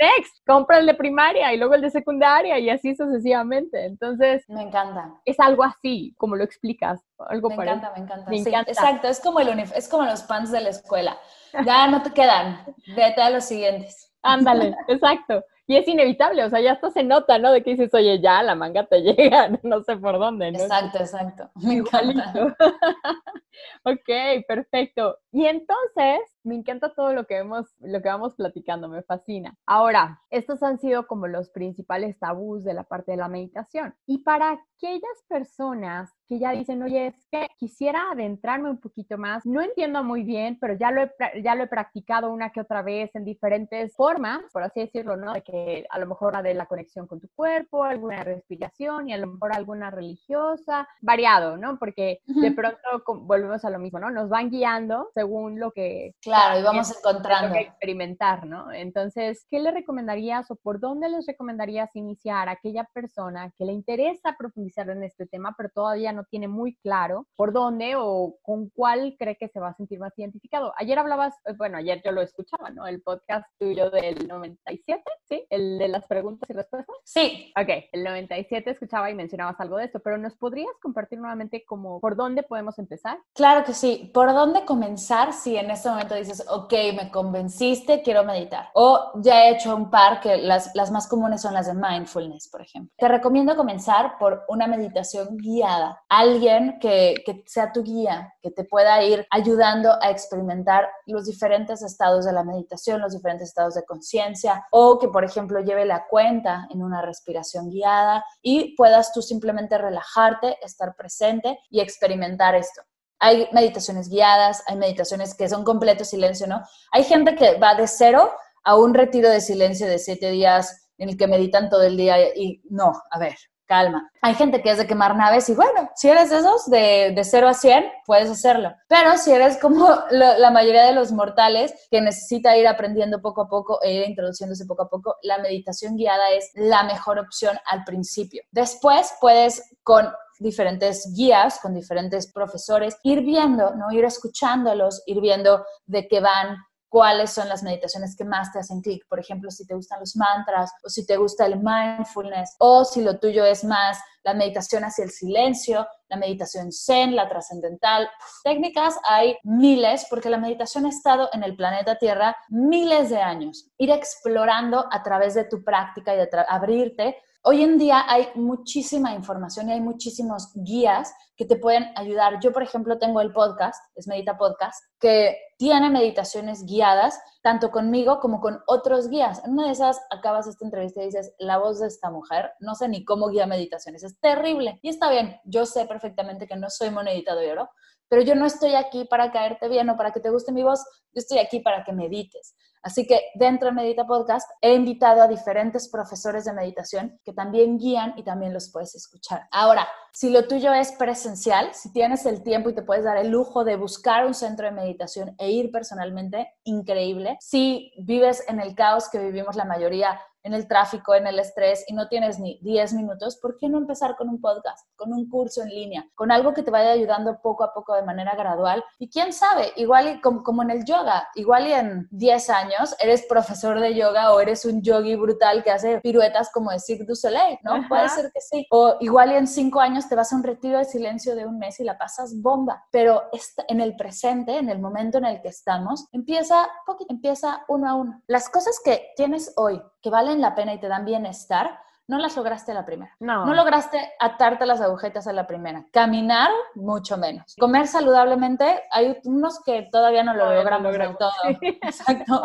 next, 0.00 0.46
compra 0.46 0.78
el 0.78 0.86
de 0.86 0.94
primaria 0.94 1.52
y 1.52 1.58
luego 1.58 1.74
el 1.74 1.82
de 1.82 1.90
secundaria 1.90 2.58
y 2.58 2.70
así 2.70 2.94
sucesivamente. 2.94 3.84
Entonces, 3.84 4.44
me 4.48 4.62
encanta. 4.62 5.12
Es 5.24 5.38
algo 5.40 5.64
así, 5.64 6.14
como 6.16 6.36
lo 6.36 6.44
explicas. 6.44 7.00
Algo 7.18 7.48
me 7.48 7.56
encanta, 7.56 7.92
me 7.96 8.02
encanta. 8.02 8.30
Me 8.30 8.36
encanta. 8.38 8.70
Exacto, 8.70 9.08
es 9.08 9.20
como, 9.20 9.40
el 9.40 9.58
es 9.58 9.88
como 9.88 10.04
los 10.04 10.22
pants 10.22 10.50
de 10.52 10.60
la 10.60 10.70
escuela. 10.70 11.18
Ya 11.64 11.86
no 11.86 12.02
te 12.02 12.10
quedan, 12.10 12.64
vete 12.96 13.22
a 13.22 13.30
los 13.30 13.44
siguientes. 13.44 14.12
Ándale, 14.22 14.74
exacto. 14.88 15.44
Y 15.66 15.76
es 15.76 15.88
inevitable, 15.88 16.44
o 16.44 16.50
sea, 16.50 16.60
ya 16.60 16.72
esto 16.72 16.90
se 16.90 17.02
nota, 17.02 17.38
¿no? 17.38 17.50
De 17.50 17.62
que 17.62 17.70
dices, 17.70 17.92
oye, 17.94 18.20
ya 18.20 18.42
la 18.42 18.54
manga 18.54 18.84
te 18.84 19.00
llega, 19.02 19.48
no 19.62 19.82
sé 19.82 19.96
por 19.96 20.18
dónde, 20.18 20.52
¿no? 20.52 20.58
Exacto, 20.58 20.98
exacto. 20.98 21.50
Me 21.56 21.74
encanta. 21.76 22.32
ok, 23.84 24.44
perfecto. 24.46 25.18
Y 25.32 25.46
entonces, 25.46 26.20
me 26.44 26.54
encanta 26.54 26.94
todo 26.94 27.12
lo 27.12 27.26
que 27.26 27.38
hemos, 27.38 27.74
lo 27.80 28.00
que 28.02 28.08
vamos 28.08 28.34
platicando, 28.34 28.88
me 28.88 29.02
fascina. 29.02 29.56
Ahora, 29.66 30.20
estos 30.30 30.62
han 30.62 30.78
sido 30.78 31.06
como 31.06 31.26
los 31.26 31.50
principales 31.50 32.18
tabús 32.18 32.64
de 32.64 32.74
la 32.74 32.84
parte 32.84 33.12
de 33.12 33.16
la 33.16 33.28
meditación. 33.28 33.94
Y 34.06 34.18
para 34.18 34.50
aquellas 34.50 35.24
personas 35.28 36.12
que 36.26 36.38
ya 36.38 36.52
dicen, 36.52 36.82
oye, 36.82 37.08
es 37.08 37.26
que 37.30 37.48
quisiera 37.58 38.10
adentrarme 38.12 38.70
un 38.70 38.78
poquito 38.78 39.18
más, 39.18 39.44
no 39.44 39.60
entiendo 39.60 40.02
muy 40.02 40.22
bien, 40.22 40.58
pero 40.60 40.74
ya 40.74 40.90
lo 40.90 41.02
he, 41.02 41.42
ya 41.42 41.54
lo 41.54 41.64
he 41.64 41.66
practicado 41.66 42.32
una 42.32 42.50
que 42.50 42.60
otra 42.60 42.82
vez 42.82 43.14
en 43.14 43.24
diferentes 43.24 43.94
formas, 43.94 44.40
por 44.52 44.62
así 44.62 44.80
decirlo, 44.80 45.16
¿no? 45.16 45.32
De 45.32 45.42
que 45.42 45.86
a 45.90 45.98
lo 45.98 46.06
mejor 46.06 46.32
la 46.34 46.42
de 46.42 46.54
la 46.54 46.66
conexión 46.66 47.06
con 47.06 47.20
tu 47.20 47.28
cuerpo, 47.34 47.84
alguna 47.84 48.24
respiración 48.24 49.08
y 49.08 49.12
a 49.12 49.18
lo 49.18 49.26
mejor 49.28 49.52
alguna 49.52 49.90
religiosa, 49.90 50.88
variado, 51.00 51.56
¿no? 51.56 51.78
Porque 51.78 52.20
de 52.26 52.52
pronto 52.52 53.04
volvemos 53.44 53.64
a 53.64 53.70
lo 53.70 53.78
mismo, 53.78 53.98
¿no? 53.98 54.10
Nos 54.10 54.28
van 54.28 54.50
guiando 54.50 55.10
según 55.14 55.60
lo 55.60 55.72
que... 55.72 56.14
Claro, 56.20 56.58
y 56.58 56.62
vamos 56.62 56.96
encontrando. 56.96 57.54
Que 57.54 57.60
experimentar, 57.60 58.46
¿no? 58.46 58.72
Entonces, 58.72 59.46
¿qué 59.50 59.60
le 59.60 59.70
recomendarías 59.70 60.50
o 60.50 60.56
por 60.56 60.80
dónde 60.80 61.08
les 61.08 61.26
recomendarías 61.26 61.94
iniciar 61.94 62.48
a 62.48 62.52
aquella 62.52 62.84
persona 62.92 63.52
que 63.58 63.64
le 63.64 63.72
interesa 63.72 64.36
profundizar 64.38 64.88
en 64.90 65.02
este 65.02 65.26
tema, 65.26 65.54
pero 65.56 65.70
todavía 65.70 66.12
no 66.12 66.24
tiene 66.24 66.48
muy 66.48 66.76
claro 66.76 67.26
por 67.36 67.52
dónde 67.52 67.94
o 67.96 68.36
con 68.42 68.70
cuál 68.70 69.16
cree 69.18 69.36
que 69.36 69.48
se 69.48 69.60
va 69.60 69.68
a 69.68 69.74
sentir 69.74 69.98
más 69.98 70.12
identificado. 70.18 70.72
Ayer 70.76 70.98
hablabas, 70.98 71.34
eh, 71.44 71.54
bueno, 71.56 71.78
ayer 71.78 72.00
yo 72.04 72.12
lo 72.12 72.22
escuchaba, 72.22 72.70
¿no? 72.70 72.86
El 72.86 73.02
podcast 73.02 73.46
tuyo 73.58 73.90
del 73.90 74.26
97, 74.26 75.02
¿sí? 75.28 75.46
El 75.50 75.78
de 75.78 75.88
las 75.88 76.06
preguntas 76.06 76.48
y 76.50 76.52
respuestas. 76.52 76.96
Sí. 77.04 77.52
Ok, 77.60 77.68
el 77.92 78.04
97 78.04 78.70
escuchaba 78.70 79.10
y 79.10 79.14
mencionabas 79.14 79.60
algo 79.60 79.76
de 79.76 79.86
esto, 79.86 80.00
pero 80.00 80.18
¿nos 80.18 80.36
podrías 80.36 80.72
compartir 80.80 81.18
nuevamente 81.18 81.64
como 81.64 82.00
por 82.00 82.16
dónde 82.16 82.42
podemos 82.42 82.78
empezar? 82.78 83.18
Claro 83.34 83.64
que 83.64 83.74
sí. 83.74 84.12
¿Por 84.14 84.32
dónde 84.32 84.64
comenzar 84.64 85.32
si 85.32 85.56
en 85.56 85.68
este 85.68 85.88
momento 85.88 86.14
dices, 86.14 86.44
ok, 86.48 86.72
me 86.94 87.10
convenciste, 87.10 88.00
quiero 88.00 88.22
meditar? 88.22 88.68
O 88.74 89.10
ya 89.16 89.46
he 89.46 89.50
hecho 89.50 89.74
un 89.74 89.90
par 89.90 90.20
que 90.20 90.36
las, 90.36 90.70
las 90.76 90.92
más 90.92 91.08
comunes 91.08 91.42
son 91.42 91.52
las 91.52 91.66
de 91.66 91.74
mindfulness, 91.74 92.46
por 92.46 92.62
ejemplo. 92.62 92.94
Te 92.96 93.08
recomiendo 93.08 93.56
comenzar 93.56 94.18
por 94.18 94.44
una 94.46 94.68
meditación 94.68 95.36
guiada 95.36 96.00
alguien 96.08 96.78
que, 96.80 97.24
sea 97.46 97.72
tu 97.72 97.82
guía, 97.82 98.32
que 98.40 98.52
te 98.52 98.62
pueda 98.62 99.02
ir 99.02 99.26
ayudando 99.32 99.90
a 100.00 100.10
experimentar 100.10 100.88
los 101.06 101.26
diferentes 101.26 101.82
estados 101.82 102.24
de 102.24 102.32
la 102.32 102.44
meditación, 102.44 103.00
los 103.00 103.14
diferentes 103.14 103.48
estados 103.48 103.74
de 103.74 103.84
conciencia, 103.84 104.64
o 104.70 105.00
que, 105.00 105.08
por 105.08 105.24
ejemplo, 105.24 105.58
lleve 105.58 105.86
la 105.86 106.06
cuenta 106.06 106.68
en 106.70 106.84
una 106.84 107.02
respiración 107.02 107.68
guiada 107.68 108.24
y 108.42 108.76
puedas 108.76 109.12
tú 109.12 109.22
simplemente 109.22 109.76
relajarte, 109.76 110.56
estar 110.64 110.94
presente 110.94 111.58
y 111.68 111.80
experimentar 111.80 112.54
esto. 112.54 112.82
Hay 113.24 113.48
meditaciones 113.52 114.10
guiadas, 114.10 114.62
hay 114.66 114.76
meditaciones 114.76 115.34
que 115.34 115.48
son 115.48 115.64
completo 115.64 116.04
silencio, 116.04 116.46
¿no? 116.46 116.60
Hay 116.92 117.04
gente 117.04 117.34
que 117.34 117.58
va 117.58 117.74
de 117.74 117.88
cero 117.88 118.30
a 118.62 118.76
un 118.76 118.92
retiro 118.92 119.30
de 119.30 119.40
silencio 119.40 119.86
de 119.86 119.98
siete 119.98 120.30
días 120.30 120.90
en 120.98 121.08
el 121.08 121.16
que 121.16 121.26
meditan 121.26 121.70
todo 121.70 121.84
el 121.84 121.96
día 121.96 122.18
y 122.36 122.60
no, 122.68 122.92
a 123.10 123.18
ver, 123.18 123.34
calma. 123.64 124.10
Hay 124.20 124.34
gente 124.34 124.60
que 124.60 124.70
es 124.70 124.76
de 124.76 124.86
quemar 124.86 125.16
naves 125.16 125.48
y 125.48 125.54
bueno, 125.54 125.90
si 125.94 126.10
eres 126.10 126.28
de 126.28 126.36
esos, 126.36 126.68
de, 126.70 127.12
de 127.16 127.24
0 127.24 127.48
a 127.48 127.54
100, 127.54 127.84
puedes 128.04 128.28
hacerlo. 128.28 128.74
Pero 128.88 129.16
si 129.16 129.32
eres 129.32 129.56
como 129.56 129.88
la 130.10 130.50
mayoría 130.50 130.84
de 130.84 130.92
los 130.92 131.10
mortales 131.10 131.72
que 131.90 132.02
necesita 132.02 132.58
ir 132.58 132.68
aprendiendo 132.68 133.22
poco 133.22 133.40
a 133.40 133.48
poco 133.48 133.80
e 133.82 133.94
ir 133.94 134.06
introduciéndose 134.06 134.66
poco 134.66 134.82
a 134.82 134.90
poco, 134.90 135.16
la 135.22 135.38
meditación 135.38 135.96
guiada 135.96 136.30
es 136.32 136.50
la 136.52 136.82
mejor 136.82 137.18
opción 137.18 137.56
al 137.64 137.84
principio. 137.84 138.42
Después 138.50 139.14
puedes 139.18 139.62
con 139.82 140.12
diferentes 140.38 141.12
guías, 141.14 141.58
con 141.60 141.74
diferentes 141.74 142.32
profesores, 142.32 142.96
ir 143.02 143.22
viendo, 143.22 143.74
¿no? 143.74 143.90
Ir 143.92 144.04
escuchándolos, 144.04 145.02
ir 145.06 145.20
viendo 145.20 145.64
de 145.86 146.06
qué 146.08 146.20
van, 146.20 146.56
cuáles 146.94 147.32
son 147.32 147.48
las 147.48 147.64
meditaciones 147.64 148.14
que 148.14 148.24
más 148.24 148.52
te 148.52 148.60
hacen 148.60 148.80
clic. 148.80 149.04
Por 149.08 149.18
ejemplo, 149.18 149.50
si 149.50 149.66
te 149.66 149.74
gustan 149.74 149.98
los 149.98 150.14
mantras 150.14 150.70
o 150.84 150.88
si 150.88 151.04
te 151.04 151.16
gusta 151.16 151.44
el 151.44 151.58
mindfulness 151.58 152.54
o 152.60 152.84
si 152.84 153.02
lo 153.02 153.18
tuyo 153.18 153.44
es 153.44 153.64
más 153.64 153.98
la 154.22 154.32
meditación 154.32 154.84
hacia 154.84 155.02
el 155.02 155.10
silencio, 155.10 155.88
la 156.08 156.16
meditación 156.16 156.70
zen, 156.70 157.16
la 157.16 157.28
trascendental. 157.28 158.08
Técnicas 158.44 158.96
hay 159.08 159.36
miles 159.42 160.06
porque 160.08 160.30
la 160.30 160.38
meditación 160.38 160.86
ha 160.86 160.90
estado 160.90 161.28
en 161.32 161.42
el 161.42 161.56
planeta 161.56 161.98
Tierra 161.98 162.36
miles 162.48 163.10
de 163.10 163.20
años. 163.20 163.72
Ir 163.76 163.90
explorando 163.90 164.86
a 164.88 165.02
través 165.02 165.34
de 165.34 165.46
tu 165.46 165.64
práctica 165.64 166.14
y 166.14 166.18
de 166.18 166.28
abrirte 166.48 167.16
Hoy 167.46 167.62
en 167.62 167.76
día 167.76 168.06
hay 168.08 168.28
muchísima 168.36 169.12
información 169.12 169.68
y 169.68 169.72
hay 169.72 169.80
muchísimos 169.82 170.50
guías 170.54 171.12
que 171.36 171.44
te 171.44 171.56
pueden 171.56 171.84
ayudar. 171.94 172.40
Yo, 172.40 172.54
por 172.54 172.62
ejemplo, 172.62 172.98
tengo 172.98 173.20
el 173.20 173.34
podcast, 173.34 173.84
es 173.96 174.08
Medita 174.08 174.38
Podcast, 174.38 174.82
que 174.98 175.36
tiene 175.58 175.90
meditaciones 175.90 176.64
guiadas, 176.64 177.20
tanto 177.42 177.70
conmigo 177.70 178.18
como 178.18 178.40
con 178.40 178.60
otros 178.66 179.10
guías. 179.10 179.44
En 179.44 179.52
una 179.52 179.66
de 179.66 179.72
esas 179.72 180.00
acabas 180.08 180.46
esta 180.46 180.64
entrevista 180.64 181.02
y 181.02 181.06
dices, 181.06 181.34
la 181.38 181.58
voz 181.58 181.80
de 181.80 181.88
esta 181.88 182.10
mujer, 182.10 182.50
no 182.60 182.74
sé 182.74 182.88
ni 182.88 183.04
cómo 183.04 183.28
guía 183.28 183.46
meditaciones, 183.46 184.02
es 184.04 184.18
terrible. 184.20 184.78
Y 184.80 184.88
está 184.88 185.10
bien, 185.10 185.38
yo 185.44 185.66
sé 185.66 185.84
perfectamente 185.84 186.46
que 186.46 186.56
no 186.56 186.70
soy 186.70 186.88
monedita 186.88 187.34
de 187.34 187.52
oro, 187.52 187.68
pero 188.08 188.22
yo 188.22 188.34
no 188.34 188.46
estoy 188.46 188.74
aquí 188.74 189.04
para 189.04 189.32
caerte 189.32 189.68
bien 189.68 189.90
o 189.90 189.98
para 189.98 190.12
que 190.12 190.20
te 190.20 190.30
guste 190.30 190.50
mi 190.50 190.62
voz, 190.62 190.82
yo 191.12 191.18
estoy 191.18 191.36
aquí 191.40 191.60
para 191.60 191.84
que 191.84 191.92
medites. 191.92 192.54
Así 192.84 193.06
que 193.06 193.30
dentro 193.34 193.68
de 193.68 193.74
Medita 193.74 194.06
Podcast 194.06 194.48
he 194.60 194.74
invitado 194.74 195.22
a 195.22 195.26
diferentes 195.26 195.88
profesores 195.88 196.44
de 196.44 196.52
meditación 196.52 197.18
que 197.24 197.32
también 197.32 197.78
guían 197.78 198.12
y 198.16 198.22
también 198.22 198.52
los 198.52 198.70
puedes 198.70 198.94
escuchar. 198.94 199.48
Ahora, 199.50 199.88
si 200.14 200.30
lo 200.30 200.46
tuyo 200.46 200.72
es 200.72 200.92
presencial, 200.92 201.74
si 201.74 201.92
tienes 201.92 202.24
el 202.24 202.44
tiempo 202.44 202.70
y 202.70 202.74
te 202.74 202.82
puedes 202.82 203.02
dar 203.02 203.16
el 203.16 203.30
lujo 203.30 203.64
de 203.64 203.74
buscar 203.74 204.24
un 204.26 204.32
centro 204.32 204.64
de 204.64 204.70
meditación 204.70 205.34
e 205.38 205.50
ir 205.50 205.72
personalmente, 205.72 206.52
increíble. 206.62 207.36
Si 207.40 207.92
vives 207.98 208.44
en 208.48 208.60
el 208.60 208.76
caos 208.76 209.08
que 209.10 209.18
vivimos 209.18 209.56
la 209.56 209.64
mayoría, 209.64 210.20
en 210.44 210.52
el 210.52 210.68
tráfico, 210.68 211.14
en 211.14 211.26
el 211.26 211.38
estrés 211.38 211.84
y 211.88 211.94
no 211.94 212.06
tienes 212.06 212.38
ni 212.38 212.58
10 212.60 212.92
minutos, 212.92 213.38
¿por 213.38 213.56
qué 213.56 213.68
no 213.68 213.78
empezar 213.78 214.14
con 214.14 214.28
un 214.28 214.40
podcast, 214.40 214.86
con 214.94 215.12
un 215.12 215.28
curso 215.28 215.62
en 215.62 215.70
línea, 215.70 216.06
con 216.14 216.30
algo 216.30 216.52
que 216.52 216.62
te 216.62 216.70
vaya 216.70 216.90
ayudando 216.90 217.40
poco 217.42 217.64
a 217.64 217.72
poco 217.72 217.94
de 217.94 218.02
manera 218.02 218.34
gradual? 218.36 218.84
Y 218.98 219.08
quién 219.08 219.32
sabe, 219.32 219.72
igual 219.76 220.08
y 220.08 220.20
como, 220.20 220.62
en 220.62 220.70
el 220.70 220.84
yoga, 220.84 221.28
igual 221.34 221.66
y 221.66 221.72
en 221.72 222.08
10 222.10 222.50
años 222.50 222.94
eres 223.00 223.24
profesor 223.26 223.80
de 223.80 223.94
yoga 223.94 224.34
o 224.34 224.40
eres 224.40 224.66
un 224.66 224.82
yogi 224.82 225.16
brutal 225.16 225.64
que 225.64 225.70
hace 225.70 225.98
piruetas 226.00 226.50
como 226.52 226.70
de 226.70 226.78
Cirque 226.78 227.04
du 227.04 227.16
Soleil, 227.16 227.58
¿no? 227.62 227.88
Puede 227.88 228.08
ser 228.10 228.30
que 228.30 228.40
sí. 228.42 228.66
O 228.70 228.96
igual 229.00 229.32
y 229.32 229.36
en 229.36 229.46
5 229.46 229.80
años 229.80 230.03
te 230.08 230.16
vas 230.16 230.32
a 230.32 230.36
un 230.36 230.42
retiro 230.42 230.78
de 230.78 230.84
silencio 230.84 231.34
de 231.34 231.46
un 231.46 231.58
mes 231.58 231.80
y 231.80 231.84
la 231.84 231.98
pasas 231.98 232.40
bomba. 232.40 232.84
Pero 232.90 233.22
en 233.68 233.80
el 233.80 233.96
presente, 233.96 234.58
en 234.58 234.68
el 234.68 234.78
momento 234.78 235.18
en 235.18 235.26
el 235.26 235.40
que 235.40 235.48
estamos, 235.48 236.06
empieza, 236.12 236.68
empieza 237.08 237.64
uno 237.68 237.88
a 237.88 237.94
uno. 237.94 238.22
Las 238.26 238.48
cosas 238.48 238.80
que 238.84 239.12
tienes 239.16 239.52
hoy, 239.56 239.82
que 240.00 240.10
valen 240.10 240.40
la 240.40 240.54
pena 240.54 240.74
y 240.74 240.80
te 240.80 240.88
dan 240.88 241.04
bienestar, 241.04 241.78
no 242.06 242.18
las 242.18 242.36
lograste 242.36 242.72
a 242.72 242.74
la 242.74 242.84
primera. 242.84 243.14
No. 243.18 243.46
No 243.46 243.54
lograste 243.54 243.98
atarte 244.20 244.66
las 244.66 244.80
agujetas 244.80 245.26
a 245.26 245.32
la 245.32 245.46
primera. 245.46 245.86
Caminar, 245.90 246.50
mucho 246.74 247.16
menos. 247.16 247.54
Comer 247.58 247.86
saludablemente, 247.86 248.82
hay 248.90 249.18
unos 249.24 249.62
que 249.62 249.88
todavía 249.90 250.22
no 250.22 250.34
lo 250.34 250.52
logramos 250.52 250.92
del 250.92 251.16
todo. 251.16 251.32
Exacto. 251.62 252.42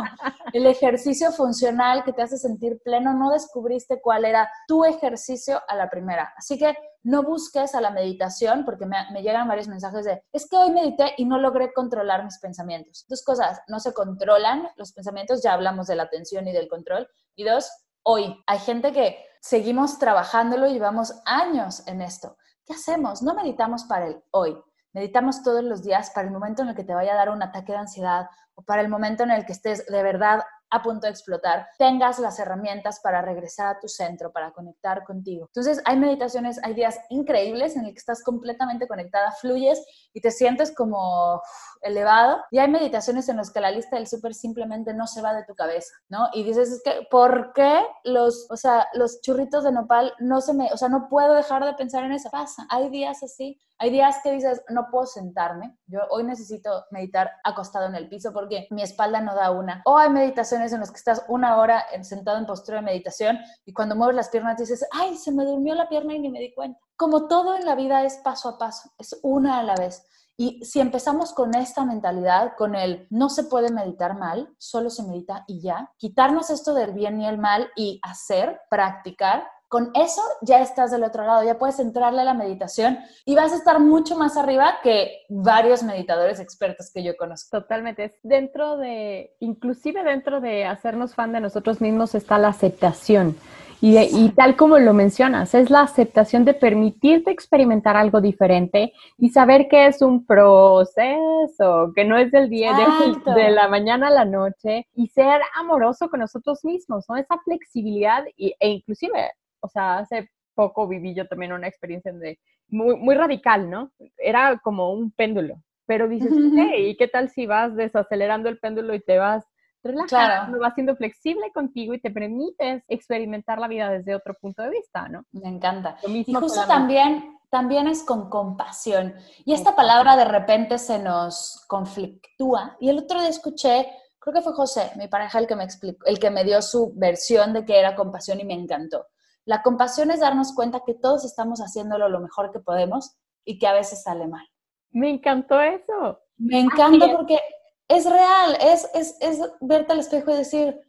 El 0.53 0.65
ejercicio 0.65 1.31
funcional 1.31 2.03
que 2.03 2.13
te 2.13 2.21
hace 2.21 2.37
sentir 2.37 2.79
pleno, 2.83 3.13
no 3.13 3.31
descubriste 3.31 4.01
cuál 4.01 4.25
era 4.25 4.49
tu 4.67 4.85
ejercicio 4.85 5.61
a 5.67 5.75
la 5.75 5.89
primera. 5.89 6.33
Así 6.37 6.57
que 6.57 6.77
no 7.03 7.23
busques 7.23 7.75
a 7.75 7.81
la 7.81 7.91
meditación, 7.91 8.65
porque 8.65 8.85
me, 8.85 9.21
llegan 9.21 9.47
varios 9.47 9.67
mensajes 9.67 10.05
de, 10.05 10.21
es 10.33 10.47
que 10.49 10.57
hoy 10.57 10.71
medité 10.71 11.13
y 11.17 11.25
no 11.25 11.39
logré 11.39 11.73
controlar 11.73 12.23
mis 12.23 12.39
pensamientos. 12.39 13.05
Dos 13.07 13.23
cosas, 13.23 13.61
no 13.67 13.79
se 13.79 13.93
controlan 13.93 14.67
los 14.75 14.91
pensamientos, 14.91 15.41
ya 15.41 15.53
hablamos 15.53 15.87
de 15.87 15.95
la 15.95 16.03
atención 16.03 16.47
y 16.47 16.53
del 16.53 16.67
control. 16.67 17.07
Y 17.35 17.43
dos, 17.43 17.71
hoy. 18.03 18.35
Hay 18.47 18.59
gente 18.59 18.91
que 18.91 19.25
seguimos 19.41 19.99
trabajándolo 19.99 20.67
llevamos 20.67 21.21
años 21.25 21.87
en 21.87 22.01
esto. 22.01 22.37
¿Qué 22.65 22.73
hacemos? 22.73 23.21
No 23.21 23.33
meditamos 23.33 23.85
para 23.85 24.07
el 24.07 24.23
hoy. 24.31 24.57
Meditamos 24.93 25.43
todos 25.43 25.63
los 25.63 25.83
días 25.83 26.11
para 26.11 26.27
el 26.27 26.33
momento 26.33 26.63
en 26.63 26.69
el 26.69 26.75
que 26.75 26.83
te 26.83 26.93
vaya 26.93 27.13
a 27.13 27.17
dar 27.17 27.29
un 27.29 27.43
ataque 27.43 27.71
de 27.71 27.77
ansiedad 27.77 28.27
o 28.55 28.63
para 28.63 28.81
el 28.81 28.89
momento 28.89 29.23
en 29.23 29.31
el 29.31 29.45
que 29.45 29.53
estés 29.53 29.85
de 29.85 30.03
verdad 30.03 30.41
a 30.71 30.81
punto 30.81 31.07
de 31.07 31.11
explotar, 31.11 31.67
tengas 31.77 32.19
las 32.19 32.39
herramientas 32.39 32.99
para 33.01 33.21
regresar 33.21 33.67
a 33.67 33.79
tu 33.79 33.87
centro, 33.87 34.31
para 34.31 34.51
conectar 34.51 35.03
contigo. 35.03 35.47
Entonces, 35.47 35.81
hay 35.85 35.97
meditaciones, 35.97 36.59
hay 36.63 36.73
días 36.73 36.99
increíbles 37.09 37.75
en 37.75 37.85
el 37.85 37.93
que 37.93 37.99
estás 37.99 38.23
completamente 38.23 38.87
conectada, 38.87 39.31
fluyes 39.31 39.83
y 40.13 40.21
te 40.21 40.31
sientes 40.31 40.73
como 40.73 41.41
elevado. 41.81 42.39
Y 42.51 42.59
hay 42.59 42.69
meditaciones 42.69 43.29
en 43.29 43.37
las 43.37 43.51
que 43.51 43.61
la 43.61 43.71
lista 43.71 43.95
del 43.95 44.07
súper 44.07 44.33
simplemente 44.33 44.93
no 44.93 45.07
se 45.07 45.21
va 45.21 45.33
de 45.33 45.45
tu 45.45 45.55
cabeza, 45.55 45.93
¿no? 46.09 46.27
Y 46.33 46.43
dices, 46.43 46.71
es 46.71 46.81
que, 46.83 47.07
¿por 47.09 47.53
qué 47.53 47.79
los, 48.03 48.47
o 48.49 48.57
sea, 48.57 48.87
los 48.93 49.21
churritos 49.21 49.63
de 49.63 49.71
nopal 49.71 50.13
no 50.19 50.41
se 50.41 50.53
me, 50.53 50.71
o 50.71 50.77
sea, 50.77 50.89
no 50.89 51.07
puedo 51.09 51.33
dejar 51.33 51.65
de 51.65 51.73
pensar 51.73 52.03
en 52.03 52.11
eso? 52.11 52.29
Pasa, 52.29 52.65
hay 52.69 52.89
días 52.89 53.23
así. 53.23 53.59
Hay 53.81 53.91
días 53.91 54.17
que 54.21 54.33
dices, 54.33 54.61
no 54.67 54.89
puedo 54.91 55.05
sentarme. 55.05 55.77
Yo 55.87 56.01
hoy 56.09 56.25
necesito 56.25 56.85
meditar 56.91 57.31
acostado 57.45 57.87
en 57.87 57.95
el 57.95 58.09
piso 58.09 58.33
porque 58.33 58.67
mi 58.71 58.81
espalda 58.81 59.21
no 59.21 59.33
da 59.33 59.51
una. 59.51 59.81
O 59.85 59.97
hay 59.97 60.09
meditaciones 60.09 60.73
en 60.73 60.81
las 60.81 60.91
que 60.91 60.97
estás 60.97 61.23
una 61.29 61.57
hora 61.57 61.85
sentado 62.01 62.37
en 62.37 62.45
postura 62.45 62.79
de 62.79 62.85
meditación 62.85 63.39
y 63.65 63.71
cuando 63.71 63.95
mueves 63.95 64.17
las 64.17 64.27
piernas 64.27 64.57
dices, 64.57 64.85
ay, 64.91 65.15
se 65.15 65.31
me 65.31 65.45
durmió 65.45 65.75
la 65.75 65.87
pierna 65.87 66.13
y 66.13 66.19
ni 66.19 66.29
me 66.29 66.39
di 66.39 66.53
cuenta. 66.53 66.77
Como 66.97 67.29
todo 67.29 67.55
en 67.55 67.65
la 67.65 67.75
vida 67.75 68.03
es 68.03 68.17
paso 68.17 68.49
a 68.49 68.57
paso, 68.57 68.89
es 68.97 69.17
una 69.23 69.59
a 69.59 69.63
la 69.63 69.75
vez. 69.75 70.05
Y 70.35 70.63
si 70.65 70.81
empezamos 70.81 71.33
con 71.33 71.55
esta 71.55 71.85
mentalidad, 71.85 72.53
con 72.57 72.75
el 72.75 73.07
no 73.09 73.29
se 73.29 73.43
puede 73.45 73.71
meditar 73.71 74.17
mal, 74.17 74.53
solo 74.57 74.89
se 74.89 75.03
medita 75.03 75.45
y 75.47 75.61
ya, 75.61 75.93
quitarnos 75.97 76.49
esto 76.49 76.73
del 76.73 76.91
bien 76.91 77.21
y 77.21 77.27
el 77.27 77.37
mal 77.37 77.69
y 77.75 77.99
hacer, 78.03 78.59
practicar, 78.69 79.45
con 79.69 79.91
eso 79.93 80.21
ya 80.41 80.61
estás 80.61 80.89
del 80.89 81.03
otro 81.03 81.23
lado, 81.23 81.43
ya 81.43 81.59
puedes 81.59 81.79
entrarle 81.79 82.21
a 82.21 82.25
la 82.25 82.33
meditación 82.33 82.97
y 83.23 83.35
vas 83.35 83.53
a 83.53 83.55
estar 83.55 83.79
mucho 83.79 84.17
más 84.17 84.35
arriba 84.35 84.79
que 84.83 85.21
varios 85.29 85.83
meditadores 85.83 86.39
expertos 86.39 86.91
que 86.91 87.03
yo 87.03 87.15
conozco. 87.15 87.61
Totalmente. 87.61 88.17
Dentro 88.23 88.77
de, 88.77 89.35
inclusive 89.39 90.03
dentro 90.03 90.41
de 90.41 90.65
hacernos 90.65 91.13
fan 91.13 91.31
de 91.33 91.39
nosotros 91.39 91.81
mismos 91.81 92.15
está 92.15 92.39
la 92.39 92.47
aceptación. 92.49 93.37
Y, 93.81 94.29
tal 94.31 94.57
como 94.57 94.77
lo 94.77 94.93
mencionas, 94.93 95.55
es 95.55 95.69
la 95.69 95.81
aceptación 95.81 96.43
de 96.43 96.53
permitirte 96.53 97.31
experimentar 97.31 97.95
algo 97.95 98.19
diferente 98.19 98.91
y 99.17 99.29
saber 99.29 99.69
que 99.69 99.85
es 99.85 100.01
un 100.01 100.25
proceso, 100.25 101.93
que 101.95 102.03
no 102.03 102.17
es 102.17 102.29
del 102.29 102.49
día 102.49 102.73
de, 102.73 103.31
de, 103.33 103.51
la 103.51 103.69
mañana 103.69 104.07
a 104.07 104.11
la 104.11 104.25
noche 104.25 104.85
y 104.95 105.07
ser 105.07 105.39
amoroso 105.55 106.09
con 106.09 106.19
nosotros 106.19 106.65
mismos, 106.65 107.05
¿no? 107.07 107.15
Esa 107.15 107.37
flexibilidad 107.45 108.25
e 108.37 108.67
inclusive 108.67 109.31
o 109.61 109.67
sea, 109.67 109.99
hace 109.99 110.29
poco 110.53 110.87
viví 110.87 111.13
yo 111.13 111.27
también 111.27 111.53
una 111.53 111.67
experiencia 111.67 112.11
de, 112.11 112.39
muy, 112.67 112.95
muy 112.95 113.15
radical, 113.15 113.69
¿no? 113.69 113.91
Era 114.17 114.59
como 114.63 114.91
un 114.91 115.11
péndulo, 115.11 115.61
pero 115.85 116.07
dices, 116.07 116.31
¿y 116.77 116.95
qué 116.97 117.07
tal 117.07 117.29
si 117.29 117.45
vas 117.45 117.75
desacelerando 117.75 118.49
el 118.49 118.59
péndulo 118.59 118.93
y 118.93 118.99
te 118.99 119.17
vas 119.17 119.45
relajando, 119.83 120.59
vas 120.59 120.73
siendo 120.73 120.95
flexible 120.95 121.51
contigo 121.53 121.93
y 121.93 122.01
te 122.01 122.11
permites 122.11 122.83
experimentar 122.87 123.59
la 123.59 123.67
vida 123.67 123.89
desde 123.89 124.15
otro 124.15 124.33
punto 124.33 124.61
de 124.61 124.69
vista, 124.69 125.07
¿no? 125.07 125.23
Me 125.31 125.47
encanta. 125.47 125.97
y 126.05 126.33
justo 126.33 126.67
también, 126.67 127.37
también 127.49 127.87
es 127.87 128.03
con 128.03 128.29
compasión. 128.29 129.15
Y 129.45 129.53
esta 129.53 129.75
palabra 129.75 130.15
de 130.15 130.25
repente 130.25 130.77
se 130.77 130.99
nos 130.99 131.63
conflictúa. 131.67 132.75
Y 132.79 132.89
el 132.89 132.99
otro 132.99 133.19
día 133.19 133.29
escuché, 133.29 133.87
creo 134.19 134.33
que 134.33 134.41
fue 134.41 134.53
José, 134.53 134.91
mi 134.97 135.07
pareja, 135.07 135.39
el 135.39 135.47
que 135.47 135.55
me 135.55 135.63
explicó, 135.63 136.05
el 136.05 136.19
que 136.19 136.29
me 136.29 136.43
dio 136.43 136.61
su 136.61 136.93
versión 136.95 137.53
de 137.53 137.65
que 137.65 137.79
era 137.79 137.95
compasión 137.95 138.39
y 138.39 138.43
me 138.43 138.53
encantó. 138.53 139.07
La 139.45 139.61
compasión 139.61 140.11
es 140.11 140.19
darnos 140.19 140.53
cuenta 140.53 140.83
que 140.85 140.93
todos 140.93 141.25
estamos 141.25 141.59
haciéndolo 141.59 142.09
lo 142.09 142.19
mejor 142.19 142.51
que 142.51 142.59
podemos 142.59 143.17
y 143.45 143.57
que 143.57 143.67
a 143.67 143.73
veces 143.73 144.03
sale 144.03 144.27
mal. 144.27 144.47
Me 144.91 145.09
encantó 145.09 145.59
eso. 145.61 146.19
Me 146.37 146.59
encanta 146.59 147.11
porque 147.11 147.39
es 147.87 148.05
real, 148.09 148.57
es, 148.61 148.89
es, 148.93 149.17
es 149.19 149.39
verte 149.59 149.93
al 149.93 149.99
espejo 149.99 150.31
y 150.31 150.35
decir, 150.35 150.79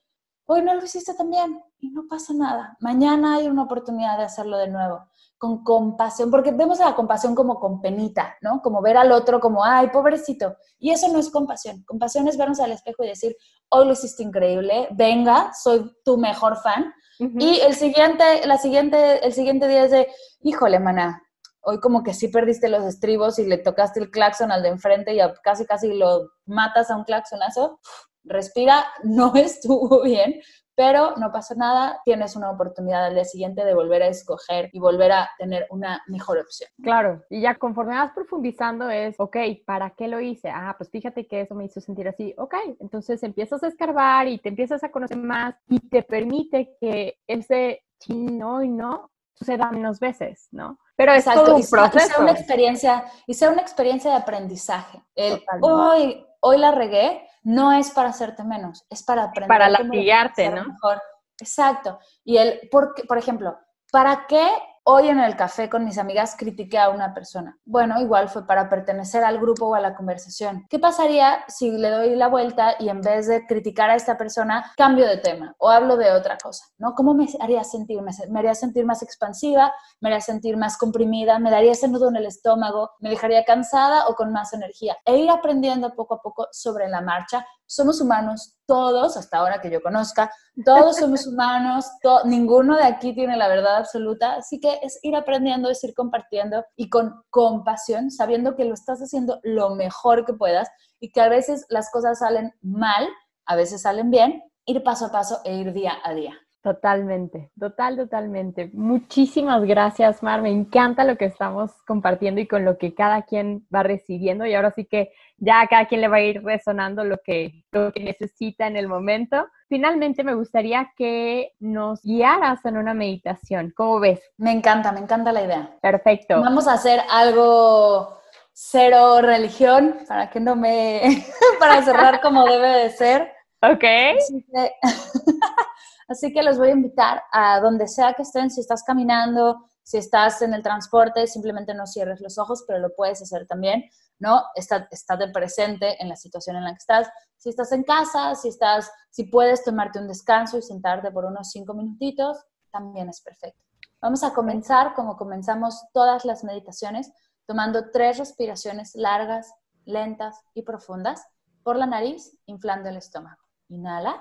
hoy 0.46 0.62
no 0.62 0.74
lo 0.74 0.84
hiciste 0.84 1.14
tan 1.14 1.30
bien 1.30 1.62
y 1.78 1.90
no 1.90 2.02
pasa 2.08 2.32
nada. 2.34 2.76
Mañana 2.80 3.36
hay 3.36 3.48
una 3.48 3.62
oportunidad 3.62 4.18
de 4.18 4.24
hacerlo 4.24 4.58
de 4.58 4.68
nuevo, 4.68 5.08
con 5.38 5.64
compasión, 5.64 6.30
porque 6.30 6.52
vemos 6.52 6.80
a 6.80 6.86
la 6.86 6.94
compasión 6.94 7.34
como 7.34 7.58
con 7.58 7.80
penita, 7.80 8.36
¿no? 8.42 8.60
Como 8.60 8.82
ver 8.82 8.96
al 8.96 9.12
otro 9.12 9.40
como, 9.40 9.64
ay, 9.64 9.88
pobrecito. 9.88 10.56
Y 10.78 10.90
eso 10.90 11.08
no 11.08 11.18
es 11.18 11.30
compasión. 11.30 11.82
Compasión 11.84 12.28
es 12.28 12.36
vernos 12.36 12.60
al 12.60 12.72
espejo 12.72 13.02
y 13.04 13.08
decir, 13.08 13.36
hoy 13.70 13.86
lo 13.86 13.92
hiciste 13.92 14.22
increíble, 14.22 14.88
venga, 14.90 15.52
soy 15.54 15.90
tu 16.04 16.18
mejor 16.18 16.56
fan, 16.56 16.92
y 17.20 17.60
el 17.60 17.74
siguiente, 17.74 18.46
la 18.46 18.56
siguiente, 18.56 19.24
el 19.24 19.32
siguiente 19.32 19.68
día 19.68 19.84
es 19.84 19.90
de, 19.90 20.08
híjole, 20.40 20.80
maná, 20.80 21.22
hoy 21.62 21.78
como 21.80 22.02
que 22.02 22.14
sí 22.14 22.28
perdiste 22.28 22.68
los 22.68 22.84
estribos 22.84 23.38
y 23.38 23.44
le 23.44 23.58
tocaste 23.58 24.00
el 24.00 24.10
claxon 24.10 24.50
al 24.50 24.62
de 24.62 24.70
enfrente 24.70 25.14
y 25.14 25.18
casi 25.42 25.66
casi 25.66 25.92
lo 25.92 26.30
matas 26.46 26.90
a 26.90 26.96
un 26.96 27.04
claxonazo. 27.04 27.78
Respira, 28.24 28.86
no 29.04 29.34
estuvo 29.34 30.02
bien, 30.02 30.40
pero 30.80 31.14
no 31.18 31.30
pasa 31.30 31.54
nada, 31.54 32.00
tienes 32.06 32.36
una 32.36 32.50
oportunidad 32.50 33.04
al 33.04 33.12
día 33.12 33.26
siguiente 33.26 33.66
de 33.66 33.74
volver 33.74 34.02
a 34.02 34.06
escoger 34.06 34.70
y 34.72 34.78
volver 34.78 35.12
a 35.12 35.28
tener 35.36 35.66
una 35.68 36.02
mejor 36.06 36.38
opción. 36.38 36.70
Claro, 36.82 37.22
y 37.28 37.42
ya 37.42 37.56
conforme 37.56 37.96
vas 37.96 38.12
profundizando 38.14 38.88
es, 38.88 39.14
ok, 39.18 39.36
¿para 39.66 39.90
qué 39.90 40.08
lo 40.08 40.20
hice? 40.20 40.48
Ah, 40.48 40.74
pues 40.78 40.88
fíjate 40.88 41.26
que 41.26 41.42
eso 41.42 41.54
me 41.54 41.66
hizo 41.66 41.82
sentir 41.82 42.08
así, 42.08 42.34
ok, 42.38 42.54
entonces 42.80 43.22
empiezas 43.22 43.62
a 43.62 43.66
escarbar 43.66 44.26
y 44.28 44.38
te 44.38 44.48
empiezas 44.48 44.82
a 44.82 44.90
conocer 44.90 45.18
más 45.18 45.54
y 45.68 45.80
te 45.80 46.02
permite 46.02 46.74
que 46.80 47.18
ese 47.26 47.82
chino 47.98 48.62
y 48.62 48.70
no 48.70 49.10
suceda 49.34 49.70
menos 49.72 50.00
veces, 50.00 50.48
¿no? 50.50 50.78
Pero 50.96 51.12
es 51.12 51.26
todo 51.26 51.56
un 51.56 51.66
proceso. 51.70 52.06
Y 52.06 52.08
sea 52.08 52.20
una 52.20 52.32
experiencia, 52.32 53.04
y 53.26 53.34
sea 53.34 53.50
una 53.50 53.60
experiencia 53.60 54.12
de 54.12 54.16
aprendizaje. 54.16 55.02
El, 55.14 55.42
hoy, 55.60 56.24
hoy 56.40 56.58
la 56.58 56.72
regué, 56.72 57.26
no 57.42 57.72
es 57.72 57.90
para 57.90 58.10
hacerte 58.10 58.44
menos, 58.44 58.86
es 58.90 59.02
para 59.02 59.24
aprender. 59.24 59.48
Para 59.48 59.68
latigarte, 59.68 60.50
¿no? 60.50 60.64
Mejor. 60.64 61.00
Exacto. 61.38 61.98
Y 62.24 62.36
el, 62.36 62.68
por, 62.70 62.94
por 63.06 63.18
ejemplo, 63.18 63.58
¿para 63.90 64.26
qué 64.26 64.46
hoy 64.84 65.08
en 65.08 65.20
el 65.20 65.36
café 65.36 65.68
con 65.68 65.84
mis 65.84 65.98
amigas 65.98 66.34
critiqué 66.36 66.78
a 66.78 66.90
una 66.90 67.14
persona. 67.14 67.58
Bueno, 67.64 68.00
igual 68.00 68.28
fue 68.28 68.46
para 68.46 68.68
pertenecer 68.68 69.24
al 69.24 69.38
grupo 69.38 69.66
o 69.66 69.74
a 69.74 69.80
la 69.80 69.94
conversación. 69.94 70.66
¿Qué 70.68 70.78
pasaría 70.78 71.44
si 71.48 71.70
le 71.70 71.90
doy 71.90 72.16
la 72.16 72.28
vuelta 72.28 72.76
y 72.78 72.88
en 72.88 73.00
vez 73.00 73.26
de 73.28 73.46
criticar 73.46 73.90
a 73.90 73.94
esta 73.94 74.16
persona, 74.16 74.72
cambio 74.76 75.06
de 75.06 75.18
tema 75.18 75.54
o 75.58 75.68
hablo 75.68 75.96
de 75.96 76.12
otra 76.12 76.38
cosa? 76.38 76.64
¿no? 76.78 76.94
¿Cómo 76.94 77.14
me 77.14 77.26
haría 77.40 77.64
sentir? 77.64 78.00
¿Me, 78.02 78.38
haría 78.38 78.54
sentir 78.54 78.84
más 78.84 79.02
expansiva? 79.02 79.72
¿Me 80.00 80.08
haría 80.08 80.20
sentir 80.20 80.56
más 80.56 80.76
comprimida? 80.76 81.38
¿Me 81.38 81.50
daría 81.50 81.72
ese 81.72 81.88
nudo 81.88 82.08
en 82.08 82.16
el 82.16 82.26
estómago? 82.26 82.90
¿Me 83.00 83.10
dejaría 83.10 83.44
cansada 83.44 84.08
o 84.08 84.14
con 84.14 84.32
más 84.32 84.52
energía? 84.52 84.96
E 85.04 85.16
ir 85.16 85.30
aprendiendo 85.30 85.94
poco 85.94 86.14
a 86.14 86.22
poco 86.22 86.48
sobre 86.52 86.88
la 86.88 87.00
marcha 87.00 87.46
somos 87.70 88.00
humanos 88.00 88.56
todos, 88.66 89.16
hasta 89.16 89.38
ahora 89.38 89.60
que 89.60 89.70
yo 89.70 89.80
conozca, 89.80 90.32
todos 90.64 90.96
somos 90.96 91.24
humanos, 91.28 91.86
ninguno 92.24 92.76
de 92.76 92.82
aquí 92.82 93.14
tiene 93.14 93.36
la 93.36 93.46
verdad 93.46 93.76
absoluta, 93.76 94.34
así 94.34 94.58
que 94.58 94.80
es 94.82 94.98
ir 95.02 95.14
aprendiendo, 95.14 95.70
es 95.70 95.82
ir 95.84 95.94
compartiendo 95.94 96.64
y 96.74 96.90
con 96.90 97.22
compasión, 97.30 98.10
sabiendo 98.10 98.56
que 98.56 98.64
lo 98.64 98.74
estás 98.74 98.98
haciendo 98.98 99.38
lo 99.44 99.76
mejor 99.76 100.26
que 100.26 100.32
puedas 100.32 100.68
y 100.98 101.12
que 101.12 101.20
a 101.20 101.28
veces 101.28 101.64
las 101.68 101.90
cosas 101.92 102.18
salen 102.18 102.52
mal, 102.60 103.08
a 103.46 103.54
veces 103.54 103.82
salen 103.82 104.10
bien, 104.10 104.42
ir 104.66 104.82
paso 104.82 105.06
a 105.06 105.12
paso 105.12 105.40
e 105.44 105.54
ir 105.54 105.72
día 105.72 105.94
a 106.02 106.12
día. 106.12 106.34
Totalmente, 106.62 107.50
total, 107.58 107.96
totalmente. 107.96 108.70
Muchísimas 108.74 109.64
gracias, 109.64 110.22
Mar. 110.22 110.42
Me 110.42 110.50
encanta 110.50 111.04
lo 111.04 111.16
que 111.16 111.24
estamos 111.24 111.70
compartiendo 111.86 112.38
y 112.38 112.46
con 112.46 112.66
lo 112.66 112.76
que 112.76 112.94
cada 112.94 113.22
quien 113.22 113.66
va 113.74 113.82
recibiendo. 113.82 114.44
Y 114.44 114.52
ahora 114.52 114.70
sí 114.72 114.84
que 114.84 115.10
ya 115.38 115.62
a 115.62 115.68
cada 115.68 115.86
quien 115.86 116.02
le 116.02 116.08
va 116.08 116.16
a 116.16 116.22
ir 116.22 116.44
resonando 116.44 117.02
lo 117.02 117.16
que, 117.24 117.64
lo 117.72 117.92
que 117.92 118.00
necesita 118.00 118.66
en 118.66 118.76
el 118.76 118.88
momento. 118.88 119.48
Finalmente, 119.70 120.22
me 120.22 120.34
gustaría 120.34 120.92
que 120.98 121.52
nos 121.60 122.02
guiaras 122.02 122.62
en 122.66 122.76
una 122.76 122.92
meditación. 122.92 123.72
¿Cómo 123.74 123.98
ves? 123.98 124.20
Me 124.36 124.52
encanta, 124.52 124.92
me 124.92 125.00
encanta 125.00 125.32
la 125.32 125.42
idea. 125.42 125.78
Perfecto. 125.80 126.42
Vamos 126.42 126.68
a 126.68 126.74
hacer 126.74 127.00
algo 127.10 128.20
cero 128.52 129.22
religión 129.22 129.96
para 130.06 130.28
que 130.28 130.40
no 130.40 130.56
me. 130.56 131.24
para 131.58 131.82
cerrar 131.82 132.20
como 132.20 132.44
debe 132.44 132.68
de 132.68 132.90
ser. 132.90 133.32
Ok. 133.62 133.84
Así 136.10 136.32
que 136.32 136.42
los 136.42 136.58
voy 136.58 136.70
a 136.70 136.72
invitar 136.72 137.22
a 137.30 137.60
donde 137.60 137.86
sea 137.86 138.14
que 138.14 138.22
estén, 138.22 138.50
si 138.50 138.60
estás 138.60 138.82
caminando, 138.82 139.64
si 139.84 139.96
estás 139.96 140.42
en 140.42 140.52
el 140.54 140.62
transporte, 140.62 141.24
simplemente 141.28 141.72
no 141.72 141.86
cierres 141.86 142.20
los 142.20 142.36
ojos, 142.36 142.64
pero 142.66 142.80
lo 142.80 142.92
puedes 142.96 143.22
hacer 143.22 143.46
también, 143.46 143.84
¿no? 144.18 144.42
Estate 144.56 145.28
presente 145.32 146.02
en 146.02 146.08
la 146.08 146.16
situación 146.16 146.56
en 146.56 146.64
la 146.64 146.70
que 146.70 146.78
estás. 146.78 147.08
Si 147.36 147.50
estás 147.50 147.70
en 147.70 147.84
casa, 147.84 148.34
si 148.34 148.48
estás, 148.48 148.90
si 149.10 149.26
puedes 149.26 149.62
tomarte 149.62 150.00
un 150.00 150.08
descanso 150.08 150.58
y 150.58 150.62
sentarte 150.62 151.12
por 151.12 151.26
unos 151.26 151.52
cinco 151.52 151.74
minutitos, 151.74 152.44
también 152.72 153.08
es 153.08 153.20
perfecto. 153.20 153.64
Vamos 154.00 154.24
a 154.24 154.34
comenzar 154.34 154.94
como 154.94 155.16
comenzamos 155.16 155.80
todas 155.92 156.24
las 156.24 156.42
meditaciones, 156.42 157.12
tomando 157.46 157.92
tres 157.92 158.18
respiraciones 158.18 158.96
largas, 158.96 159.54
lentas 159.84 160.40
y 160.54 160.62
profundas 160.62 161.24
por 161.62 161.76
la 161.76 161.86
nariz, 161.86 162.36
inflando 162.46 162.88
el 162.88 162.96
estómago. 162.96 163.40
Inhala. 163.68 164.20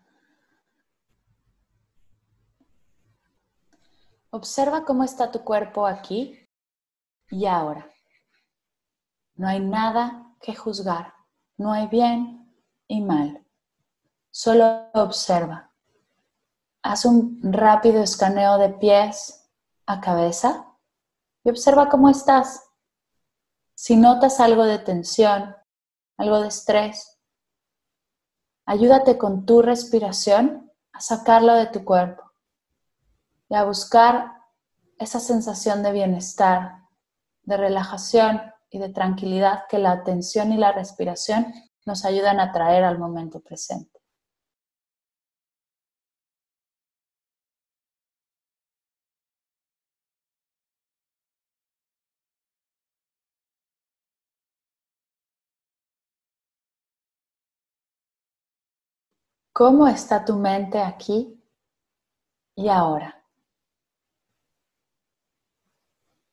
Observa 4.33 4.85
cómo 4.85 5.03
está 5.03 5.29
tu 5.29 5.43
cuerpo 5.43 5.85
aquí 5.85 6.39
y 7.29 7.45
ahora. 7.47 7.85
No 9.35 9.49
hay 9.49 9.59
nada 9.59 10.37
que 10.39 10.55
juzgar, 10.55 11.13
no 11.57 11.73
hay 11.73 11.87
bien 11.87 12.49
y 12.87 13.01
mal. 13.01 13.45
Solo 14.29 14.89
observa. 14.93 15.73
Haz 16.81 17.03
un 17.03 17.41
rápido 17.43 18.01
escaneo 18.01 18.57
de 18.57 18.69
pies 18.69 19.49
a 19.85 19.99
cabeza 19.99 20.65
y 21.43 21.49
observa 21.49 21.89
cómo 21.89 22.07
estás. 22.07 22.69
Si 23.75 23.97
notas 23.97 24.39
algo 24.39 24.63
de 24.63 24.79
tensión, 24.79 25.57
algo 26.15 26.39
de 26.39 26.47
estrés, 26.47 27.19
ayúdate 28.65 29.17
con 29.17 29.45
tu 29.45 29.61
respiración 29.61 30.71
a 30.93 31.01
sacarlo 31.01 31.53
de 31.55 31.65
tu 31.65 31.83
cuerpo 31.83 32.30
y 33.51 33.55
a 33.55 33.65
buscar 33.65 34.31
esa 34.97 35.19
sensación 35.19 35.83
de 35.83 35.91
bienestar, 35.91 36.87
de 37.43 37.57
relajación 37.57 38.41
y 38.69 38.79
de 38.79 38.87
tranquilidad 38.87 39.65
que 39.67 39.77
la 39.77 39.91
atención 39.91 40.53
y 40.53 40.57
la 40.57 40.71
respiración 40.71 41.53
nos 41.85 42.05
ayudan 42.05 42.39
a 42.39 42.53
traer 42.53 42.85
al 42.85 42.97
momento 42.97 43.41
presente. 43.41 43.99
¿Cómo 59.51 59.89
está 59.89 60.23
tu 60.23 60.37
mente 60.37 60.79
aquí 60.79 61.37
y 62.55 62.69
ahora? 62.69 63.20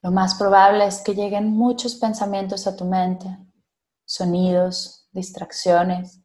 Lo 0.03 0.11
más 0.12 0.36
probable 0.36 0.86
es 0.86 1.01
que 1.01 1.14
lleguen 1.14 1.51
muchos 1.51 1.96
pensamientos 1.96 2.66
a 2.66 2.76
tu 2.76 2.84
mente, 2.84 3.36
sonidos, 4.05 5.09
distracciones. 5.11 6.22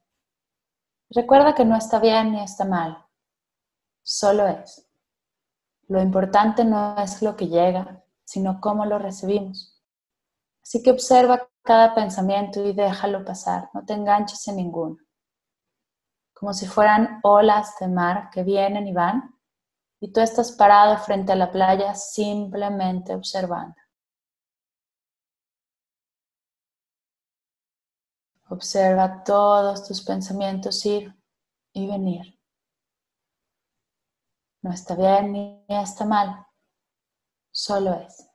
Recuerda 1.09 1.55
que 1.55 1.65
no 1.65 1.75
está 1.75 1.99
bien 1.99 2.31
ni 2.31 2.41
está 2.41 2.65
mal, 2.65 3.05
solo 4.03 4.47
es. 4.47 4.87
Lo 5.87 6.01
importante 6.01 6.63
no 6.63 6.97
es 6.97 7.21
lo 7.21 7.35
que 7.35 7.47
llega, 7.47 8.03
sino 8.23 8.61
cómo 8.61 8.85
lo 8.85 8.99
recibimos. 8.99 9.81
Así 10.61 10.81
que 10.81 10.91
observa 10.91 11.49
cada 11.61 11.93
pensamiento 11.93 12.63
y 12.63 12.73
déjalo 12.73 13.25
pasar, 13.25 13.69
no 13.73 13.83
te 13.85 13.93
enganches 13.93 14.47
en 14.47 14.57
ninguno. 14.57 14.97
Como 16.33 16.53
si 16.53 16.67
fueran 16.67 17.19
olas 17.23 17.75
de 17.79 17.87
mar 17.87 18.29
que 18.31 18.43
vienen 18.43 18.87
y 18.87 18.93
van, 18.93 19.32
y 20.03 20.11
tú 20.11 20.19
estás 20.19 20.51
parado 20.51 20.97
frente 20.97 21.31
a 21.31 21.35
la 21.37 21.49
playa 21.49 21.95
simplemente 21.95 23.15
observando. 23.15 23.77
Observa 28.49 29.23
todos 29.23 29.87
tus 29.87 30.01
pensamientos 30.01 30.85
ir 30.85 31.15
y 31.71 31.87
venir. 31.87 32.37
No 34.61 34.73
está 34.73 34.93
bien 34.95 35.31
ni 35.31 35.65
está 35.69 36.03
mal, 36.03 36.47
solo 37.53 37.93
es. 37.93 38.32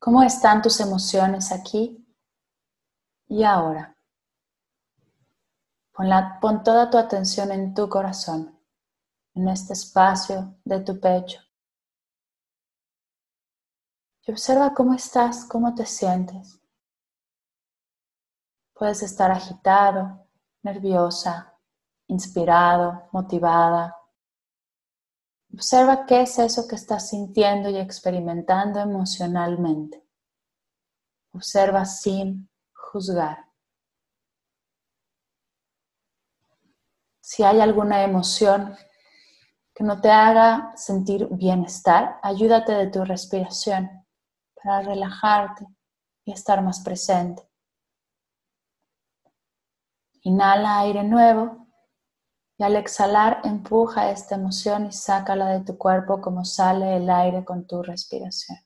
¿Cómo 0.00 0.22
están 0.22 0.62
tus 0.62 0.78
emociones 0.78 1.50
aquí 1.50 2.06
y 3.26 3.42
ahora? 3.42 3.96
Pon, 6.40 6.62
toda 6.62 6.88
tu 6.88 6.96
atención 6.96 7.50
en 7.50 7.74
tu 7.74 7.88
corazón, 7.88 8.56
en 9.34 9.48
este 9.48 9.72
espacio 9.72 10.54
de 10.64 10.78
tu 10.80 11.00
pecho. 11.00 11.40
Y 14.24 14.30
observa 14.30 14.72
cómo 14.72 14.94
estás, 14.94 15.44
cómo 15.44 15.74
te 15.74 15.84
sientes. 15.84 16.60
Puedes 18.74 19.02
estar 19.02 19.32
agitado, 19.32 20.28
nerviosa, 20.62 21.58
inspirado, 22.06 23.08
motivada. 23.10 23.97
Observa 25.52 26.06
qué 26.06 26.22
es 26.22 26.38
eso 26.38 26.68
que 26.68 26.76
estás 26.76 27.08
sintiendo 27.08 27.70
y 27.70 27.78
experimentando 27.78 28.80
emocionalmente. 28.80 30.04
Observa 31.32 31.84
sin 31.84 32.48
juzgar. 32.74 33.46
Si 37.20 37.42
hay 37.42 37.60
alguna 37.60 38.02
emoción 38.02 38.76
que 39.74 39.84
no 39.84 40.00
te 40.00 40.10
haga 40.10 40.72
sentir 40.76 41.28
bienestar, 41.30 42.18
ayúdate 42.22 42.72
de 42.72 42.88
tu 42.88 43.04
respiración 43.04 43.88
para 44.54 44.82
relajarte 44.82 45.66
y 46.24 46.32
estar 46.32 46.62
más 46.62 46.80
presente. 46.80 47.48
Inhala 50.22 50.80
aire 50.80 51.04
nuevo 51.04 51.67
y 52.58 52.64
al 52.64 52.76
exhalar 52.76 53.40
empuja 53.44 54.10
esta 54.10 54.34
emoción 54.34 54.84
y 54.86 54.92
sácala 54.92 55.48
de 55.48 55.64
tu 55.64 55.78
cuerpo 55.78 56.20
como 56.20 56.44
sale 56.44 56.96
el 56.96 57.08
aire 57.08 57.44
con 57.44 57.66
tu 57.66 57.82
respiración. 57.82 58.58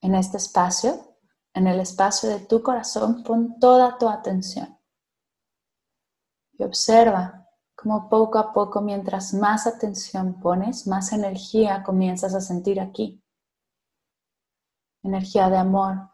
En 0.00 0.14
este 0.14 0.38
espacio, 0.38 1.18
en 1.52 1.66
el 1.66 1.80
espacio 1.80 2.30
de 2.30 2.40
tu 2.40 2.62
corazón, 2.62 3.22
pon 3.22 3.58
toda 3.60 3.98
tu 3.98 4.08
atención. 4.08 4.75
Y 6.58 6.64
observa 6.64 7.46
cómo 7.74 8.08
poco 8.08 8.38
a 8.38 8.52
poco, 8.52 8.80
mientras 8.80 9.34
más 9.34 9.66
atención 9.66 10.40
pones, 10.40 10.86
más 10.86 11.12
energía 11.12 11.82
comienzas 11.82 12.34
a 12.34 12.40
sentir 12.40 12.80
aquí. 12.80 13.22
Energía 15.02 15.50
de 15.50 15.58
amor, 15.58 16.10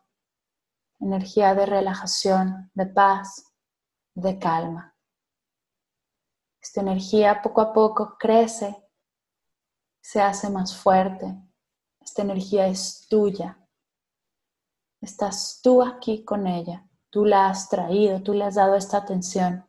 energía 0.98 1.54
de 1.54 1.66
relajación, 1.66 2.70
de 2.74 2.86
paz, 2.86 3.46
de 4.14 4.38
calma. 4.38 4.96
Esta 6.60 6.80
energía 6.80 7.40
poco 7.40 7.60
a 7.60 7.72
poco 7.72 8.16
crece, 8.18 8.76
se 10.02 10.20
hace 10.20 10.50
más 10.50 10.76
fuerte. 10.76 11.34
Esta 12.00 12.22
energía 12.22 12.66
es 12.66 13.06
tuya. 13.08 13.58
Estás 15.00 15.60
tú 15.62 15.82
aquí 15.82 16.24
con 16.24 16.46
ella, 16.46 16.88
tú 17.10 17.24
la 17.24 17.48
has 17.48 17.68
traído, 17.68 18.22
tú 18.22 18.34
le 18.34 18.44
has 18.44 18.56
dado 18.56 18.74
esta 18.74 18.98
atención 18.98 19.66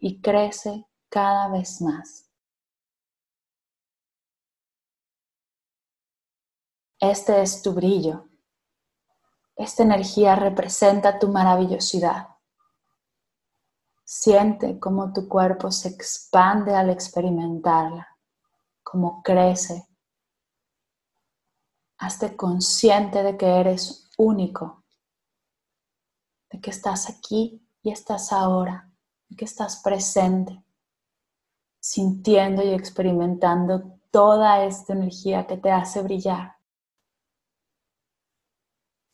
y 0.00 0.20
crece 0.20 0.86
cada 1.08 1.48
vez 1.48 1.80
más. 1.80 2.30
Este 6.98 7.40
es 7.40 7.62
tu 7.62 7.72
brillo. 7.72 8.28
Esta 9.56 9.82
energía 9.82 10.36
representa 10.36 11.18
tu 11.18 11.28
maravillosidad. 11.28 12.28
Siente 14.04 14.78
cómo 14.78 15.12
tu 15.12 15.28
cuerpo 15.28 15.70
se 15.70 15.88
expande 15.88 16.74
al 16.74 16.90
experimentarla, 16.90 18.18
cómo 18.82 19.22
crece. 19.22 19.86
Hazte 21.98 22.36
consciente 22.36 23.22
de 23.22 23.36
que 23.36 23.46
eres 23.46 24.10
único, 24.16 24.84
de 26.50 26.60
que 26.60 26.70
estás 26.70 27.08
aquí 27.08 27.66
y 27.82 27.92
estás 27.92 28.32
ahora, 28.32 28.89
que 29.36 29.44
estás 29.44 29.80
presente, 29.82 30.62
sintiendo 31.80 32.62
y 32.62 32.70
experimentando 32.70 33.98
toda 34.10 34.64
esta 34.64 34.92
energía 34.92 35.46
que 35.46 35.56
te 35.56 35.70
hace 35.70 36.02
brillar, 36.02 36.56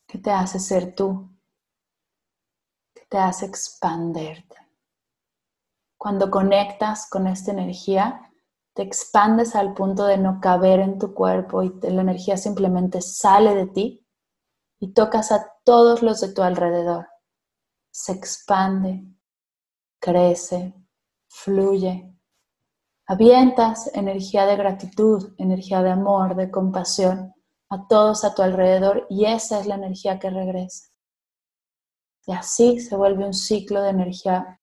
que 0.07 0.17
te 0.17 0.31
hace 0.31 0.59
ser 0.59 0.95
tú, 0.95 1.29
que 2.93 3.05
te 3.05 3.17
hace 3.17 3.45
expanderte. 3.45 4.57
Cuando 5.97 6.29
conectas 6.29 7.09
con 7.09 7.27
esta 7.27 7.51
energía, 7.51 8.31
te 8.73 8.83
expandes 8.83 9.55
al 9.55 9.73
punto 9.73 10.05
de 10.05 10.17
no 10.17 10.39
caber 10.39 10.79
en 10.79 10.99
tu 10.99 11.13
cuerpo 11.13 11.63
y 11.63 11.69
la 11.81 12.01
energía 12.01 12.37
simplemente 12.37 13.01
sale 13.01 13.55
de 13.55 13.65
ti 13.65 14.07
y 14.79 14.93
tocas 14.93 15.31
a 15.31 15.51
todos 15.63 16.03
los 16.03 16.21
de 16.21 16.31
tu 16.33 16.43
alrededor. 16.43 17.07
Se 17.89 18.11
expande, 18.11 19.03
crece, 19.99 20.73
fluye. 21.29 22.13
Avientas 23.07 23.89
energía 23.95 24.45
de 24.45 24.57
gratitud, 24.57 25.33
energía 25.37 25.81
de 25.81 25.91
amor, 25.91 26.35
de 26.35 26.51
compasión 26.51 27.33
a 27.69 27.87
todos 27.87 28.23
a 28.23 28.33
tu 28.33 28.41
alrededor 28.41 29.07
y 29.09 29.25
esa 29.25 29.59
es 29.59 29.67
la 29.67 29.75
energía 29.75 30.19
que 30.19 30.29
regresa. 30.29 30.89
Y 32.25 32.33
así 32.33 32.79
se 32.79 32.95
vuelve 32.95 33.25
un 33.25 33.33
ciclo 33.33 33.81
de 33.81 33.89
energía 33.89 34.59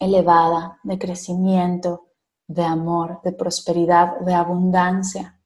elevada, 0.00 0.80
de 0.82 0.98
crecimiento, 0.98 2.08
de 2.48 2.64
amor, 2.64 3.20
de 3.22 3.32
prosperidad, 3.32 4.18
de 4.20 4.34
abundancia. 4.34 5.40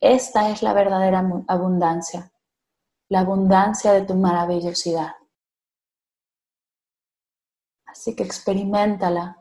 Esta 0.00 0.50
es 0.50 0.62
la 0.62 0.74
verdadera 0.74 1.26
abundancia, 1.48 2.30
la 3.08 3.20
abundancia 3.20 3.92
de 3.92 4.02
tu 4.02 4.14
maravillosidad. 4.14 5.14
Así 7.94 8.16
que 8.16 8.24
experimentala 8.24 9.40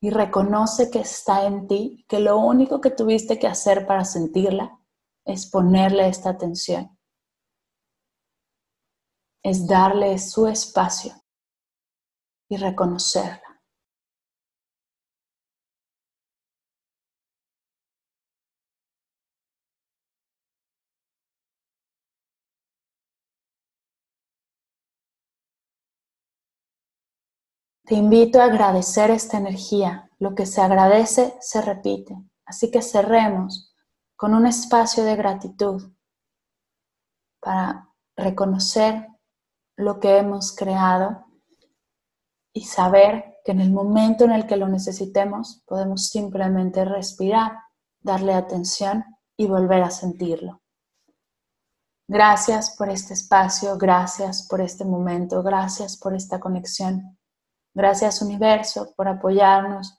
y 0.00 0.10
reconoce 0.10 0.92
que 0.92 1.00
está 1.00 1.44
en 1.44 1.66
ti, 1.66 2.06
que 2.08 2.20
lo 2.20 2.38
único 2.38 2.80
que 2.80 2.92
tuviste 2.92 3.36
que 3.36 3.48
hacer 3.48 3.84
para 3.84 4.04
sentirla 4.04 4.78
es 5.24 5.50
ponerle 5.50 6.06
esta 6.06 6.30
atención, 6.30 6.96
es 9.42 9.66
darle 9.66 10.20
su 10.20 10.46
espacio 10.46 11.12
y 12.48 12.56
reconocerla. 12.58 13.49
Te 27.90 27.96
invito 27.96 28.40
a 28.40 28.44
agradecer 28.44 29.10
esta 29.10 29.36
energía. 29.36 30.08
Lo 30.20 30.36
que 30.36 30.46
se 30.46 30.60
agradece 30.60 31.34
se 31.40 31.60
repite. 31.60 32.16
Así 32.46 32.70
que 32.70 32.82
cerremos 32.82 33.74
con 34.14 34.32
un 34.32 34.46
espacio 34.46 35.02
de 35.02 35.16
gratitud 35.16 35.92
para 37.40 37.88
reconocer 38.14 39.08
lo 39.76 39.98
que 39.98 40.18
hemos 40.18 40.54
creado 40.54 41.26
y 42.52 42.66
saber 42.66 43.40
que 43.44 43.50
en 43.50 43.60
el 43.60 43.72
momento 43.72 44.22
en 44.22 44.30
el 44.30 44.46
que 44.46 44.56
lo 44.56 44.68
necesitemos 44.68 45.64
podemos 45.66 46.06
simplemente 46.10 46.84
respirar, 46.84 47.58
darle 48.00 48.34
atención 48.34 49.04
y 49.36 49.48
volver 49.48 49.82
a 49.82 49.90
sentirlo. 49.90 50.62
Gracias 52.06 52.76
por 52.76 52.88
este 52.88 53.14
espacio, 53.14 53.76
gracias 53.76 54.46
por 54.46 54.60
este 54.60 54.84
momento, 54.84 55.42
gracias 55.42 55.96
por 55.96 56.14
esta 56.14 56.38
conexión. 56.38 57.18
Gracias 57.74 58.20
universo 58.20 58.92
por 58.96 59.08
apoyarnos 59.08 59.98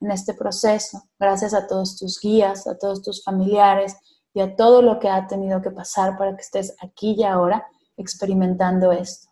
en 0.00 0.10
este 0.10 0.34
proceso. 0.34 1.02
Gracias 1.18 1.54
a 1.54 1.66
todos 1.66 1.96
tus 1.96 2.20
guías, 2.20 2.66
a 2.66 2.78
todos 2.78 3.02
tus 3.02 3.22
familiares 3.24 3.96
y 4.32 4.40
a 4.40 4.54
todo 4.54 4.82
lo 4.82 4.98
que 4.98 5.08
ha 5.08 5.26
tenido 5.26 5.60
que 5.60 5.70
pasar 5.70 6.16
para 6.16 6.34
que 6.36 6.42
estés 6.42 6.76
aquí 6.80 7.16
y 7.18 7.24
ahora 7.24 7.66
experimentando 7.96 8.92
esto. 8.92 9.28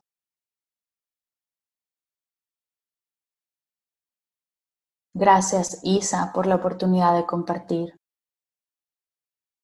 Gracias 5.14 5.80
Isa 5.82 6.30
por 6.34 6.47
la 6.47 6.57
oportunidad 6.57 7.16
de 7.16 7.24
compartir. 7.24 7.99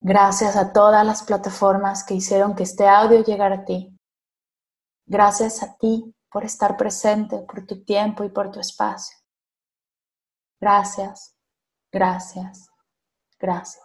Gracias 0.01 0.57
a 0.57 0.73
todas 0.73 1.05
las 1.05 1.23
plataformas 1.23 2.05
que 2.05 2.15
hicieron 2.15 2.55
que 2.55 2.63
este 2.63 2.89
audio 2.89 3.23
llegara 3.23 3.57
a 3.57 3.65
ti. 3.65 3.97
Gracias 5.07 5.63
a 5.63 5.77
ti 5.77 6.15
por 6.33 6.45
estar 6.45 6.77
presente, 6.77 7.39
por 7.41 7.67
tu 7.67 7.85
tiempo 7.85 8.25
y 8.25 8.31
por 8.31 8.51
tu 8.51 8.59
espacio. 8.59 9.17
Gracias, 10.61 11.37
gracias, 11.91 12.69
gracias. 13.39 13.85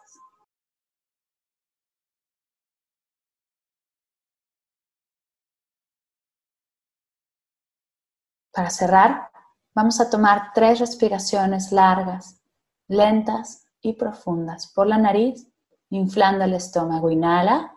Para 8.51 8.69
cerrar, 8.71 9.29
vamos 9.75 9.99
a 10.01 10.09
tomar 10.09 10.51
tres 10.53 10.79
respiraciones 10.79 11.71
largas, 11.71 12.41
lentas 12.87 13.67
y 13.81 13.93
profundas 13.93 14.71
por 14.73 14.87
la 14.87 14.97
nariz, 14.97 15.47
inflando 15.89 16.43
el 16.43 16.53
estómago. 16.53 17.11
Inhala. 17.11 17.76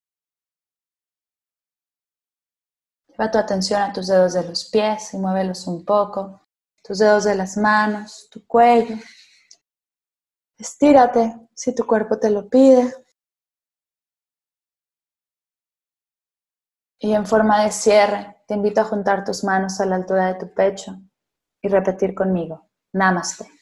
Lleva 3.21 3.31
tu 3.31 3.37
atención 3.37 3.79
a 3.79 3.93
tus 3.93 4.07
dedos 4.07 4.33
de 4.33 4.43
los 4.43 4.65
pies 4.71 5.13
y 5.13 5.17
muévelos 5.17 5.67
un 5.67 5.85
poco. 5.85 6.41
Tus 6.83 6.97
dedos 6.97 7.25
de 7.25 7.35
las 7.35 7.55
manos, 7.55 8.27
tu 8.31 8.47
cuello. 8.47 8.95
Estírate 10.57 11.35
si 11.53 11.75
tu 11.75 11.85
cuerpo 11.85 12.17
te 12.17 12.31
lo 12.31 12.49
pide. 12.49 12.91
Y 16.97 17.13
en 17.13 17.27
forma 17.27 17.63
de 17.63 17.69
cierre, 17.69 18.37
te 18.47 18.55
invito 18.55 18.81
a 18.81 18.85
juntar 18.85 19.23
tus 19.23 19.43
manos 19.43 19.79
a 19.79 19.85
la 19.85 19.97
altura 19.97 20.33
de 20.33 20.39
tu 20.39 20.51
pecho 20.51 20.97
y 21.61 21.67
repetir 21.67 22.15
conmigo. 22.15 22.71
Namaste. 22.91 23.60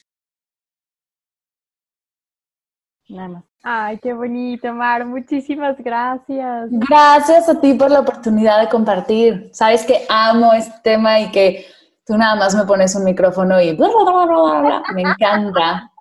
Namaste. 3.10 3.50
Ay, 3.64 3.98
qué 3.98 4.14
bonito, 4.14 4.74
Mar. 4.74 5.06
Muchísimas 5.06 5.78
gracias. 5.80 6.70
Gracias 6.72 7.50
a 7.50 7.60
ti 7.60 7.74
por 7.74 7.92
la 7.92 8.00
oportunidad 8.00 8.62
de 8.62 8.70
compartir. 8.70 9.50
Sabes 9.52 9.86
que 9.86 10.06
amo 10.08 10.54
este 10.54 10.80
tema 10.82 11.20
y 11.20 11.32
que 11.32 11.66
tú 12.06 12.18
nada 12.18 12.36
más 12.36 12.56
me 12.56 12.64
pones 12.66 12.96
un 12.96 13.04
micrófono 13.04 13.60
y 13.60 13.76
bla, 13.76 13.90
bla, 13.90 14.26
bla, 14.26 14.62
bla, 14.62 14.84
Me 14.94 15.02
encanta. 15.02 15.92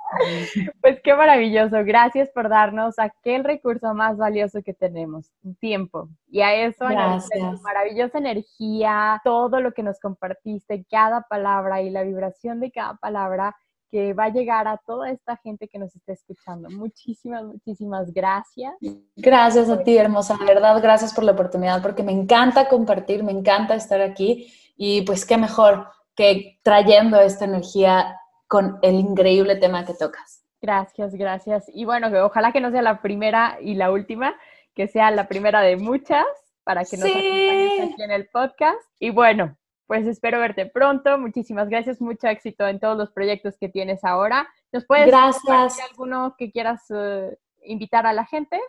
Pues 0.80 1.00
qué 1.02 1.14
maravilloso. 1.14 1.76
Gracias 1.84 2.30
por 2.30 2.48
darnos 2.48 2.98
aquel 2.98 3.44
recurso 3.44 3.92
más 3.92 4.16
valioso 4.16 4.60
que 4.64 4.72
tenemos, 4.72 5.30
tiempo. 5.60 6.08
Y 6.30 6.40
a 6.40 6.54
eso, 6.54 6.86
Gracias. 6.88 7.60
maravillosa 7.60 8.18
energía, 8.18 9.20
todo 9.24 9.60
lo 9.60 9.72
que 9.72 9.82
nos 9.82 9.98
compartiste, 10.00 10.86
cada 10.90 11.22
palabra 11.22 11.82
y 11.82 11.90
la 11.90 12.04
vibración 12.04 12.60
de 12.60 12.70
cada 12.70 12.94
palabra 12.94 13.54
que 13.90 14.12
va 14.12 14.24
a 14.24 14.32
llegar 14.32 14.68
a 14.68 14.76
toda 14.78 15.10
esta 15.10 15.36
gente 15.36 15.68
que 15.68 15.78
nos 15.78 15.94
está 15.96 16.12
escuchando. 16.12 16.68
Muchísimas, 16.70 17.44
muchísimas 17.44 18.12
gracias. 18.12 18.74
Gracias 19.16 19.68
a 19.70 19.82
ti, 19.82 19.96
hermosa. 19.96 20.36
De 20.36 20.44
verdad, 20.44 20.80
gracias 20.82 21.14
por 21.14 21.24
la 21.24 21.32
oportunidad, 21.32 21.82
porque 21.82 22.02
me 22.02 22.12
encanta 22.12 22.68
compartir, 22.68 23.24
me 23.24 23.32
encanta 23.32 23.74
estar 23.74 24.00
aquí 24.00 24.52
y 24.76 25.02
pues 25.02 25.24
qué 25.24 25.36
mejor 25.36 25.88
que 26.14 26.58
trayendo 26.62 27.20
esta 27.20 27.44
energía 27.44 28.16
con 28.46 28.78
el 28.82 28.96
increíble 28.96 29.56
tema 29.56 29.84
que 29.84 29.94
tocas. 29.94 30.44
Gracias, 30.60 31.14
gracias. 31.14 31.70
Y 31.72 31.84
bueno, 31.84 32.08
ojalá 32.24 32.52
que 32.52 32.60
no 32.60 32.70
sea 32.70 32.82
la 32.82 33.00
primera 33.00 33.58
y 33.60 33.74
la 33.74 33.92
última, 33.92 34.34
que 34.74 34.88
sea 34.88 35.10
la 35.10 35.28
primera 35.28 35.60
de 35.60 35.76
muchas 35.76 36.26
para 36.64 36.84
que 36.84 36.96
nos 36.96 37.06
acompañes 37.08 37.92
aquí 37.92 38.02
en 38.02 38.10
el 38.10 38.26
podcast. 38.28 38.80
Y 38.98 39.10
bueno, 39.10 39.56
pues 39.88 40.06
espero 40.06 40.38
verte 40.38 40.66
pronto. 40.66 41.18
Muchísimas 41.18 41.68
gracias, 41.68 42.00
mucho 42.00 42.28
éxito 42.28 42.68
en 42.68 42.78
todos 42.78 42.96
los 42.96 43.10
proyectos 43.10 43.56
que 43.58 43.70
tienes 43.70 44.04
ahora. 44.04 44.46
¿Nos 44.70 44.84
puedes 44.86 45.06
gracias. 45.06 45.78
alguno 45.90 46.36
que 46.38 46.52
quieras 46.52 46.82
eh, 46.90 47.36
invitar 47.64 48.06
a 48.06 48.12
la 48.12 48.26
gente? 48.26 48.60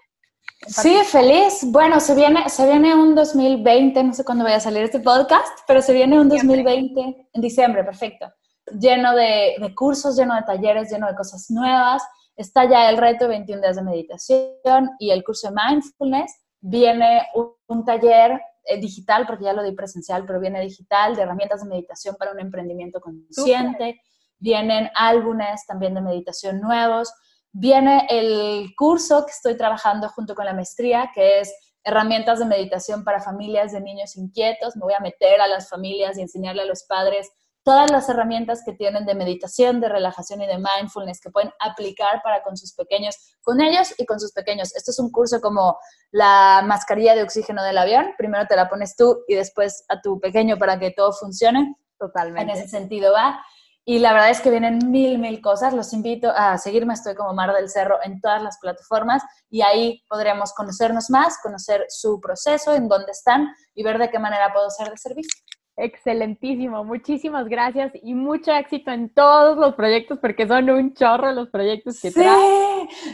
Sí, 0.65 0.95
feliz. 1.03 1.65
Bueno, 1.67 1.99
se 1.99 2.15
viene, 2.15 2.47
se 2.49 2.65
viene 2.65 2.95
un 2.95 3.15
2020, 3.15 4.01
no 4.01 4.13
sé 4.13 4.24
cuándo 4.24 4.45
vaya 4.45 4.55
a 4.55 4.61
salir 4.61 4.84
este 4.84 5.01
podcast, 5.01 5.59
pero 5.67 5.82
se 5.82 5.91
viene 5.91 6.20
un 6.20 6.30
2020 6.30 7.30
en 7.34 7.41
diciembre, 7.41 7.84
perfecto. 7.84 8.32
Lleno 8.80 9.13
de, 9.13 9.55
de 9.59 9.76
cursos, 9.76 10.15
lleno 10.17 10.36
de 10.36 10.43
talleres, 10.43 10.89
lleno 10.89 11.07
de 11.07 11.15
cosas 11.15 11.51
nuevas. 11.51 12.01
Está 12.38 12.63
ya 12.63 12.89
el 12.89 12.95
reto 12.97 13.26
de 13.26 13.32
21 13.32 13.61
días 13.61 13.76
de 13.76 13.82
meditación 13.84 14.89
y 14.99 15.11
el 15.11 15.22
curso 15.26 15.49
de 15.49 15.55
mindfulness. 15.55 16.32
Viene 16.61 17.24
un, 17.36 17.51
un 17.67 17.84
taller 17.84 18.39
digital, 18.78 19.26
porque 19.26 19.45
ya 19.45 19.53
lo 19.53 19.63
di 19.63 19.72
presencial, 19.72 20.26
pero 20.26 20.39
viene 20.39 20.61
digital, 20.61 21.15
de 21.15 21.24
herramientas 21.24 21.63
de 21.63 21.70
meditación 21.70 22.15
para 22.15 22.32
un 22.32 22.39
emprendimiento 22.39 22.99
consciente. 22.99 24.01
Vienen 24.38 24.89
álbumes 24.95 25.65
también 25.65 25.93
de 25.93 26.01
meditación 26.01 26.61
nuevos. 26.61 27.11
Viene 27.51 28.05
el 28.09 28.74
curso 28.78 29.26
que 29.26 29.32
estoy 29.32 29.57
trabajando 29.57 30.07
junto 30.09 30.36
con 30.36 30.45
la 30.45 30.53
maestría, 30.53 31.11
que 31.13 31.39
es 31.39 31.53
herramientas 31.84 32.39
de 32.39 32.45
meditación 32.45 33.03
para 33.03 33.20
familias 33.20 33.72
de 33.72 33.82
niños 33.82 34.15
inquietos. 34.15 34.76
Me 34.76 34.84
voy 34.84 34.93
a 34.93 35.01
meter 35.01 35.41
a 35.41 35.47
las 35.47 35.67
familias 35.70 36.17
y 36.17 36.22
enseñarle 36.22 36.61
a 36.61 36.65
los 36.65 36.84
padres 36.84 37.30
todas 37.64 37.91
las 37.91 38.10
herramientas 38.10 38.64
que 38.66 38.74
tienen 38.74 39.05
de 39.05 39.16
meditación, 39.16 39.80
de 39.80 39.89
relajación 39.89 40.41
y 40.41 40.47
de 40.47 40.57
mindfulness 40.57 41.20
que 41.22 41.30
pueden 41.30 41.51
aplicar 41.60 42.22
para 42.24 42.41
con 42.41 42.57
sus 42.57 42.74
pequeños, 42.74 43.16
con 43.41 43.62
ellos 43.62 43.93
y 43.97 44.05
con 44.05 44.20
sus 44.20 44.32
pequeños. 44.32 44.76
Esto 44.76 44.91
es 44.91 44.99
un 44.99 45.12
curso 45.12 45.41
como 45.41 45.78
la 46.12 46.64
mascarilla 46.66 47.16
de 47.16 47.24
oxígeno 47.24 47.64
del 47.64 47.78
avión. 47.78 48.14
Primero 48.18 48.45
te 48.47 48.55
la 48.55 48.70
pones 48.70 48.95
tú 48.95 49.24
y 49.28 49.36
después 49.36 49.84
a 49.89 50.01
tu 50.01 50.20
pequeño 50.20 50.57
para 50.57 50.80
que 50.80 50.91
todo 50.91 51.12
funcione. 51.14 51.76
Totalmente. 51.97 52.51
En 52.51 52.57
ese 52.57 52.70
sentido 52.70 53.14
va. 53.14 53.43
Y 53.86 53.99
la 53.99 54.14
verdad 54.14 54.30
es 54.30 54.39
que 54.39 54.51
vienen 54.51 54.80
mil, 54.91 55.18
mil 55.18 55.41
cosas. 55.41 55.74
Los 55.74 55.93
invito 55.93 56.32
a 56.36 56.57
seguirme. 56.57 56.93
Estoy 56.93 57.16
como 57.16 57.34
Mar 57.34 57.53
del 57.53 57.70
Cerro 57.70 57.97
en 58.03 58.22
todas 58.22 58.41
las 58.41 58.60
plataformas 58.60 59.24
y 59.49 59.62
ahí 59.62 60.03
podremos 60.07 60.53
conocernos 60.53 61.10
más, 61.10 61.39
conocer 61.41 61.86
su 61.89 62.22
proceso, 62.22 62.74
en 62.74 62.88
dónde 62.88 63.12
están 63.12 63.47
y 63.74 63.84
ver 63.84 63.97
de 63.97 64.10
qué 64.10 64.20
manera 64.20 64.53
puedo 64.53 64.70
ser 64.70 64.91
de 64.91 64.97
servicio. 64.97 65.43
Excelentísimo, 65.82 66.84
muchísimas 66.84 67.47
gracias 67.47 67.93
y 68.03 68.13
mucho 68.13 68.51
éxito 68.51 68.91
en 68.91 69.09
todos 69.09 69.57
los 69.57 69.75
proyectos 69.75 70.19
porque 70.19 70.45
son 70.45 70.69
un 70.69 70.93
chorro 70.93 71.32
los 71.32 71.49
proyectos 71.49 72.01
que 72.01 72.11
sí, 72.11 72.21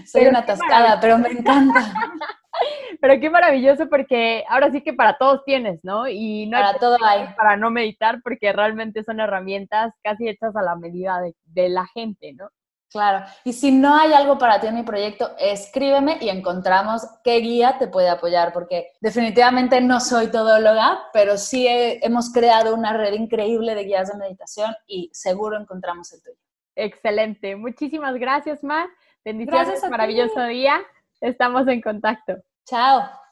Soy 0.08 0.26
una 0.26 0.40
atascada, 0.40 1.00
pero 1.00 1.20
me 1.20 1.30
encanta. 1.30 1.94
pero 3.02 3.20
qué 3.20 3.30
maravilloso 3.30 3.88
porque 3.88 4.44
ahora 4.50 4.72
sí 4.72 4.82
que 4.82 4.94
para 4.94 5.16
todos 5.16 5.44
tienes, 5.46 5.80
¿no? 5.84 6.08
Y 6.08 6.48
no 6.48 6.58
para 6.58 6.80
todo 6.80 6.98
hay. 7.06 7.28
Para 7.38 7.56
no 7.56 7.70
meditar 7.70 8.20
porque 8.24 8.52
realmente 8.52 9.04
son 9.04 9.20
herramientas 9.20 9.94
casi 10.02 10.28
hechas 10.28 10.56
a 10.56 10.64
la 10.64 10.76
medida 10.76 11.22
de 11.44 11.70
la 11.70 11.86
gente, 11.94 12.34
¿no? 12.34 12.50
Claro, 12.96 13.26
y 13.44 13.52
si 13.52 13.74
no 13.74 13.94
hay 13.94 14.14
algo 14.14 14.38
para 14.38 14.62
ti 14.62 14.68
en 14.68 14.76
mi 14.76 14.84
proyecto, 14.84 15.36
escríbeme 15.38 16.18
y 16.22 16.30
encontramos 16.30 17.06
qué 17.26 17.40
guía 17.40 17.78
te 17.78 17.90
puede 17.90 18.08
apoyar, 18.08 18.54
porque 18.54 18.94
definitivamente 19.02 19.82
no 19.82 20.00
soy 20.00 20.32
todóloga, 20.32 21.02
pero 21.12 21.38
sí 21.38 21.68
hemos 21.68 22.32
creado 22.32 22.74
una 22.74 22.94
red 22.94 23.12
increíble 23.12 23.76
de 23.76 23.84
guías 23.84 24.08
de 24.08 24.18
meditación 24.18 24.74
y 24.88 25.10
seguro 25.12 25.60
encontramos 25.60 26.14
el 26.14 26.24
tuyo. 26.24 26.38
Excelente, 26.74 27.58
muchísimas 27.58 28.16
gracias, 28.16 28.64
Mar. 28.64 28.88
Bendiciones, 29.26 29.84
maravilloso 29.90 30.42
día. 30.46 30.80
Estamos 31.20 31.68
en 31.68 31.82
contacto. 31.82 32.38
Chao. 32.66 33.25